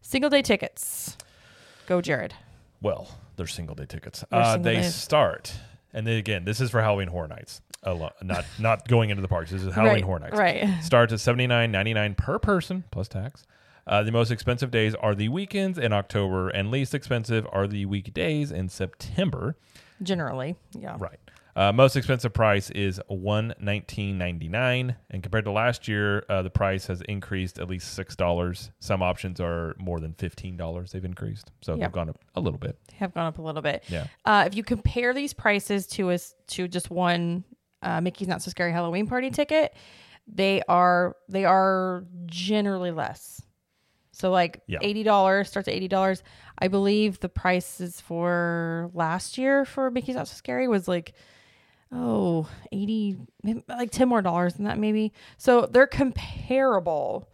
single 0.00 0.30
day 0.30 0.42
tickets. 0.42 1.16
Go, 1.86 2.00
Jared. 2.00 2.34
Well, 2.80 3.08
they're 3.36 3.46
single 3.46 3.74
day 3.76 3.86
tickets. 3.86 4.24
Uh, 4.32 4.54
single 4.54 4.62
they 4.64 4.80
days. 4.80 4.94
start, 4.94 5.52
and 5.92 6.06
then 6.06 6.16
again, 6.16 6.44
this 6.44 6.60
is 6.60 6.70
for 6.70 6.80
Halloween 6.80 7.08
Horror 7.08 7.28
Nights. 7.28 7.60
Alo- 7.84 8.12
not 8.22 8.44
not 8.58 8.86
going 8.86 9.10
into 9.10 9.22
the 9.22 9.28
parks. 9.28 9.50
This 9.50 9.62
is 9.62 9.74
Halloween 9.74 9.94
right, 9.94 10.04
Horror 10.04 10.18
Nights. 10.20 10.36
Right. 10.38 10.68
Starts 10.82 11.12
at 11.12 11.20
seventy 11.20 11.46
nine 11.46 11.72
ninety 11.72 11.92
nine 11.94 12.14
per 12.14 12.38
person 12.38 12.84
plus 12.90 13.08
tax. 13.08 13.44
Uh, 13.86 14.02
the 14.04 14.12
most 14.12 14.30
expensive 14.30 14.70
days 14.70 14.94
are 14.94 15.14
the 15.14 15.28
weekends 15.28 15.76
in 15.78 15.92
October, 15.92 16.48
and 16.48 16.70
least 16.70 16.94
expensive 16.94 17.46
are 17.50 17.66
the 17.66 17.84
weekdays 17.86 18.52
in 18.52 18.68
September. 18.68 19.56
Generally, 20.00 20.54
yeah. 20.78 20.96
Right. 20.98 21.18
Uh, 21.54 21.70
most 21.70 21.96
expensive 21.96 22.32
price 22.32 22.70
is 22.70 22.98
one 23.08 23.52
nineteen 23.60 24.16
ninety 24.16 24.48
nine, 24.48 24.96
and 25.10 25.22
compared 25.22 25.44
to 25.44 25.50
last 25.50 25.86
year, 25.86 26.24
uh, 26.30 26.40
the 26.40 26.48
price 26.50 26.86
has 26.86 27.02
increased 27.02 27.58
at 27.58 27.68
least 27.68 27.92
six 27.94 28.16
dollars. 28.16 28.70
Some 28.80 29.02
options 29.02 29.38
are 29.38 29.74
more 29.78 30.00
than 30.00 30.14
fifteen 30.14 30.56
dollars. 30.56 30.92
They've 30.92 31.04
increased, 31.04 31.50
so 31.60 31.74
Yeah. 31.74 31.84
they've 31.84 31.92
gone 31.92 32.08
up 32.08 32.18
a 32.34 32.40
little 32.40 32.58
bit. 32.58 32.78
They 32.88 32.96
have 32.96 33.12
gone 33.12 33.26
up 33.26 33.36
a 33.38 33.42
little 33.42 33.60
bit. 33.60 33.84
Yeah. 33.88 34.06
Uh, 34.24 34.44
if 34.46 34.54
you 34.56 34.62
compare 34.64 35.12
these 35.12 35.34
prices 35.34 35.86
to 35.88 36.10
us 36.10 36.34
to 36.48 36.68
just 36.68 36.90
one 36.90 37.44
uh, 37.82 38.00
Mickey's 38.00 38.28
Not 38.28 38.40
So 38.40 38.50
Scary 38.50 38.72
Halloween 38.72 39.06
Party 39.06 39.30
ticket, 39.30 39.74
they 40.26 40.62
are 40.68 41.16
they 41.28 41.44
are 41.44 42.04
generally 42.24 42.92
less. 42.92 43.42
So 44.12 44.30
like 44.30 44.62
Yeah. 44.68 44.78
eighty 44.80 45.02
dollars 45.02 45.50
starts 45.50 45.68
at 45.68 45.74
eighty 45.74 45.88
dollars. 45.88 46.22
I 46.58 46.68
believe 46.68 47.20
the 47.20 47.28
prices 47.28 48.00
for 48.00 48.90
last 48.94 49.36
year 49.36 49.66
for 49.66 49.90
Mickey's 49.90 50.14
Not 50.14 50.28
So 50.28 50.34
Scary 50.34 50.66
was 50.68 50.88
like 50.88 51.12
oh 51.92 52.48
80 52.72 53.18
like 53.68 53.90
10 53.90 54.08
more 54.08 54.22
dollars 54.22 54.54
than 54.54 54.64
that 54.64 54.78
maybe 54.78 55.12
so 55.36 55.66
they're 55.70 55.86
comparable 55.86 57.28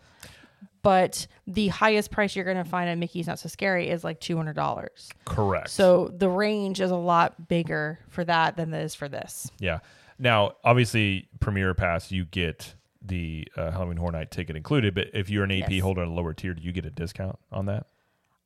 but 0.83 1.27
the 1.47 1.69
highest 1.69 2.11
price 2.11 2.35
you're 2.37 2.45
going 2.45 2.57
to 2.57 2.65
find 2.65 2.89
at 2.89 2.99
mickey's 2.99 3.27
not 3.27 3.39
so 3.39 3.49
scary 3.49 3.89
is 3.89 4.05
like 4.05 4.21
$200 4.21 4.89
Correct. 5.25 5.71
so 5.71 6.09
the 6.09 6.29
range 6.29 6.81
is 6.81 6.91
a 6.91 6.97
lot 6.97 7.49
bigger 7.49 7.99
for 8.09 8.25
that 8.25 8.57
than 8.57 8.73
it 8.73 8.83
is 8.85 8.95
for 8.95 9.09
this. 9.09 9.51
Yeah. 9.59 9.79
Now, 10.21 10.53
obviously, 10.65 11.29
Premier 11.41 11.75
Pass, 11.75 12.11
you 12.11 12.25
get 12.25 12.75
the 13.03 13.47
uh, 13.57 13.71
Halloween 13.71 13.97
Horror 13.99 14.13
Night 14.13 14.31
ticket 14.33 14.57
included, 14.57 14.95
but 14.95 15.09
if 15.15 15.31
you're 15.31 15.45
an 15.45 15.53
AP 15.53 15.71
Yes. 15.71 15.83
holder 15.83 16.03
on 16.03 16.09
a 16.09 16.13
lower 16.13 16.33
tier, 16.35 16.55
do 16.55 16.63
you 16.63 16.73
get 16.73 16.85
a 16.85 16.91
discount 16.91 17.39
on 17.53 17.67
that? 17.67 17.87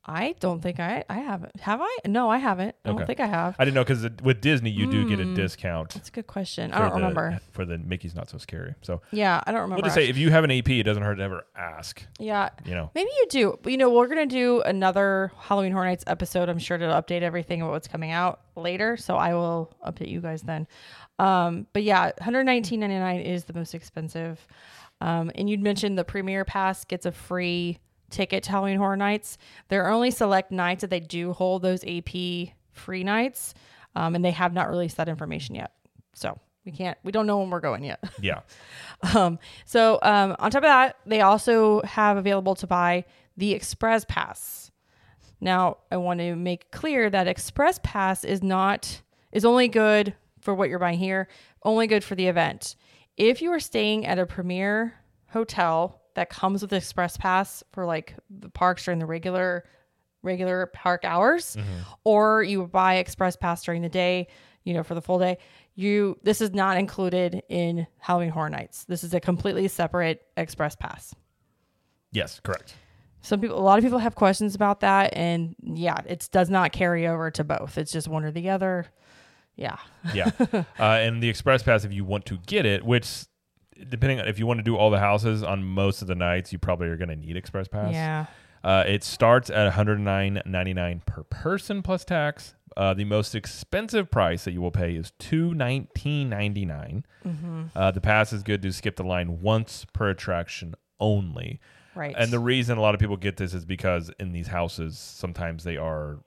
I 0.05 0.35
don't 0.41 0.61
think 0.61 0.81
I 0.81 1.05
I 1.09 1.21
haven't. 1.21 1.61
Have 1.61 1.81
I? 1.81 1.97
No, 2.09 2.29
I 2.29 2.39
haven't. 2.39 2.75
I 2.85 2.89
Okay. 2.89 2.99
don't 2.99 3.07
think 3.07 3.21
I 3.21 3.27
have. 3.27 3.55
I 3.59 3.65
didn't 3.65 3.77
know 3.77 3.85
because 3.85 4.07
with 4.23 4.41
Disney, 4.41 4.71
you 4.71 4.87
do 4.91 5.09
get 5.09 5.21
a 5.21 5.25
Hmm. 5.25 5.35
discount. 5.35 5.91
That's 5.91 6.09
a 6.09 6.13
good 6.13 6.27
question. 6.27 6.71
for 6.73 6.77
I 6.77 6.81
don't 6.81 6.89
the- 6.91 6.95
remember. 6.97 7.41
For 7.53 7.65
the 7.65 7.79
Mickey's 7.79 8.15
Not 8.17 8.29
So 8.29 8.37
Scary. 8.39 8.75
So 8.83 9.01
Yeah, 9.13 9.41
I 9.47 9.53
don't 9.53 9.61
remember. 9.61 9.77
we'll 9.77 9.85
just 9.85 9.95
say 9.95 10.09
if 10.09 10.17
you 10.17 10.31
have 10.33 10.43
an 10.43 10.51
AP, 10.51 10.81
it 10.81 10.83
doesn't 10.83 11.03
hurt 11.05 11.17
to 11.17 11.23
ever 11.23 11.45
ask. 11.57 12.01
actually. 12.03 12.27
yeah, 12.27 12.49
You 12.65 12.75
know, 12.75 12.91
maybe 12.97 13.11
you 13.17 13.27
do. 13.31 13.59
But, 13.63 13.71
you 13.71 13.79
know, 13.79 13.91
we're 13.93 14.09
gonna 14.09 14.27
do 14.27 14.61
another 14.63 15.31
Halloween 15.39 15.71
Horror 15.73 15.85
Nights 15.87 16.05
episode. 16.09 16.49
I'm 16.49 16.59
sure 16.59 16.79
to 16.79 16.85
update 16.87 17.23
everything 17.23 17.63
about 17.63 17.71
what's 17.71 17.87
coming 17.89 18.11
out 18.11 18.41
later. 18.57 18.97
So 18.97 19.17
I 19.17 19.35
will 19.35 19.73
update 19.87 20.09
you 20.09 20.21
guys 20.21 20.43
then. 20.43 20.67
Um, 21.21 21.69
but 21.73 21.85
yeah, 21.85 22.11
119.99 22.21 23.21
is 23.25 23.45
the 23.45 23.53
most 23.53 23.73
expensive. 23.75 24.45
Um, 25.01 25.31
and 25.37 25.49
you'd 25.49 25.63
mentioned 25.63 25.97
the 25.97 26.05
Premier 26.05 26.45
Pass 26.45 26.85
gets 26.85 27.07
a 27.07 27.13
free 27.13 27.79
ticket 28.13 28.45
to 28.45 28.51
Halloween 28.51 28.79
Horror 28.79 28.97
Nights. 28.97 29.39
There 29.69 29.85
are 29.85 29.91
only 29.91 30.11
select 30.11 30.53
nights 30.53 30.83
that 30.83 30.91
they 30.91 31.01
do 31.01 31.33
hold 31.33 31.63
those 31.63 31.85
AP 31.85 32.53
free 32.73 33.05
nights, 33.05 33.55
um, 33.97 34.15
and 34.15 34.25
they 34.25 34.31
have 34.31 34.53
not 34.53 34.71
released 34.71 34.97
that 34.99 35.09
information 35.09 35.55
yet. 35.55 35.73
So 36.15 36.39
we 36.65 36.73
can't, 36.73 36.97
we 37.03 37.11
don't 37.11 37.27
know 37.27 37.39
when 37.39 37.51
we're 37.51 37.61
going 37.61 37.85
yet. 37.85 38.03
yeah. 38.21 38.41
Um, 39.15 39.39
so 39.65 39.99
um, 40.03 40.37
on 40.39 40.51
top 40.51 40.63
of 40.63 40.69
that, 40.69 40.97
they 41.07 41.21
also 41.21 41.83
have 41.83 42.17
available 42.17 42.55
to 42.57 42.67
buy 42.67 43.05
the 43.37 43.53
Express 43.53 44.05
Pass. 44.09 44.71
Now, 45.41 45.79
I 45.91 45.97
want 45.97 46.21
to 46.21 46.37
make 46.37 46.71
clear 46.71 47.11
that 47.11 47.27
Express 47.27 47.81
Pass 47.83 48.25
is 48.25 48.43
not 48.43 49.03
is 49.33 49.45
only 49.45 49.67
good 49.67 50.15
for 50.41 50.55
what 50.55 50.69
you're 50.69 50.79
buying 50.79 50.99
here, 50.99 51.27
only 51.65 51.87
good 51.87 52.05
for 52.05 52.15
the 52.15 52.27
event. 52.27 52.77
If 53.17 53.43
you 53.43 53.51
are 53.53 53.61
staying 53.61 54.07
at 54.07 54.19
a 54.19 54.27
premier 54.27 54.95
hotel 55.31 56.02
that 56.15 56.31
comes 56.31 56.63
with 56.63 56.73
Express 56.73 57.17
Pass 57.17 57.63
for 57.73 57.85
like 57.87 58.15
the 58.31 58.49
parks 58.49 58.85
during 58.85 58.99
the 58.99 59.07
regular 59.07 59.65
regular 60.23 60.67
park 60.67 61.05
hours, 61.05 61.57
or 62.05 62.43
you 62.43 62.67
buy 62.67 62.97
Express 62.97 63.37
Pass 63.37 63.65
during 63.65 63.83
the 63.83 63.89
day, 63.89 64.29
you 64.65 64.73
know, 64.73 64.83
for 64.83 64.95
the 64.95 65.03
full 65.03 65.19
day, 65.19 65.39
you 65.75 66.19
this 66.23 66.41
is 66.41 66.53
not 66.53 66.77
included 66.77 67.43
in 67.49 67.87
Halloween 67.99 68.31
Horror 68.31 68.51
Nights. 68.51 68.85
This 68.85 69.05
is 69.05 69.15
a 69.15 69.21
completely 69.21 69.69
separate 69.69 70.23
Express 70.37 70.77
Pass. 70.77 71.15
Yes, 72.13 72.41
correct. 72.41 72.75
Some 73.23 73.41
people, 73.41 73.59
a 73.59 73.63
lot 73.63 73.79
of 73.79 73.85
people 73.85 73.99
have 74.01 74.15
questions 74.17 74.55
about 74.55 74.81
that, 74.81 75.17
and 75.17 75.55
yeah, 75.63 76.01
it 76.07 76.29
does 76.33 76.51
not 76.51 76.73
carry 76.73 77.07
over 77.07 77.31
to 77.31 77.45
both. 77.45 77.79
It's 77.79 77.93
just 77.93 78.09
one 78.09 78.25
or 78.25 78.33
the 78.33 78.51
other. 78.51 78.87
Yeah, 79.55 79.77
Yeah. 80.15 80.31
uh, 80.41 80.65
and 80.79 81.23
the 81.23 81.29
Express 81.29 81.63
Pass, 81.63 81.85
if 81.85 81.93
you 81.93 82.05
want 82.05 82.27
to 82.27 82.39
get 82.47 82.67
it, 82.67 82.85
which 82.85 83.27
depending 83.89 84.21
on 84.21 84.29
if 84.29 84.39
you 84.39 84.47
want 84.47 84.59
to 84.59 84.65
do 84.65 84.77
all 84.77 84.91
the 84.91 84.99
houses 84.99 85.43
on 85.43 85.65
most 85.65 86.03
of 86.03 86.09
the 86.09 86.15
nights, 86.15 86.53
you 86.53 86.59
probably 86.59 86.89
are 86.89 86.97
going 86.97 87.09
to 87.09 87.17
need 87.17 87.37
Express 87.37 87.69
Pass. 87.69 87.93
yeah. 87.93 88.27
Uh, 88.65 88.85
it 88.87 89.03
starts 89.03 89.51
at 89.51 89.73
$109.99 89.73 91.05
per 91.05 91.25
person 91.25 91.83
plus 91.83 92.05
tax. 92.05 92.55
Uh, 92.77 92.95
the 92.95 93.05
most 93.05 93.35
expensive 93.35 94.11
price 94.11 94.45
that 94.45 94.53
you 94.53 94.61
will 94.63 94.71
pay 94.71 94.95
is 94.95 95.13
$219.99. 95.19 97.03
Mm-hmm. 97.27 97.63
Uh, 97.75 97.91
the 97.91 98.01
pass 98.01 98.33
is 98.33 98.43
good 98.43 98.63
to 98.63 98.73
skip 98.73 98.97
the 98.97 99.03
line 99.03 99.41
once 99.43 99.85
per 99.93 100.11
attraction 100.11 100.75
only. 101.01 101.61
Right. 101.95 102.15
And 102.17 102.31
the 102.31 102.39
reason 102.39 102.79
a 102.79 102.81
lot 102.81 102.95
of 102.95 103.01
people 103.01 103.17
get 103.17 103.37
this 103.37 103.53
is 103.53 103.65
because 103.65 104.11
in 104.19 104.33
these 104.33 104.47
houses, 104.47 104.99
sometimes 104.99 105.65
they 105.65 105.77
are 105.77 106.21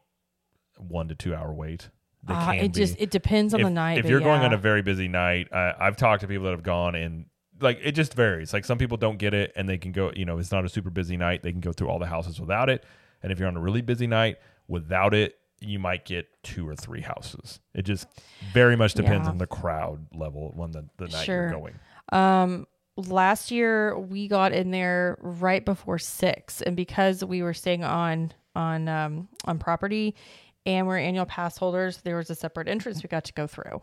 one 0.77 1.07
to 1.07 1.15
two 1.15 1.33
hour 1.33 1.53
wait. 1.53 1.89
They 2.23 2.33
can 2.33 2.55
it 2.55 2.73
be. 2.73 2.79
just 2.79 2.95
it 2.99 3.11
depends 3.11 3.53
on 3.53 3.61
if, 3.61 3.65
the 3.65 3.71
night. 3.71 3.99
If 3.99 4.07
you're 4.07 4.19
going 4.19 4.41
on 4.41 4.51
a 4.51 4.57
very 4.57 4.81
busy 4.81 5.07
night, 5.07 5.47
I, 5.53 5.73
I've 5.79 5.95
talked 5.95 6.21
to 6.21 6.27
people 6.27 6.45
that 6.45 6.51
have 6.51 6.63
gone 6.63 6.95
and 6.95 7.25
like 7.61 7.79
it 7.83 7.93
just 7.93 8.13
varies. 8.13 8.53
Like 8.53 8.65
some 8.65 8.77
people 8.77 8.97
don't 8.97 9.17
get 9.17 9.33
it 9.33 9.51
and 9.55 9.67
they 9.69 9.77
can 9.77 9.91
go, 9.91 10.11
you 10.15 10.25
know, 10.25 10.37
it's 10.39 10.51
not 10.51 10.65
a 10.65 10.69
super 10.69 10.89
busy 10.89 11.17
night. 11.17 11.43
They 11.43 11.51
can 11.51 11.61
go 11.61 11.71
through 11.71 11.87
all 11.89 11.99
the 11.99 12.05
houses 12.07 12.39
without 12.39 12.69
it. 12.69 12.83
And 13.23 13.31
if 13.31 13.39
you're 13.39 13.47
on 13.47 13.55
a 13.57 13.61
really 13.61 13.81
busy 13.81 14.07
night 14.07 14.37
without 14.67 15.13
it, 15.13 15.35
you 15.61 15.79
might 15.79 16.05
get 16.05 16.27
two 16.43 16.67
or 16.67 16.75
three 16.75 17.01
houses. 17.01 17.59
It 17.73 17.83
just 17.83 18.07
very 18.53 18.75
much 18.75 18.93
depends 18.93 19.25
Yeah. 19.25 19.31
on 19.31 19.37
the 19.37 19.47
crowd 19.47 20.05
level 20.13 20.51
when 20.55 20.71
the, 20.71 20.87
the 20.97 21.07
night 21.07 21.25
Sure. 21.25 21.43
you're 21.43 21.51
going. 21.51 21.75
Um, 22.11 22.67
last 22.97 23.51
year 23.51 23.97
we 23.97 24.27
got 24.27 24.51
in 24.51 24.71
there 24.71 25.17
right 25.21 25.63
before 25.63 25.97
six, 25.97 26.61
and 26.61 26.75
because 26.75 27.23
we 27.23 27.41
were 27.41 27.53
staying 27.53 27.83
on 27.83 28.33
on 28.55 28.87
um, 28.87 29.27
on 29.45 29.57
property, 29.57 30.15
and 30.65 30.87
we're 30.87 30.97
annual 30.97 31.25
pass 31.25 31.57
holders, 31.57 31.97
there 32.03 32.17
was 32.17 32.29
a 32.29 32.35
separate 32.35 32.67
entrance 32.67 33.01
we 33.01 33.07
got 33.07 33.23
to 33.25 33.33
go 33.33 33.47
through. 33.47 33.81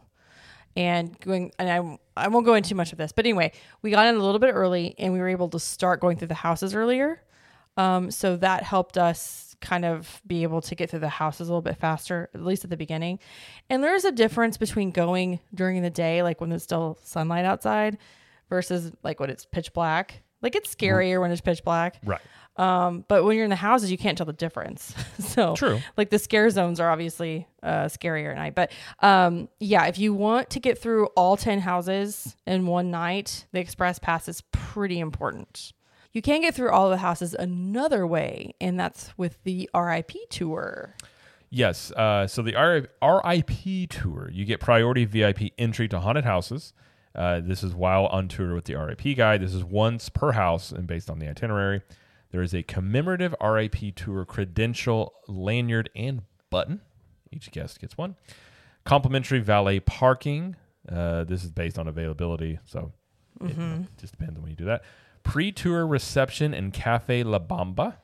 And 0.75 1.19
going, 1.21 1.53
and 1.59 1.71
I 1.71 2.25
I 2.25 2.29
won't 2.29 2.47
go 2.47 2.55
into 2.55 2.75
much 2.75 2.93
of 2.93 2.99
this, 2.99 3.13
but 3.13 3.27
anyway, 3.27 3.53
we 3.83 3.91
got 3.91 4.07
in 4.07 4.15
a 4.15 4.23
little 4.23 4.39
bit 4.39 4.53
early, 4.53 4.95
and 4.99 5.13
we 5.13 5.19
were 5.19 5.29
able 5.29 5.49
to 5.51 5.61
start 5.61 6.01
going 6.01 6.17
through 6.17 6.29
the 6.29 6.35
houses 6.35 6.75
earlier. 6.75 7.23
Um, 7.77 8.11
so 8.11 8.37
that 8.37 8.63
helped 8.63 8.99
us 8.99 9.57
kind 9.61 9.85
of 9.85 10.21
be 10.27 10.43
able 10.43 10.61
to 10.61 10.75
get 10.75 10.91
through 10.91 10.99
the 11.01 11.09
houses 11.09 11.49
a 11.49 11.51
little 11.51 11.63
bit 11.63 11.77
faster, 11.77 12.29
at 12.35 12.45
least 12.45 12.65
at 12.65 12.71
the 12.71 12.77
beginning. 12.77 13.19
And 13.71 13.83
there 13.83 13.95
is 13.95 14.05
a 14.05 14.13
difference 14.13 14.59
between 14.59 14.91
going 14.91 15.41
during 15.55 15.81
the 15.83 15.91
day, 15.91 16.23
like 16.23 16.41
when 16.41 16.51
there's 16.51 16.65
still 16.65 16.99
sunlight 17.03 17.45
outside, 17.45 17.99
versus 18.51 18.93
like 19.03 19.21
when 19.21 19.31
it's 19.31 19.47
pitch 19.47 19.73
black. 19.73 20.23
Like 20.43 20.57
it's 20.57 20.75
scarier 20.75 21.21
when 21.21 21.31
it's 21.31 21.41
pitch 21.41 21.65
black. 21.65 22.01
Right. 22.05 22.21
Um, 22.57 23.05
but 23.09 23.25
when 23.25 23.37
you're 23.37 23.45
in 23.45 23.51
the 23.51 23.57
houses, 23.57 23.91
you 23.91 23.97
can't 23.97 24.17
tell 24.17 24.27
the 24.27 24.33
difference. 24.33 24.95
so 25.19 25.55
True. 25.55 25.81
like 25.97 26.11
the 26.11 26.19
scare 26.19 26.51
zones 26.51 26.81
are 26.81 26.91
obviously 26.91 27.47
uh, 27.63 27.85
scarier 27.85 28.31
at 28.31 28.37
night. 28.37 28.55
But 28.55 28.73
um, 29.01 29.49
yeah, 29.59 29.87
if 29.87 29.99
you 29.99 30.13
want 30.13 30.51
to 30.51 30.61
get 30.61 30.79
through 30.79 31.07
all 31.17 31.37
10 31.37 31.61
houses 31.61 32.37
in 32.47 32.67
one 32.67 32.91
night, 32.91 33.47
the 33.53 33.61
express 33.61 33.99
pass 33.99 34.29
is 34.29 34.43
pretty 34.53 34.99
important. 34.99 35.73
You 36.13 36.21
can 36.21 36.43
get 36.43 36.55
through 36.55 36.71
all 36.71 36.91
the 36.91 36.99
houses 36.99 37.33
another 37.33 38.07
way, 38.07 38.55
and 38.61 38.79
that's 38.79 39.17
with 39.17 39.43
the 39.45 39.71
RIP 39.75 40.11
tour. 40.29 40.95
Yes. 41.49 41.91
Uh, 41.93 42.27
so 42.27 42.43
the 42.43 42.55
RIP 42.55 43.89
tour, 43.89 44.31
you 44.31 44.45
get 44.45 44.61
priority 44.61 45.07
VIP 45.07 45.53
entry 45.57 45.89
to 45.89 46.01
haunted 46.01 46.25
houses. 46.25 46.75
Uh, 47.15 47.41
this 47.41 47.63
is 47.63 47.75
while 47.75 48.07
on 48.07 48.29
tour 48.29 48.55
with 48.55 48.65
the 48.65 48.75
RIP 48.75 49.17
guide. 49.17 49.43
This 49.43 49.55
is 49.55 49.65
once 49.65 50.09
per 50.09 50.33
house 50.33 50.73
and 50.73 50.87
based 50.87 51.11
on 51.11 51.19
the 51.19 51.29
itinerary. 51.29 51.83
There 52.31 52.43
is 52.43 52.55
a 52.55 52.63
commemorative 52.63 53.35
RIP 53.43 53.95
tour 53.95 54.25
credential, 54.25 55.13
lanyard, 55.29 55.91
and 55.95 56.23
button. 56.51 56.81
Each 57.31 57.51
guest 57.51 57.81
gets 57.81 57.99
one. 57.99 58.17
Complimentary 58.85 59.41
valet 59.41 59.81
parking. 59.81 60.57
Uh, 60.91 61.25
this 61.25 61.45
is 61.45 61.51
based 61.51 61.79
on 61.79 61.87
availability, 61.89 62.59
so 62.65 62.93
it 63.43 63.57
just 64.01 64.13
depends 64.13 64.37
on 64.37 64.43
when 64.43 64.51
you 64.51 64.57
do 64.57 64.65
that. 64.65 64.83
Pre-tour 65.23 65.87
reception 65.87 66.53
and 66.55 66.73
Cafe 66.73 67.23
La 67.23 67.39
Bamba. 67.39 67.97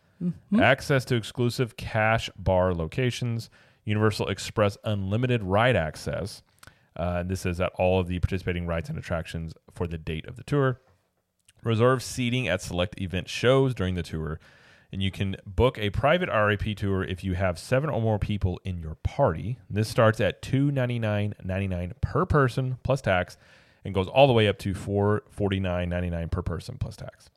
Access 0.61 1.05
to 1.07 1.15
exclusive 1.17 1.77
cash 1.77 2.29
bar 2.37 2.75
locations. 2.75 3.51
Universal 3.85 4.29
Express 4.29 4.77
unlimited 4.85 5.43
ride 5.43 5.77
access. 5.77 6.43
Uh, 6.99 7.23
this 7.23 7.47
is 7.47 7.61
at 7.61 7.73
all 7.77 8.01
of 8.01 8.09
the 8.09 8.19
participating 8.19 8.67
rides 8.67 8.89
and 8.89 8.99
attractions 8.99 9.53
for 9.73 9.87
the 9.87 9.99
date 9.99 10.27
of 10.27 10.37
the 10.37 10.43
tour. 10.43 10.81
Reserve 11.63 12.03
seating 12.03 12.49
at 12.49 12.61
select 12.61 13.01
event 13.01 13.29
shows 13.29 13.75
during 13.75 13.95
the 13.95 14.03
tour. 14.03 14.41
And 14.91 15.03
you 15.03 15.11
can 15.11 15.37
book 15.47 15.77
a 15.79 15.91
private 15.91 16.31
RIP 16.31 16.77
tour 16.77 17.05
if 17.05 17.23
you 17.23 17.35
have 17.35 17.59
seven 17.59 17.91
or 17.91 18.01
more 18.01 18.19
people 18.19 18.59
in 18.65 18.79
your 18.79 18.95
party. 18.97 19.59
This 19.69 19.89
starts 19.89 20.19
at 20.21 20.41
two 20.41 20.71
ninety 20.71 20.99
nine 20.99 21.35
ninety 21.45 21.69
nine 21.69 21.93
per 22.01 22.25
person 22.25 22.79
plus 22.83 23.03
tax, 23.03 23.37
and 23.85 23.95
goes 23.95 24.09
all 24.09 24.27
the 24.27 24.33
way 24.33 24.49
up 24.49 24.59
to 24.61 24.73
four 24.73 25.25
forty 25.31 25.61
nine 25.61 25.91
ninety 25.91 26.09
nine 26.09 26.31
per 26.31 26.41
person 26.41 26.79
plus 26.81 26.97
tax. 26.97 27.29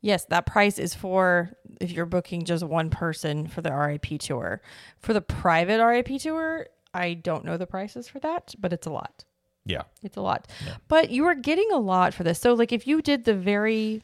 Yes, 0.00 0.24
that 0.26 0.46
price 0.46 0.78
is 0.78 0.94
for 0.94 1.50
if 1.80 1.92
you're 1.92 2.06
booking 2.06 2.44
just 2.44 2.64
one 2.64 2.90
person 2.90 3.46
for 3.46 3.62
the 3.62 3.72
RIP 3.72 4.18
tour. 4.18 4.60
For 4.98 5.12
the 5.12 5.20
private 5.20 5.84
RIP 5.84 6.20
tour, 6.20 6.66
I 6.98 7.14
don't 7.14 7.44
know 7.44 7.56
the 7.56 7.66
prices 7.66 8.08
for 8.08 8.18
that, 8.20 8.54
but 8.58 8.72
it's 8.72 8.86
a 8.86 8.90
lot. 8.90 9.24
Yeah, 9.64 9.82
It's 10.02 10.16
a 10.16 10.22
lot. 10.22 10.48
But 10.88 11.10
you 11.10 11.26
are 11.26 11.34
getting 11.34 11.70
a 11.72 11.78
lot 11.78 12.14
for 12.14 12.24
this. 12.24 12.38
So 12.40 12.54
like 12.54 12.72
if 12.72 12.86
you 12.86 13.02
did 13.02 13.24
the 13.24 13.34
very 13.34 14.02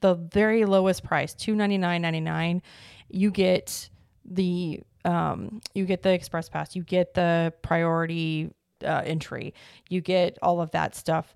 the 0.00 0.14
very 0.14 0.64
lowest 0.64 1.04
price, 1.04 1.32
two 1.34 1.54
ninety 1.54 1.78
nine 1.78 2.02
ninety 2.02 2.20
nine, 2.20 2.60
you 3.08 3.30
get 3.30 3.88
the 4.24 4.80
um 5.04 5.60
you 5.74 5.84
get 5.86 6.02
the 6.02 6.10
express 6.10 6.48
pass, 6.48 6.74
you 6.74 6.82
get 6.82 7.14
the 7.14 7.52
priority 7.62 8.50
uh, 8.84 9.02
entry, 9.04 9.54
you 9.88 10.00
get 10.00 10.38
all 10.42 10.60
of 10.60 10.70
that 10.72 10.94
stuff. 10.96 11.34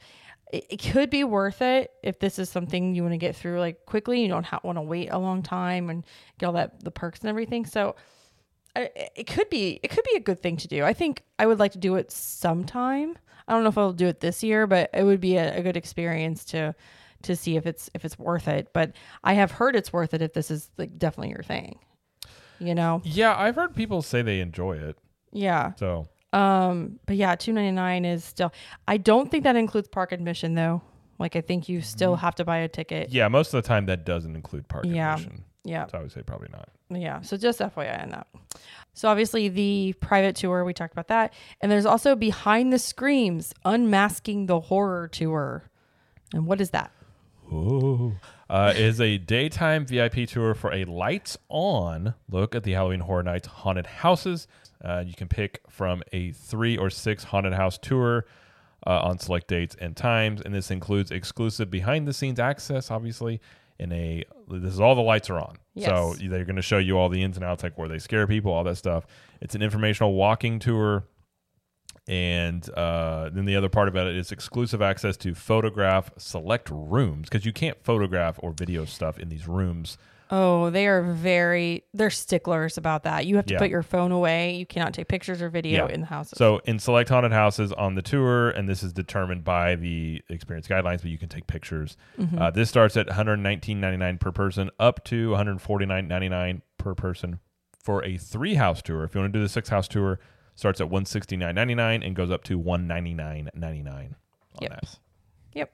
It, 0.53 0.66
it 0.70 0.77
could 0.92 1.11
be 1.11 1.23
worth 1.25 1.62
it 1.62 1.92
if 2.03 2.18
this 2.18 2.38
is 2.38 2.49
something 2.49 2.94
you 2.94 3.03
want 3.03 3.12
to 3.14 3.18
get 3.18 3.37
through 3.37 3.61
like 3.61 3.87
quickly. 3.87 4.20
You 4.23 4.29
don't 4.29 4.44
ha- 4.47 4.61
want 4.64 4.79
to 4.79 4.83
wait 4.83 5.11
a 5.12 5.18
long 5.18 5.42
time 5.42 5.90
and 5.90 6.05
get 6.38 6.47
all 6.47 6.53
that 6.55 6.83
the 6.83 6.90
perks 6.90 7.20
and 7.20 7.29
everything. 7.29 7.66
So 7.66 7.94
it 8.77 9.27
could 9.27 9.49
be 9.51 9.79
it 9.83 9.89
could 9.89 10.05
be 10.05 10.17
a 10.17 10.21
good 10.21 10.41
thing 10.41 10.57
to 10.59 10.69
do. 10.69 10.85
I 10.85 10.93
think 10.93 11.23
I 11.39 11.47
would 11.47 11.59
like 11.59 11.73
to 11.73 11.79
do 11.79 11.95
it 11.97 12.11
sometime. 12.11 13.17
I 13.47 13.53
don't 13.53 13.63
know 13.63 13.69
if 13.69 13.79
I'll 13.79 13.93
do 13.93 14.07
it 14.07 14.21
this 14.21 14.43
year, 14.43 14.67
but 14.67 14.91
it 14.95 15.03
would 15.05 15.21
be 15.21 15.37
a, 15.37 15.59
a 15.59 15.63
good 15.63 15.77
experience 15.77 16.45
to 16.47 16.75
to 17.23 17.37
see 17.37 17.57
if 17.57 17.67
it's 17.67 17.89
if 17.95 18.05
it's 18.05 18.19
worth 18.19 18.49
it. 18.49 18.73
But 18.73 18.93
I 19.23 19.35
have 19.35 19.51
heard 19.53 19.77
it's 19.77 19.93
worth 19.93 20.15
it 20.15 20.23
if 20.23 20.33
this 20.33 20.51
is 20.51 20.71
like 20.79 20.99
definitely 20.99 21.31
your 21.31 21.43
thing. 21.43 21.79
You 22.61 22.75
know? 22.75 23.03
yeah. 23.05 23.37
I've 23.37 23.57
heard 23.57 23.75
people 23.75 24.01
say 24.01 24.23
they 24.23 24.41
enjoy 24.41 24.77
it. 24.79 24.97
Yeah. 25.33 25.73
So 25.77 26.09
Um 26.33 26.99
but 27.07 27.17
yeah, 27.17 27.35
299 27.35 28.05
is 28.05 28.25
still 28.25 28.53
I 28.89 28.97
don't 28.97 29.31
think 29.31 29.45
that 29.45 29.57
includes 29.57 29.89
park 29.89 30.13
admission 30.13 30.55
though. 30.55 30.83
Like 31.19 31.37
I 31.37 31.41
think 31.43 31.69
you 31.69 31.81
still 31.81 32.17
have 32.17 32.35
to 32.37 32.45
buy 32.45 32.59
a 32.59 32.69
ticket. 32.69 33.11
yeah, 33.11 33.29
most 33.29 33.53
of 33.55 33.63
the 33.63 33.69
time 33.69 33.87
that 33.87 34.05
doesn't 34.05 34.35
include 34.35 34.69
park 34.69 34.85
Yeah. 34.87 35.15
admission. 35.15 35.45
Yeah. 35.64 35.87
So 35.87 35.98
I 35.98 36.03
would 36.03 36.12
say 36.12 36.22
probably 36.22 36.48
not. 36.53 36.68
Yeah. 36.90 37.22
So 37.22 37.37
just 37.37 37.59
FYI 37.61 38.03
on 38.03 38.11
that. 38.11 38.27
So 38.92 39.09
obviously 39.09 39.48
the 39.48 39.94
private 40.00 40.37
tour, 40.37 40.64
we 40.64 40.72
talked 40.72 40.92
about 40.92 41.09
that. 41.09 41.33
And 41.61 41.72
there's 41.72 41.87
also 41.87 42.14
Behind 42.14 42.72
the 42.72 42.79
Screams, 42.79 43.53
Unmasking 43.64 44.46
the 44.46 44.61
Horror 44.61 45.09
Tour. 45.09 45.64
And 46.33 46.46
what 46.46 46.61
is 46.61 46.70
that? 46.70 46.92
Oh, 47.53 48.12
uh, 48.48 48.72
is 48.77 49.00
a 49.00 49.18
daytime 49.18 49.87
VIP 49.87 50.29
tour 50.29 50.55
for 50.55 50.72
a 50.72 50.85
lights 50.85 51.37
on 51.48 52.14
look 52.31 52.55
at 52.55 52.62
the 52.62 52.72
Halloween 52.72 53.00
Horror 53.00 53.22
Nights 53.22 53.48
haunted 53.48 53.87
houses. 53.87 54.46
Uh, 54.83 55.03
you 55.07 55.14
can 55.14 55.29
pick 55.29 55.61
from 55.68 56.03
a 56.12 56.33
three 56.33 56.77
or 56.77 56.90
six 56.90 57.24
haunted 57.24 57.55
house 57.55 57.79
tour 57.79 58.27
uh, 58.87 59.00
on 59.00 59.18
select 59.18 59.48
dates 59.48 59.77
and 59.81 59.96
times, 59.96 60.40
and 60.42 60.55
this 60.55 60.70
includes 60.70 61.11
exclusive 61.11 61.70
behind 61.70 62.07
the 62.07 62.12
scenes 62.12 62.38
access, 62.38 62.90
obviously. 62.90 63.40
In 63.79 63.93
a 63.93 64.25
this 64.49 64.73
is 64.73 64.81
all 64.81 64.95
the 64.95 65.01
lights 65.03 65.29
are 65.31 65.39
on, 65.39 65.57
so 65.87 66.15
they're 66.15 66.45
going 66.45 66.57
to 66.57 66.63
show 66.63 66.79
you 66.79 66.97
all 66.97 67.09
the 67.09 67.23
ins 67.23 67.37
and 67.37 67.45
outs, 67.45 67.63
like 67.63 67.77
where 67.77 67.89
they 67.89 67.99
scare 67.99 68.27
people, 68.27 68.53
all 68.53 68.65
that 68.65 68.77
stuff. 68.77 69.07
It's 69.41 69.55
an 69.55 69.63
informational 69.63 70.15
walking 70.15 70.59
tour 70.61 71.05
and 72.07 72.69
uh, 72.71 73.31
then 73.33 73.47
the 73.47 73.57
other 73.57 73.71
part 73.71 73.89
about 73.89 74.07
it 74.07 74.17
is 74.17 74.31
exclusive 74.31 74.83
access 74.83 75.17
to 75.19 75.35
photograph 75.35 76.11
select 76.19 76.69
rooms 76.71 77.29
because 77.29 77.47
you 77.47 77.53
can't 77.53 77.83
photograph 77.83 78.39
or 78.43 78.53
video 78.53 78.85
stuff 78.85 79.19
in 79.19 79.31
these 79.31 79.49
rooms. 79.49 79.97
Oh, 80.31 80.71
they 80.71 80.87
are 80.87 81.03
very, 81.03 81.85
they're 81.93 82.11
sticklers 82.11 82.79
about 82.79 83.03
that. 83.05 83.27
You 83.27 83.37
have 83.37 83.47
to 83.47 83.55
Yeah. 83.55 83.59
put 83.59 83.69
your 83.71 83.83
phone 83.83 84.11
away. 84.11 84.55
You 84.57 84.65
cannot 84.67 84.95
take 84.95 85.07
pictures 85.09 85.43
or 85.43 85.51
video 85.51 85.87
Yeah. 85.87 85.95
in 85.95 86.01
the 86.01 86.07
houses. 86.07 86.39
So 86.39 86.59
in 86.65 86.79
select 86.79 87.11
haunted 87.11 87.33
houses 87.33 87.73
on 87.73 87.95
the 87.95 88.03
tour, 88.03 88.51
and 88.51 88.69
this 88.69 88.83
is 88.83 88.93
determined 88.93 89.45
by 89.45 89.77
the 89.77 90.23
experience 90.31 90.67
guidelines, 90.67 91.03
but 91.03 91.11
you 91.11 91.19
can 91.19 91.29
take 91.29 91.47
pictures. 91.47 91.97
Mm-hmm. 92.19 92.39
Uh, 92.41 92.51
this 92.51 92.69
starts 92.71 92.97
at 92.97 93.07
119.99 93.09 94.19
per 94.19 94.33
person, 94.33 94.71
up 94.81 95.05
to 95.05 95.31
149.99 95.35 96.63
per 96.79 96.95
person 96.95 97.39
for 97.79 98.03
a 98.05 98.17
three 98.17 98.55
house 98.55 98.81
tour. 98.83 99.05
If 99.05 99.15
you 99.15 99.21
want 99.21 99.33
to 99.33 99.39
do 99.39 99.43
the 99.43 99.49
six 99.49 99.69
house 99.69 99.89
tour, 99.89 100.19
starts 100.55 100.81
at 100.81 100.89
169.99 100.89 102.03
and 102.07 102.17
goes 102.17 102.31
up 102.31 102.45
to 102.45 102.59
199.99 102.59 103.89
on 103.89 104.15
Yep. 104.63 104.71
that. 104.71 104.99
Yep. 105.53 105.71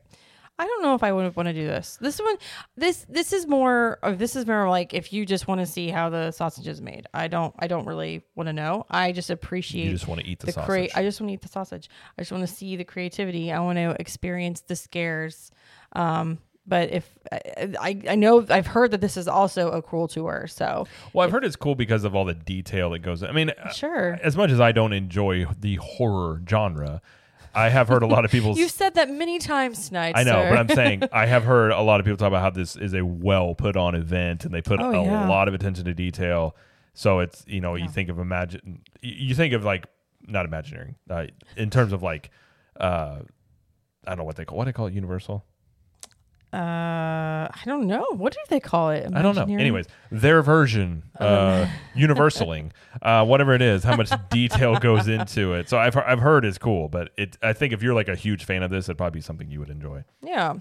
I 0.60 0.66
don't 0.66 0.82
know 0.82 0.94
if 0.94 1.02
I 1.02 1.10
would 1.10 1.34
want 1.34 1.46
to 1.46 1.54
do 1.54 1.66
this. 1.66 1.96
This 2.02 2.18
one, 2.20 2.36
this 2.76 3.06
this 3.08 3.32
is 3.32 3.46
more. 3.46 3.98
Of, 4.02 4.18
this 4.18 4.36
is 4.36 4.46
more 4.46 4.68
like 4.68 4.92
if 4.92 5.10
you 5.10 5.24
just 5.24 5.48
want 5.48 5.62
to 5.62 5.66
see 5.66 5.88
how 5.88 6.10
the 6.10 6.32
sausage 6.32 6.68
is 6.68 6.82
made. 6.82 7.06
I 7.14 7.28
don't. 7.28 7.54
I 7.58 7.66
don't 7.66 7.86
really 7.86 8.22
want 8.34 8.48
to 8.48 8.52
know. 8.52 8.84
I 8.90 9.12
just 9.12 9.30
appreciate 9.30 9.86
You 9.86 9.92
just 9.92 10.06
want 10.06 10.20
to 10.20 10.26
eat 10.26 10.40
the, 10.40 10.46
the 10.46 10.52
sausage. 10.52 10.68
crea- 10.68 10.90
I 10.94 11.02
just 11.02 11.18
want 11.18 11.30
to 11.30 11.32
eat 11.32 11.40
the 11.40 11.48
sausage. 11.48 11.88
I 12.18 12.20
just 12.20 12.30
want 12.30 12.46
to 12.46 12.54
see 12.54 12.76
the 12.76 12.84
creativity. 12.84 13.50
I 13.50 13.60
want 13.60 13.78
to 13.78 13.96
experience 13.98 14.60
the 14.60 14.76
scares. 14.76 15.50
Um, 15.92 16.40
but 16.66 16.90
if 16.90 17.10
I, 17.32 17.98
I, 18.06 18.14
know 18.14 18.44
I've 18.50 18.66
heard 18.66 18.90
that 18.90 19.00
this 19.00 19.16
is 19.16 19.28
also 19.28 19.70
a 19.70 19.80
cruel 19.80 20.08
tour. 20.08 20.46
So 20.46 20.86
Well, 21.14 21.26
I've 21.26 21.32
heard 21.32 21.44
it's 21.46 21.56
cool 21.56 21.74
because 21.74 22.04
of 22.04 22.14
all 22.14 22.26
the 22.26 22.34
detail 22.34 22.90
that 22.90 22.98
goes. 22.98 23.22
I 23.22 23.32
mean, 23.32 23.50
sure, 23.74 24.18
as 24.22 24.36
much 24.36 24.50
as 24.50 24.60
I 24.60 24.72
don't 24.72 24.92
enjoy 24.92 25.46
the 25.58 25.76
horror 25.76 26.42
genre, 26.46 27.00
I 27.54 27.68
have 27.68 27.88
heard 27.88 28.02
a 28.02 28.06
lot 28.06 28.24
of 28.24 28.30
people. 28.30 28.52
you've 28.58 28.70
said 28.70 28.94
that 28.94 29.10
many 29.10 29.38
times 29.38 29.88
tonight. 29.88 30.14
I 30.16 30.22
know, 30.22 30.32
sir. 30.32 30.50
but 30.50 30.58
I'm 30.58 30.68
saying 30.68 31.02
I 31.12 31.26
have 31.26 31.44
heard 31.44 31.72
a 31.72 31.80
lot 31.80 31.98
of 32.00 32.06
people 32.06 32.16
talk 32.16 32.28
about 32.28 32.42
how 32.42 32.50
this 32.50 32.76
is 32.76 32.94
a 32.94 33.04
well 33.04 33.54
put 33.54 33.76
on 33.76 33.94
event 33.94 34.44
and 34.44 34.54
they 34.54 34.62
put 34.62 34.80
Oh, 34.80 34.90
a 34.90 35.04
yeah. 35.04 35.28
lot 35.28 35.48
of 35.48 35.54
attention 35.54 35.84
to 35.86 35.94
detail. 35.94 36.54
So 36.94 37.20
it's 37.20 37.44
you 37.46 37.60
know 37.60 37.74
Yeah. 37.74 37.84
you 37.84 37.90
think 37.90 38.08
of 38.08 38.18
imagine 38.18 38.82
you 39.00 39.34
think 39.34 39.52
of 39.54 39.64
like 39.64 39.86
not 40.26 40.44
imagineering 40.44 40.96
uh, 41.08 41.26
in 41.56 41.70
terms 41.70 41.92
of 41.92 42.02
like 42.02 42.30
uh 42.78 43.18
I 44.06 44.10
don't 44.10 44.18
know 44.18 44.24
what 44.24 44.36
they 44.36 44.44
call 44.44 44.56
what 44.58 44.64
do 44.64 44.68
they 44.68 44.72
call 44.74 44.86
it 44.86 44.94
Universal 44.94 45.44
Uh, 46.52 47.46
I 47.48 47.60
don't 47.64 47.86
know. 47.86 48.04
What 48.16 48.32
do 48.32 48.38
they 48.48 48.58
call 48.58 48.90
it? 48.90 49.08
I 49.14 49.22
don't 49.22 49.36
know. 49.36 49.44
Anyways, 49.44 49.86
their 50.10 50.42
version, 50.42 51.04
uh, 51.20 51.68
universaling, 51.96 52.72
uh, 53.02 53.24
whatever 53.24 53.54
it 53.54 53.62
is, 53.62 53.84
how 53.84 53.96
much 53.96 54.10
detail 54.30 54.76
goes 54.76 55.06
into 55.06 55.54
it. 55.54 55.68
So 55.68 55.78
I've 55.78 55.96
I've 55.96 56.18
heard 56.18 56.44
it's 56.44 56.58
cool, 56.58 56.88
but 56.88 57.10
it 57.16 57.38
I 57.40 57.52
think 57.52 57.72
if 57.72 57.84
you're 57.84 57.94
like 57.94 58.08
a 58.08 58.16
huge 58.16 58.44
fan 58.44 58.64
of 58.64 58.70
this, 58.70 58.86
it'd 58.86 58.98
probably 58.98 59.18
be 59.18 59.22
something 59.22 59.48
you 59.48 59.60
would 59.60 59.70
enjoy. 59.70 60.02
Yeah. 60.22 60.54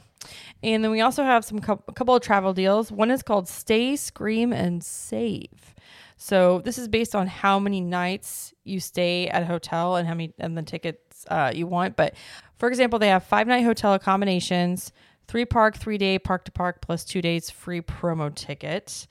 And 0.61 0.83
then 0.83 0.91
we 0.91 1.01
also 1.01 1.23
have 1.23 1.43
some 1.43 1.59
cou- 1.59 1.81
a 1.87 1.93
couple 1.93 2.15
of 2.15 2.21
travel 2.21 2.53
deals. 2.53 2.91
One 2.91 3.09
is 3.09 3.23
called 3.23 3.47
Stay, 3.47 3.95
Scream, 3.95 4.53
and 4.53 4.83
Save. 4.83 5.73
So 6.17 6.59
this 6.65 6.77
is 6.77 6.87
based 6.89 7.15
on 7.15 7.27
how 7.27 7.59
many 7.59 7.79
nights 7.79 8.53
you 8.65 8.79
stay 8.81 9.29
at 9.29 9.41
a 9.41 9.45
hotel 9.45 9.95
and 9.95 10.07
how 10.07 10.13
many 10.13 10.33
and 10.37 10.57
the 10.57 10.61
tickets 10.61 11.25
uh, 11.29 11.51
you 11.55 11.65
want. 11.65 11.95
But 11.95 12.13
for 12.57 12.67
example, 12.67 12.99
they 12.99 13.07
have 13.07 13.23
five 13.23 13.47
night 13.47 13.63
hotel 13.63 13.93
accommodations, 13.93 14.91
three 15.29 15.45
park, 15.45 15.77
three 15.77 15.99
day 15.99 16.17
park 16.17 16.43
to 16.43 16.51
park 16.51 16.81
plus 16.81 17.05
two 17.05 17.21
days 17.21 17.51
free 17.51 17.81
promo 17.81 18.33
ticket. 18.33 19.05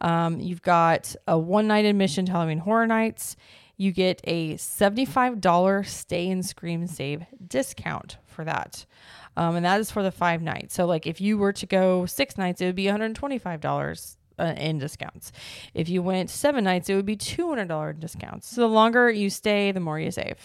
Um, 0.00 0.40
you've 0.40 0.62
got 0.62 1.14
a 1.26 1.38
one 1.38 1.66
night 1.66 1.84
admission 1.84 2.24
to 2.24 2.32
Halloween 2.32 2.58
Horror 2.58 2.86
Nights. 2.86 3.36
You 3.76 3.92
get 3.92 4.20
a 4.24 4.54
$75 4.54 5.86
stay 5.86 6.30
and 6.30 6.44
scream 6.44 6.86
save 6.86 7.22
discount 7.46 8.16
for 8.26 8.44
that. 8.44 8.86
Um, 9.36 9.56
and 9.56 9.64
that 9.66 9.78
is 9.78 9.90
for 9.90 10.02
the 10.02 10.10
five 10.10 10.40
nights. 10.40 10.74
So, 10.74 10.86
like, 10.86 11.06
if 11.06 11.20
you 11.20 11.36
were 11.36 11.52
to 11.52 11.66
go 11.66 12.06
six 12.06 12.38
nights, 12.38 12.60
it 12.60 12.66
would 12.66 12.74
be 12.74 12.86
$125 12.86 14.16
uh, 14.38 14.54
in 14.56 14.78
discounts. 14.78 15.32
If 15.74 15.88
you 15.88 16.02
went 16.02 16.30
seven 16.30 16.64
nights, 16.64 16.88
it 16.88 16.96
would 16.96 17.06
be 17.06 17.16
$200 17.16 17.90
in 17.90 18.00
discounts. 18.00 18.48
So, 18.48 18.62
the 18.62 18.68
longer 18.68 19.10
you 19.10 19.30
stay, 19.30 19.70
the 19.70 19.80
more 19.80 20.00
you 20.00 20.10
save, 20.10 20.38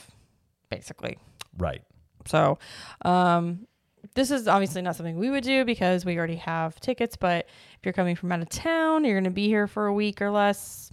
basically. 0.69 1.17
Right. 1.57 1.81
So, 2.25 2.59
um, 3.03 3.67
this 4.15 4.31
is 4.31 4.47
obviously 4.47 4.81
not 4.81 4.95
something 4.95 5.17
we 5.17 5.29
would 5.29 5.43
do 5.43 5.65
because 5.65 6.05
we 6.05 6.17
already 6.17 6.35
have 6.37 6.79
tickets. 6.79 7.15
But 7.15 7.45
if 7.77 7.79
you're 7.85 7.93
coming 7.93 8.15
from 8.15 8.31
out 8.31 8.41
of 8.41 8.49
town, 8.49 9.05
you're 9.05 9.15
going 9.15 9.23
to 9.23 9.29
be 9.29 9.47
here 9.47 9.67
for 9.67 9.87
a 9.87 9.93
week 9.93 10.21
or 10.21 10.29
less, 10.29 10.91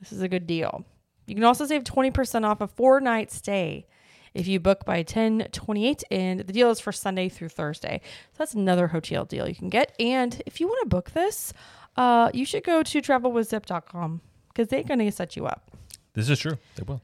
this 0.00 0.12
is 0.12 0.22
a 0.22 0.28
good 0.28 0.46
deal. 0.46 0.84
You 1.26 1.34
can 1.34 1.44
also 1.44 1.66
save 1.66 1.84
20% 1.84 2.44
off 2.44 2.60
a 2.60 2.66
four 2.66 3.00
night 3.00 3.30
stay 3.30 3.86
if 4.34 4.46
you 4.46 4.60
book 4.60 4.84
by 4.84 4.98
1028 4.98 6.04
and 6.10 6.40
the 6.40 6.52
deal 6.52 6.70
is 6.70 6.80
for 6.80 6.92
Sunday 6.92 7.28
through 7.28 7.48
Thursday. 7.50 8.00
So 8.32 8.36
that's 8.38 8.54
another 8.54 8.88
hotel 8.88 9.24
deal 9.24 9.48
you 9.48 9.54
can 9.54 9.68
get. 9.68 9.94
And 10.00 10.40
if 10.46 10.60
you 10.60 10.66
want 10.68 10.80
to 10.84 10.88
book 10.88 11.10
this, 11.10 11.52
uh, 11.96 12.30
you 12.32 12.44
should 12.44 12.64
go 12.64 12.82
to 12.82 13.02
travelwithzip.com 13.02 14.20
because 14.48 14.68
they're 14.68 14.84
going 14.84 15.00
to 15.00 15.10
set 15.12 15.36
you 15.36 15.46
up. 15.46 15.70
This 16.14 16.28
is 16.30 16.38
true. 16.38 16.56
They 16.76 16.82
will. 16.86 17.02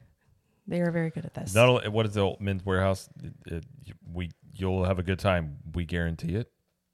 They 0.67 0.81
are 0.81 0.91
very 0.91 1.09
good 1.11 1.25
at 1.25 1.33
this. 1.33 1.53
Not 1.53 1.69
only 1.69 1.87
what 1.89 2.05
is 2.07 2.13
the 2.15 2.21
old 2.21 2.41
Men's 2.41 2.63
Wearhouse? 2.63 3.07
It- 3.23 3.53
it- 3.53 3.65
we 4.13 4.31
you'll 4.55 4.85
have 4.85 4.99
a 4.99 5.03
good 5.03 5.19
time. 5.19 5.57
We 5.73 5.85
guarantee 5.85 6.35
it. 6.35 6.51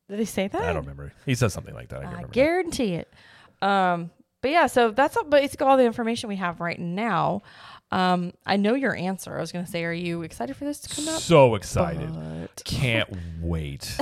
Did 0.09 0.19
they 0.19 0.25
say 0.25 0.47
that? 0.47 0.61
I 0.61 0.67
don't 0.73 0.81
remember. 0.83 1.13
He 1.25 1.35
says 1.35 1.53
something 1.53 1.73
like 1.73 1.89
that. 1.89 2.01
I, 2.01 2.03
I 2.03 2.11
remember. 2.11 2.27
guarantee 2.29 2.95
it. 2.95 3.13
Um, 3.61 4.11
but 4.41 4.51
yeah, 4.51 4.67
so 4.67 4.91
that's 4.91 5.15
all- 5.15 5.23
basically 5.23 5.67
all 5.67 5.77
the 5.77 5.85
information 5.85 6.27
we 6.29 6.35
have 6.37 6.59
right 6.59 6.79
now. 6.79 7.43
Um, 7.91 8.33
I 8.45 8.55
know 8.57 8.73
your 8.73 8.95
answer. 8.95 9.37
I 9.37 9.41
was 9.41 9.51
going 9.51 9.65
to 9.65 9.69
say, 9.71 9.83
are 9.83 9.93
you 9.93 10.23
excited 10.23 10.55
for 10.55 10.65
this 10.65 10.79
to 10.81 10.95
come 10.95 11.07
out? 11.09 11.21
So 11.21 11.55
excited. 11.55 12.09
But- 12.13 12.63
Can't 12.65 13.09
wait. 13.41 13.95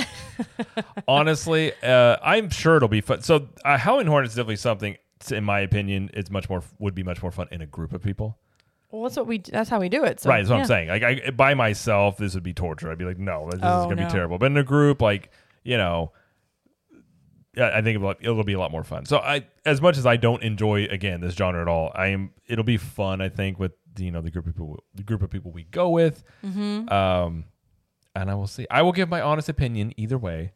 Honestly, 1.07 1.73
uh, 1.83 2.17
I'm 2.23 2.49
sure 2.49 2.77
it'll 2.77 2.87
be 2.87 3.01
fun. 3.01 3.21
So, 3.21 3.47
uh, 3.65 3.77
Halloween 3.77 4.07
Horn 4.07 4.25
is 4.25 4.31
definitely 4.31 4.55
something. 4.57 4.97
In 5.31 5.43
my 5.43 5.59
opinion, 5.59 6.09
it's 6.13 6.29
much 6.31 6.49
more 6.49 6.63
would 6.79 6.95
be 6.95 7.03
much 7.03 7.21
more 7.21 7.31
fun 7.31 7.47
in 7.51 7.61
a 7.61 7.65
group 7.65 7.91
of 7.93 8.01
people. 8.01 8.37
Well, 8.91 9.03
that's 9.03 9.17
what 9.17 9.27
we. 9.27 9.37
That's 9.39 9.69
how 9.69 9.79
we 9.79 9.87
do 9.89 10.03
it. 10.03 10.19
So, 10.19 10.29
right, 10.29 10.37
that's 10.39 10.49
what 10.49 10.55
yeah. 10.57 10.61
I'm 10.61 10.67
saying. 10.67 10.87
Like 10.89 11.03
I, 11.03 11.29
by 11.31 11.53
myself, 11.53 12.17
this 12.17 12.33
would 12.33 12.43
be 12.43 12.53
torture. 12.53 12.91
I'd 12.91 12.97
be 12.97 13.05
like, 13.05 13.19
no, 13.19 13.47
this 13.51 13.59
Oh, 13.61 13.81
is 13.81 13.85
gonna 13.85 13.95
no. 14.01 14.07
be 14.07 14.11
terrible. 14.11 14.37
But 14.39 14.47
in 14.47 14.57
a 14.57 14.63
group, 14.63 15.01
like 15.01 15.31
you 15.63 15.77
know, 15.77 16.11
I 17.57 17.81
think 17.81 17.95
it'll, 17.97 18.15
it'll 18.21 18.43
be 18.43 18.53
a 18.53 18.59
lot 18.59 18.71
more 18.71 18.83
fun. 18.83 19.05
So 19.05 19.17
I, 19.17 19.45
as 19.65 19.81
much 19.81 19.97
as 19.97 20.05
I 20.05 20.17
don't 20.17 20.41
enjoy 20.43 20.85
again 20.85 21.21
this 21.21 21.33
genre 21.35 21.61
at 21.61 21.67
all, 21.67 21.91
I 21.93 22.07
am. 22.07 22.31
It'll 22.47 22.63
be 22.63 22.77
fun. 22.77 23.21
I 23.21 23.29
think 23.29 23.59
with 23.59 23.73
you 23.97 24.11
know 24.11 24.21
the 24.21 24.31
group 24.31 24.47
of 24.47 24.53
people, 24.55 24.83
the 24.95 25.03
group 25.03 25.21
of 25.21 25.29
people 25.29 25.51
we 25.51 25.63
go 25.63 25.89
with. 25.89 26.23
Mm-hmm. 26.43 26.89
Um, 26.89 27.45
and 28.15 28.31
I 28.31 28.35
will 28.35 28.47
see. 28.47 28.65
I 28.71 28.81
will 28.81 28.91
give 28.91 29.09
my 29.09 29.21
honest 29.21 29.49
opinion 29.49 29.93
either 29.97 30.17
way, 30.17 30.53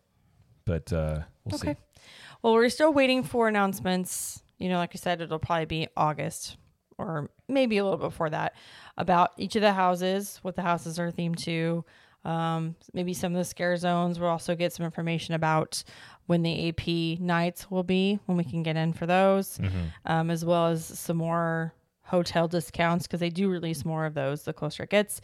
but 0.65 0.91
uh, 0.91 1.19
we'll 1.45 1.55
Okay. 1.55 1.73
see. 1.73 2.01
Well, 2.41 2.53
we're 2.53 2.69
still 2.69 2.91
waiting 2.93 3.23
for 3.23 3.47
announcements. 3.47 4.41
You 4.57 4.69
know, 4.69 4.77
like 4.77 4.91
I 4.93 4.97
said, 4.97 5.21
it'll 5.21 5.39
probably 5.39 5.65
be 5.65 5.87
August 5.95 6.57
or 7.03 7.29
maybe 7.47 7.77
a 7.77 7.83
little 7.83 7.97
before 7.99 8.29
that 8.29 8.53
about 8.97 9.31
each 9.37 9.55
of 9.55 9.61
the 9.61 9.73
houses, 9.73 10.39
what 10.41 10.55
the 10.55 10.61
houses 10.61 10.99
are 10.99 11.11
themed 11.11 11.37
to. 11.43 11.83
Um, 12.25 12.75
maybe 12.93 13.13
some 13.13 13.33
of 13.33 13.37
the 13.37 13.43
scare 13.43 13.75
zones. 13.75 14.17
We'll 14.17 14.29
also 14.29 14.55
get 14.55 14.71
some 14.71 14.85
information 14.85 15.33
about 15.35 15.83
when 16.27 16.41
the 16.41 16.69
AP 16.69 17.19
nights 17.19 17.69
will 17.69 17.83
be, 17.83 18.17
when 18.27 18.37
we 18.37 18.45
can 18.45 18.63
get 18.63 18.77
in 18.77 18.93
for 18.93 19.05
those, 19.05 19.59
um, 20.05 20.31
as 20.31 20.45
well 20.45 20.67
as 20.67 20.85
some 20.85 21.17
more 21.17 21.73
hotel 22.05 22.47
discounts 22.47 23.07
because 23.07 23.19
they 23.21 23.29
do 23.29 23.49
release 23.49 23.83
more 23.85 24.05
of 24.05 24.13
those 24.13 24.43
the 24.43 24.53
closer 24.53 24.83
it 24.83 24.89
gets. 24.89 25.19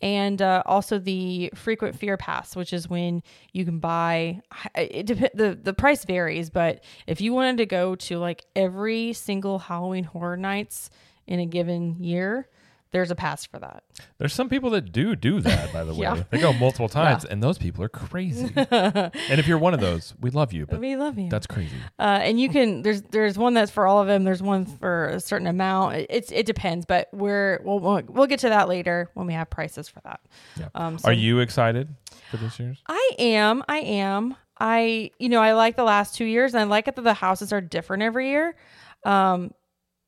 And 0.00 0.40
uh, 0.40 0.62
also 0.64 0.98
the 0.98 1.50
frequent 1.54 1.96
fear 1.96 2.16
pass, 2.16 2.56
which 2.56 2.72
is 2.72 2.88
when 2.88 3.22
you 3.52 3.64
can 3.64 3.78
buy. 3.78 4.40
It 4.74 5.06
dep- 5.06 5.34
the 5.34 5.58
the 5.60 5.74
price 5.74 6.04
varies, 6.04 6.50
but 6.50 6.82
if 7.06 7.20
you 7.20 7.32
wanted 7.32 7.58
to 7.58 7.66
go 7.66 7.94
to 7.94 8.18
like 8.18 8.44
every 8.56 9.12
single 9.12 9.58
Halloween 9.60 10.04
Horror 10.04 10.36
Nights 10.36 10.90
in 11.30 11.40
a 11.40 11.46
given 11.46 11.96
year, 12.02 12.46
there's 12.92 13.12
a 13.12 13.14
pass 13.14 13.44
for 13.46 13.60
that. 13.60 13.84
There's 14.18 14.32
some 14.32 14.48
people 14.48 14.70
that 14.70 14.90
do 14.90 15.14
do 15.14 15.40
that. 15.42 15.72
By 15.72 15.84
the 15.84 15.92
way, 15.94 16.00
Yeah. 16.00 16.24
they 16.30 16.38
go 16.40 16.52
multiple 16.52 16.88
times, 16.88 17.24
and 17.24 17.40
those 17.40 17.56
people 17.56 17.84
are 17.84 17.88
crazy. 17.88 18.52
and 18.56 19.12
if 19.40 19.46
you're 19.46 19.58
one 19.58 19.74
of 19.74 19.80
those, 19.80 20.12
we 20.20 20.30
love 20.30 20.52
you, 20.52 20.66
but 20.66 20.80
we 20.80 20.96
love 20.96 21.16
you. 21.16 21.30
that's 21.30 21.46
crazy. 21.46 21.76
Uh, 22.00 22.18
and 22.22 22.40
you 22.40 22.48
can 22.48 22.82
there's 22.82 23.02
there's 23.02 23.38
one 23.38 23.54
that's 23.54 23.70
for 23.70 23.86
all 23.86 24.00
of 24.00 24.08
them. 24.08 24.24
There's 24.24 24.42
one 24.42 24.66
for 24.66 25.06
a 25.06 25.20
certain 25.20 25.46
amount. 25.46 25.94
It, 25.98 26.06
it's 26.10 26.32
it 26.32 26.46
depends, 26.46 26.84
but 26.84 27.08
we're 27.12 27.60
we'll, 27.64 27.78
we'll 27.78 28.02
we'll 28.08 28.26
get 28.26 28.40
to 28.40 28.48
that 28.48 28.68
later 28.68 29.08
when 29.14 29.28
we 29.28 29.34
have 29.34 29.48
prices 29.48 29.88
for 29.88 30.00
that. 30.00 30.18
Yeah. 30.58 30.68
Um, 30.74 30.98
so 30.98 31.08
Are 31.10 31.12
you 31.12 31.38
excited 31.38 31.94
for 32.30 32.38
this 32.38 32.58
year's? 32.58 32.82
I 32.88 33.10
am. 33.20 33.62
I 33.68 33.78
am. 33.78 34.34
I 34.58 35.12
you 35.20 35.28
know 35.28 35.40
I 35.40 35.52
like 35.52 35.76
the 35.76 35.84
last 35.84 36.16
two 36.16 36.24
years, 36.24 36.54
and 36.54 36.60
I 36.60 36.64
like 36.64 36.88
it 36.88 36.96
that 36.96 37.02
the 37.02 37.14
houses 37.14 37.52
are 37.52 37.60
different 37.60 38.02
every 38.02 38.30
year. 38.30 38.56
Um, 39.04 39.54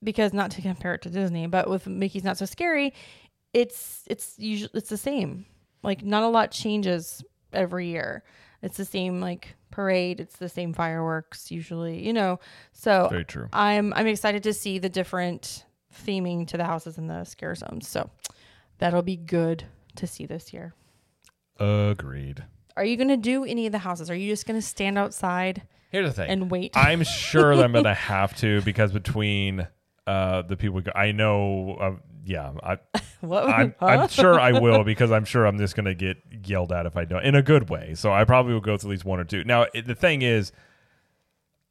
because 0.02 0.32
not 0.32 0.50
to 0.52 0.62
compare 0.62 0.94
it 0.94 1.02
to 1.02 1.10
Disney, 1.10 1.46
but 1.46 1.68
with 1.68 1.86
Mickey's 1.86 2.24
Not 2.24 2.38
So 2.38 2.46
Scary, 2.46 2.92
it's 3.52 4.04
it's 4.06 4.34
usually 4.38 4.70
it's 4.74 4.88
the 4.88 4.96
same. 4.96 5.46
Like 5.82 6.04
not 6.04 6.22
a 6.22 6.28
lot 6.28 6.50
changes 6.50 7.22
every 7.52 7.88
year. 7.88 8.22
It's 8.62 8.76
the 8.76 8.84
same 8.84 9.20
like 9.20 9.54
parade. 9.70 10.20
It's 10.20 10.36
the 10.36 10.48
same 10.48 10.72
fireworks 10.72 11.50
usually. 11.50 12.04
You 12.06 12.12
know, 12.12 12.40
so 12.72 13.08
Very 13.10 13.24
true. 13.24 13.48
I'm 13.52 13.92
I'm 13.94 14.06
excited 14.06 14.42
to 14.44 14.52
see 14.52 14.78
the 14.78 14.88
different 14.88 15.64
theming 16.06 16.46
to 16.48 16.56
the 16.56 16.64
houses 16.64 16.98
and 16.98 17.10
the 17.10 17.24
scare 17.24 17.54
zones. 17.54 17.88
So 17.88 18.10
that'll 18.78 19.02
be 19.02 19.16
good 19.16 19.64
to 19.96 20.06
see 20.06 20.26
this 20.26 20.52
year. 20.52 20.74
Agreed. 21.58 22.44
Are 22.76 22.84
you 22.84 22.96
going 22.96 23.08
to 23.08 23.18
do 23.18 23.44
any 23.44 23.66
of 23.66 23.72
the 23.72 23.78
houses? 23.78 24.08
Are 24.08 24.14
you 24.14 24.30
just 24.32 24.46
going 24.46 24.58
to 24.58 24.66
stand 24.66 24.96
outside 24.96 25.62
Here's 25.90 26.08
the 26.08 26.12
thing. 26.14 26.30
and 26.30 26.50
wait? 26.50 26.74
I'm 26.74 27.02
sure 27.02 27.54
that 27.54 27.62
I'm 27.62 27.72
gonna 27.72 27.92
have 28.12 28.34
to 28.38 28.62
because 28.62 28.92
between 28.92 29.68
uh, 30.06 30.42
the 30.42 30.56
people, 30.56 30.80
go, 30.80 30.92
I 30.94 31.12
know. 31.12 31.76
Uh, 31.80 31.92
yeah, 32.24 32.52
I, 32.62 32.78
what? 33.20 33.48
I'm, 33.48 33.74
Huh? 33.80 33.86
I'm 33.86 34.08
sure 34.08 34.38
I 34.38 34.52
will 34.52 34.84
because 34.92 35.10
I'm 35.10 35.24
sure 35.24 35.44
I'm 35.46 35.58
just 35.58 35.74
gonna 35.74 35.94
get 35.94 36.18
yelled 36.44 36.72
at 36.72 36.86
if 36.86 36.96
I 36.96 37.04
don't 37.04 37.24
in 37.24 37.34
a 37.34 37.42
good 37.42 37.68
way. 37.68 37.94
So 37.94 38.12
I 38.12 38.24
probably 38.24 38.52
will 38.52 38.60
go 38.60 38.76
to 38.76 38.86
at 38.86 38.90
least 38.90 39.04
one 39.04 39.18
or 39.18 39.24
two. 39.24 39.42
Now 39.44 39.66
it, 39.74 39.86
the 39.86 39.94
thing 39.94 40.22
is, 40.22 40.52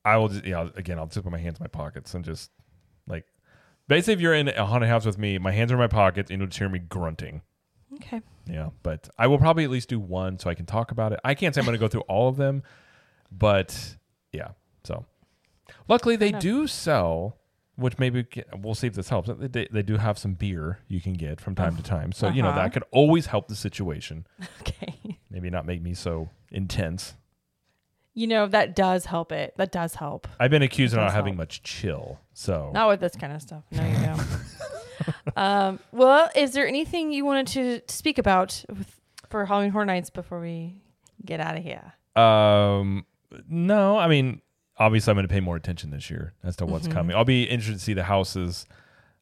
I 0.03 0.17
will 0.17 0.27
just 0.29 0.45
yeah 0.45 0.67
again 0.75 0.97
I'll 0.99 1.07
just 1.07 1.23
put 1.23 1.32
my 1.32 1.38
hands 1.38 1.59
in 1.59 1.63
my 1.63 1.67
pockets 1.67 2.13
and 2.13 2.25
just 2.25 2.51
like 3.07 3.25
basically 3.88 4.13
if 4.15 4.21
you're 4.21 4.34
in 4.34 4.49
a 4.49 4.65
haunted 4.65 4.89
house 4.89 5.05
with 5.05 5.17
me, 5.17 5.38
my 5.38 5.51
hands 5.51 5.71
are 5.71 5.75
in 5.75 5.79
my 5.79 5.88
pockets 5.88 6.29
and 6.32 6.39
you'll 6.39 6.47
just 6.47 6.59
hear 6.59 6.69
me 6.69 6.79
grunting. 6.79 7.41
okay. 7.95 8.21
Yeah, 8.47 8.69
but 8.84 9.07
I 9.17 9.27
will 9.27 9.38
probably 9.38 9.63
at 9.63 9.69
least 9.69 9.88
do 9.89 9.99
one 9.99 10.39
so 10.39 10.49
I 10.49 10.55
can 10.55 10.65
talk 10.65 10.91
about 10.91 11.13
it. 11.13 11.19
I 11.23 11.34
can't 11.36 11.53
say 11.53 11.61
I'm 11.61 11.65
going 11.65 11.75
to 11.77 11.79
go 11.79 11.88
through 11.88 12.01
all 12.01 12.27
of 12.27 12.36
them, 12.38 12.63
but 13.32 13.95
yeah. 14.34 14.49
So, 14.84 15.05
luckily 15.88 16.15
they 16.15 16.32
do 16.49 16.65
sell, 16.67 17.38
which 17.82 17.99
maybe 17.99 18.25
we'll 18.59 18.75
see 18.75 18.88
if 18.88 18.93
this 18.93 19.09
helps. 19.09 19.29
They, 19.38 19.67
they 19.71 19.82
do 19.82 19.97
have 19.97 20.17
some 20.17 20.34
beer 20.34 20.79
you 20.88 21.01
can 21.01 21.13
get 21.13 21.41
from 21.41 21.55
time 21.55 21.75
to 21.75 21.84
time, 21.84 22.11
so 22.11 22.29
you 22.29 22.41
know 22.41 22.49
Uh-huh. 22.49 22.59
that 22.61 22.73
could 22.73 22.84
always 22.91 23.25
help 23.27 23.47
the 23.47 23.55
situation. 23.55 24.25
Okay. 24.61 25.17
Maybe 25.29 25.49
not 25.49 25.65
make 25.65 25.82
me 25.82 25.93
so 25.93 26.29
intense. 26.51 27.15
You 28.13 28.27
know 28.27 28.47
that 28.47 28.75
does 28.75 29.05
help 29.05 29.32
it. 29.32 29.53
That 29.57 29.71
does 29.71 29.95
help. 29.95 30.27
I've 30.39 30.51
been 30.51 30.61
accused 30.61 30.93
of 30.93 30.97
not 30.99 31.05
does 31.07 31.13
having 31.13 31.36
much 31.38 31.63
chill, 31.63 32.19
so 32.34 32.71
Not 32.73 32.89
with 32.89 32.99
this 32.99 33.15
kind 33.15 33.32
of 33.34 33.41
stuff. 33.41 33.63
No, 33.71 33.86
you 33.86 33.95
don't. 34.05 35.36
um, 35.38 35.79
well, 35.91 36.29
is 36.36 36.51
there 36.53 36.67
anything 36.67 37.11
you 37.13 37.23
wanted 37.25 37.47
to 37.47 37.82
speak 37.91 38.17
about 38.17 38.63
with, 38.69 38.99
for 39.29 39.45
Halloween 39.45 39.71
Horror 39.71 39.86
Nights 39.86 40.09
before 40.09 40.39
we 40.41 40.82
get 41.25 41.39
out 41.39 41.55
of 41.57 41.63
here? 41.63 41.93
Um, 42.21 43.05
no, 43.47 43.97
I 43.97 44.07
mean, 44.09 44.41
obviously, 44.82 45.11
I'm 45.11 45.15
going 45.15 45.27
to 45.27 45.34
pay 45.34 45.39
more 45.39 45.55
attention 45.55 45.91
this 45.91 46.09
year 46.09 46.34
as 46.43 46.55
to 46.57 46.65
what's 46.65 46.88
Mhm. 46.88 46.91
coming. 46.93 47.15
I'll 47.15 47.23
be 47.25 47.43
interested 47.43 47.79
to 47.79 47.84
see 47.86 47.93
the 47.93 48.03
houses. 48.05 48.65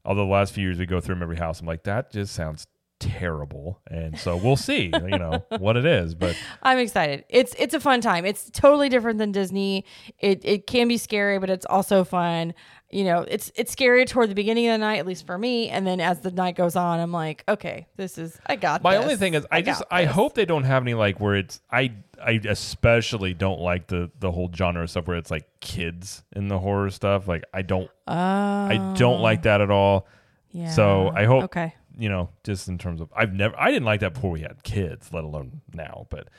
Although 0.06 0.26
the 0.26 0.32
last 0.32 0.54
few 0.54 0.64
years 0.64 0.78
we 0.80 0.86
go 0.86 1.02
through 1.02 1.16
'em 1.16 1.22
every 1.24 1.36
house, 1.38 1.60
I'm 1.60 1.68
like, 1.68 1.84
that 1.84 2.12
just 2.12 2.34
sounds 2.34 2.66
terrible, 3.00 3.80
and 3.90 4.18
so 4.18 4.36
we'll 4.36 4.58
see. 4.58 4.92
you 4.94 5.18
know 5.18 5.44
what 5.58 5.78
it 5.78 5.86
is, 5.86 6.16
but 6.16 6.36
I'm 6.64 6.78
excited. 6.78 7.26
It's 7.30 7.56
it's 7.58 7.74
a 7.74 7.80
fun 7.80 8.02
time. 8.02 8.26
It's 8.26 8.50
totally 8.52 8.90
different 8.90 9.20
than 9.20 9.32
Disney. 9.32 9.86
It 10.20 10.42
it 10.44 10.68
can 10.68 10.88
be 10.88 10.98
scary, 10.98 11.40
but 11.40 11.50
it's 11.50 11.66
also 11.66 12.04
fun. 12.04 12.54
You 12.92 13.04
know, 13.04 13.22
it's 13.22 13.52
it's 13.56 13.72
scary 13.72 14.06
toward 14.06 14.30
the 14.30 14.36
beginning 14.36 14.68
of 14.68 14.74
the 14.74 14.80
night, 14.80 14.98
at 14.98 15.06
least 15.06 15.26
for 15.26 15.38
me, 15.38 15.70
and 15.70 15.86
then 15.86 16.00
as 16.02 16.22
the 16.22 16.32
night 16.32 16.56
goes 16.56 16.76
on, 16.76 17.00
I'm 17.00 17.12
like, 17.12 17.44
okay, 17.48 17.88
this 17.98 18.18
is 18.18 18.40
I 18.48 18.56
got. 18.56 18.82
My 18.82 18.96
this. 18.96 19.04
only 19.04 19.16
thing 19.16 19.36
is, 19.36 19.46
I, 19.52 19.62
just 19.62 19.84
I 19.92 20.06
this. 20.06 20.14
hope 20.14 20.34
they 20.34 20.46
don't 20.46 20.64
have 20.64 20.84
any 20.84 20.96
like 20.96 21.20
where 21.20 21.36
it's 21.36 21.62
I 21.72 21.94
I 22.24 22.40
especially 22.48 23.34
don't 23.34 23.60
like 23.62 23.88
the 23.88 24.10
the 24.20 24.32
whole 24.32 24.52
genre 24.54 24.88
stuff 24.88 25.08
where 25.08 25.18
it's 25.18 25.32
like 25.32 25.48
kids 25.60 26.24
in 26.36 26.48
the 26.48 26.58
horror 26.58 26.90
stuff. 26.90 27.28
Like 27.28 27.44
I 27.54 27.62
don't 27.62 27.90
I 28.08 28.94
don't 28.98 29.22
like 29.22 29.40
oh. 29.40 29.44
that 29.44 29.62
at 29.62 29.72
all. 29.72 30.08
Yeah. 30.52 30.72
So 30.72 31.12
I 31.14 31.26
hope 31.26 31.44
Okay. 31.46 31.76
You 31.98 32.10
know 32.10 32.30
just 32.44 32.68
in 32.68 32.78
terms 32.78 33.02
of 33.02 33.10
I've 33.16 33.34
never 33.34 33.60
I 33.60 33.72
didn't 33.72 33.86
like 33.86 34.02
that 34.02 34.14
before 34.14 34.32
we 34.32 34.42
had 34.42 34.64
kids, 34.64 35.12
let 35.14 35.24
alone 35.24 35.62
now. 35.74 36.08
But 36.10 36.30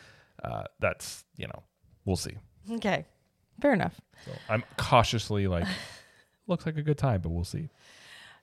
uh, 0.43 0.65
that's 0.79 1.25
you 1.37 1.47
know 1.47 1.63
we'll 2.05 2.17
see. 2.17 2.37
Okay. 2.71 3.05
Fair 3.61 3.73
enough. 3.73 4.01
So 4.25 4.33
I'm 4.49 4.65
cautiously 4.77 5.47
like 5.47 5.67
looks 6.47 6.67
like 6.67 6.77
a 6.77 6.83
good 6.83 6.99
time, 6.99 7.21
but 7.21 7.31
we'll 7.31 7.45
see. 7.45 7.69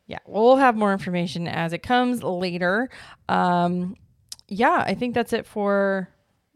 Yeah, 0.05 0.19
we'll 0.25 0.55
have 0.55 0.75
more 0.75 0.93
information 0.93 1.47
as 1.47 1.73
it 1.73 1.83
comes 1.83 2.23
later. 2.23 2.89
Um, 3.27 3.95
yeah, 4.47 4.83
I 4.85 4.93
think 4.93 5.13
that's 5.13 5.33
it 5.33 5.45
for 5.45 6.09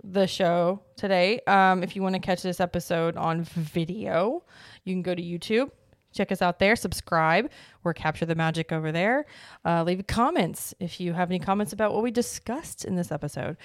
the 0.04 0.26
show 0.26 0.82
today. 0.96 1.42
Um, 1.48 1.84
if 1.84 1.96
you 1.96 2.02
want 2.02 2.16
to 2.16 2.20
catch 2.20 2.42
this 2.42 2.62
episode 2.62 3.18
on 3.18 3.44
video, 3.44 4.44
you 4.86 4.94
can 4.94 5.02
go 5.02 5.14
to 5.14 5.22
YouTube. 5.22 5.70
Check 6.14 6.32
us 6.32 6.42
out 6.42 6.60
there. 6.60 6.76
Subscribe. 6.76 7.50
We're 7.84 7.94
Capture 7.94 8.26
the 8.26 8.36
Magic 8.36 8.72
over 8.72 8.92
there. 8.92 9.26
Uh, 9.66 9.84
leave 9.84 10.06
comments 10.08 10.74
if 10.80 11.00
you 11.00 11.14
have 11.14 11.30
any 11.30 11.40
comments 11.40 11.74
about 11.74 11.94
what 11.94 12.04
we 12.04 12.12
discussed 12.12 12.86
in 12.86 12.96
this 12.96 13.12
episode. 13.12 13.58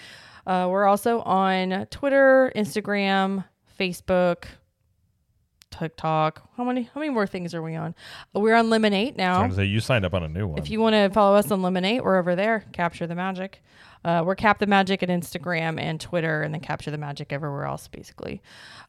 Uh, 0.46 0.68
we're 0.70 0.86
also 0.86 1.20
on 1.22 1.86
Twitter, 1.90 2.52
Instagram, 2.54 3.44
Facebook, 3.78 4.44
TikTok. 5.78 6.48
How 6.56 6.64
many? 6.64 6.82
How 6.82 7.00
many 7.00 7.12
more 7.12 7.26
things 7.26 7.54
are 7.54 7.62
we 7.62 7.74
on? 7.74 7.94
We're 8.34 8.54
on 8.54 8.66
Lemon8 8.66 9.16
now. 9.16 9.46
To 9.46 9.54
say 9.54 9.64
you 9.64 9.80
signed 9.80 10.04
up 10.04 10.14
on 10.14 10.22
a 10.22 10.28
new 10.28 10.46
one. 10.46 10.58
If 10.58 10.70
you 10.70 10.80
want 10.80 10.94
to 10.94 11.10
follow 11.10 11.36
us 11.36 11.50
on 11.50 11.60
Lemon8, 11.60 12.02
we're 12.02 12.18
over 12.18 12.34
there. 12.34 12.64
Capture 12.72 13.06
the 13.06 13.14
Magic. 13.14 13.62
Uh, 14.04 14.22
we're 14.24 14.36
Cap 14.36 14.60
the 14.60 14.66
Magic 14.66 15.02
at 15.02 15.08
Instagram 15.08 15.80
and 15.80 16.00
Twitter, 16.00 16.42
and 16.42 16.54
then 16.54 16.60
Capture 16.60 16.92
the 16.92 16.98
Magic 16.98 17.32
everywhere 17.32 17.64
else, 17.64 17.88
basically. 17.88 18.40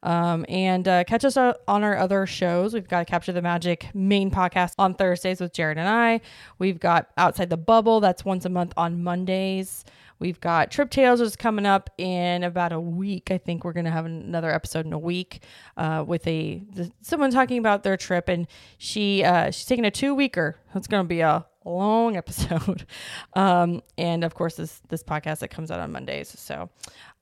Um, 0.04 0.46
and 0.48 0.88
uh, 0.88 1.04
catch 1.06 1.26
us 1.26 1.36
on 1.38 1.56
our 1.68 1.98
other 1.98 2.28
shows. 2.28 2.74
We've 2.74 2.88
got 2.88 3.08
Capture 3.08 3.32
the 3.32 3.42
Magic 3.42 3.90
main 3.96 4.30
podcast 4.30 4.76
on 4.78 4.94
Thursdays 4.94 5.42
with 5.42 5.54
Jared 5.54 5.80
and 5.80 5.90
I. 5.90 6.22
We've 6.60 6.80
got 6.80 7.10
Outside 7.18 7.50
the 7.50 7.58
Bubble, 7.58 8.00
that's 8.00 8.24
once 8.24 8.46
a 8.46 8.50
month 8.50 8.74
on 8.78 9.04
Mondays. 9.04 9.86
We've 10.20 10.40
got 10.40 10.72
Trip 10.72 10.90
Tales 10.90 11.22
is 11.22 11.36
coming 11.36 11.66
up 11.66 11.90
in 11.98 12.44
about 12.44 12.72
a 12.72 12.80
week. 12.80 13.30
I 13.30 13.38
think 13.38 13.64
we're 13.64 13.74
going 13.74 13.86
to 13.86 13.92
have 13.92 14.06
another 14.06 14.52
episode 14.52 14.86
in 14.86 14.94
a 14.94 15.00
week 15.00 15.44
uh, 15.76 16.04
with 16.08 16.26
a 16.28 16.64
the, 16.74 16.92
someone 17.02 17.32
talking 17.32 17.60
about 17.60 17.84
their 17.84 17.98
trip, 17.98 18.28
and 18.28 18.48
she 18.78 19.24
uh, 19.24 19.52
she's 19.52 19.66
taking 19.66 19.86
a 19.86 19.92
two 19.92 20.16
weeker. 20.16 20.58
It's 20.74 20.88
going 20.88 21.04
to 21.04 21.08
be 21.08 21.22
a 21.22 21.46
long 21.66 22.16
episode, 22.24 22.86
um, 23.34 23.84
and 23.98 24.24
of 24.24 24.34
course 24.34 24.56
this 24.56 24.82
this 24.90 25.04
podcast 25.04 25.40
that 25.40 25.50
comes 25.50 25.70
out 25.70 25.80
on 25.80 25.92
Mondays. 25.92 26.30
So 26.40 26.70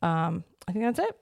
um, 0.01 0.43
I 0.67 0.71
think 0.71 0.85
that's 0.85 0.99
it. 0.99 1.17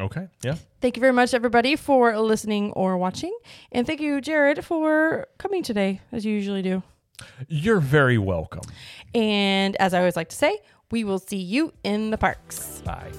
okay, 0.00 0.26
yeah. 0.42 0.56
Thank 0.80 0.96
you 0.96 1.00
very 1.00 1.12
much, 1.12 1.32
everybody, 1.32 1.76
for 1.76 2.18
listening 2.18 2.72
or 2.72 2.96
watching, 2.96 3.36
and 3.70 3.86
thank 3.86 4.00
you, 4.00 4.20
Jared, 4.20 4.64
for 4.64 5.28
coming 5.38 5.62
today 5.62 6.00
as 6.10 6.24
you 6.24 6.32
usually 6.34 6.62
do. 6.62 6.82
You're 7.46 7.78
very 7.80 8.18
welcome. 8.18 8.62
And 9.14 9.76
as 9.76 9.94
I 9.94 9.98
always 9.98 10.16
like 10.16 10.28
to 10.30 10.36
say, 10.36 10.58
we 10.92 11.02
will 11.02 11.18
see 11.18 11.38
you 11.38 11.72
in 11.82 12.10
the 12.10 12.18
parks. 12.18 12.82
Bye. 12.84 13.10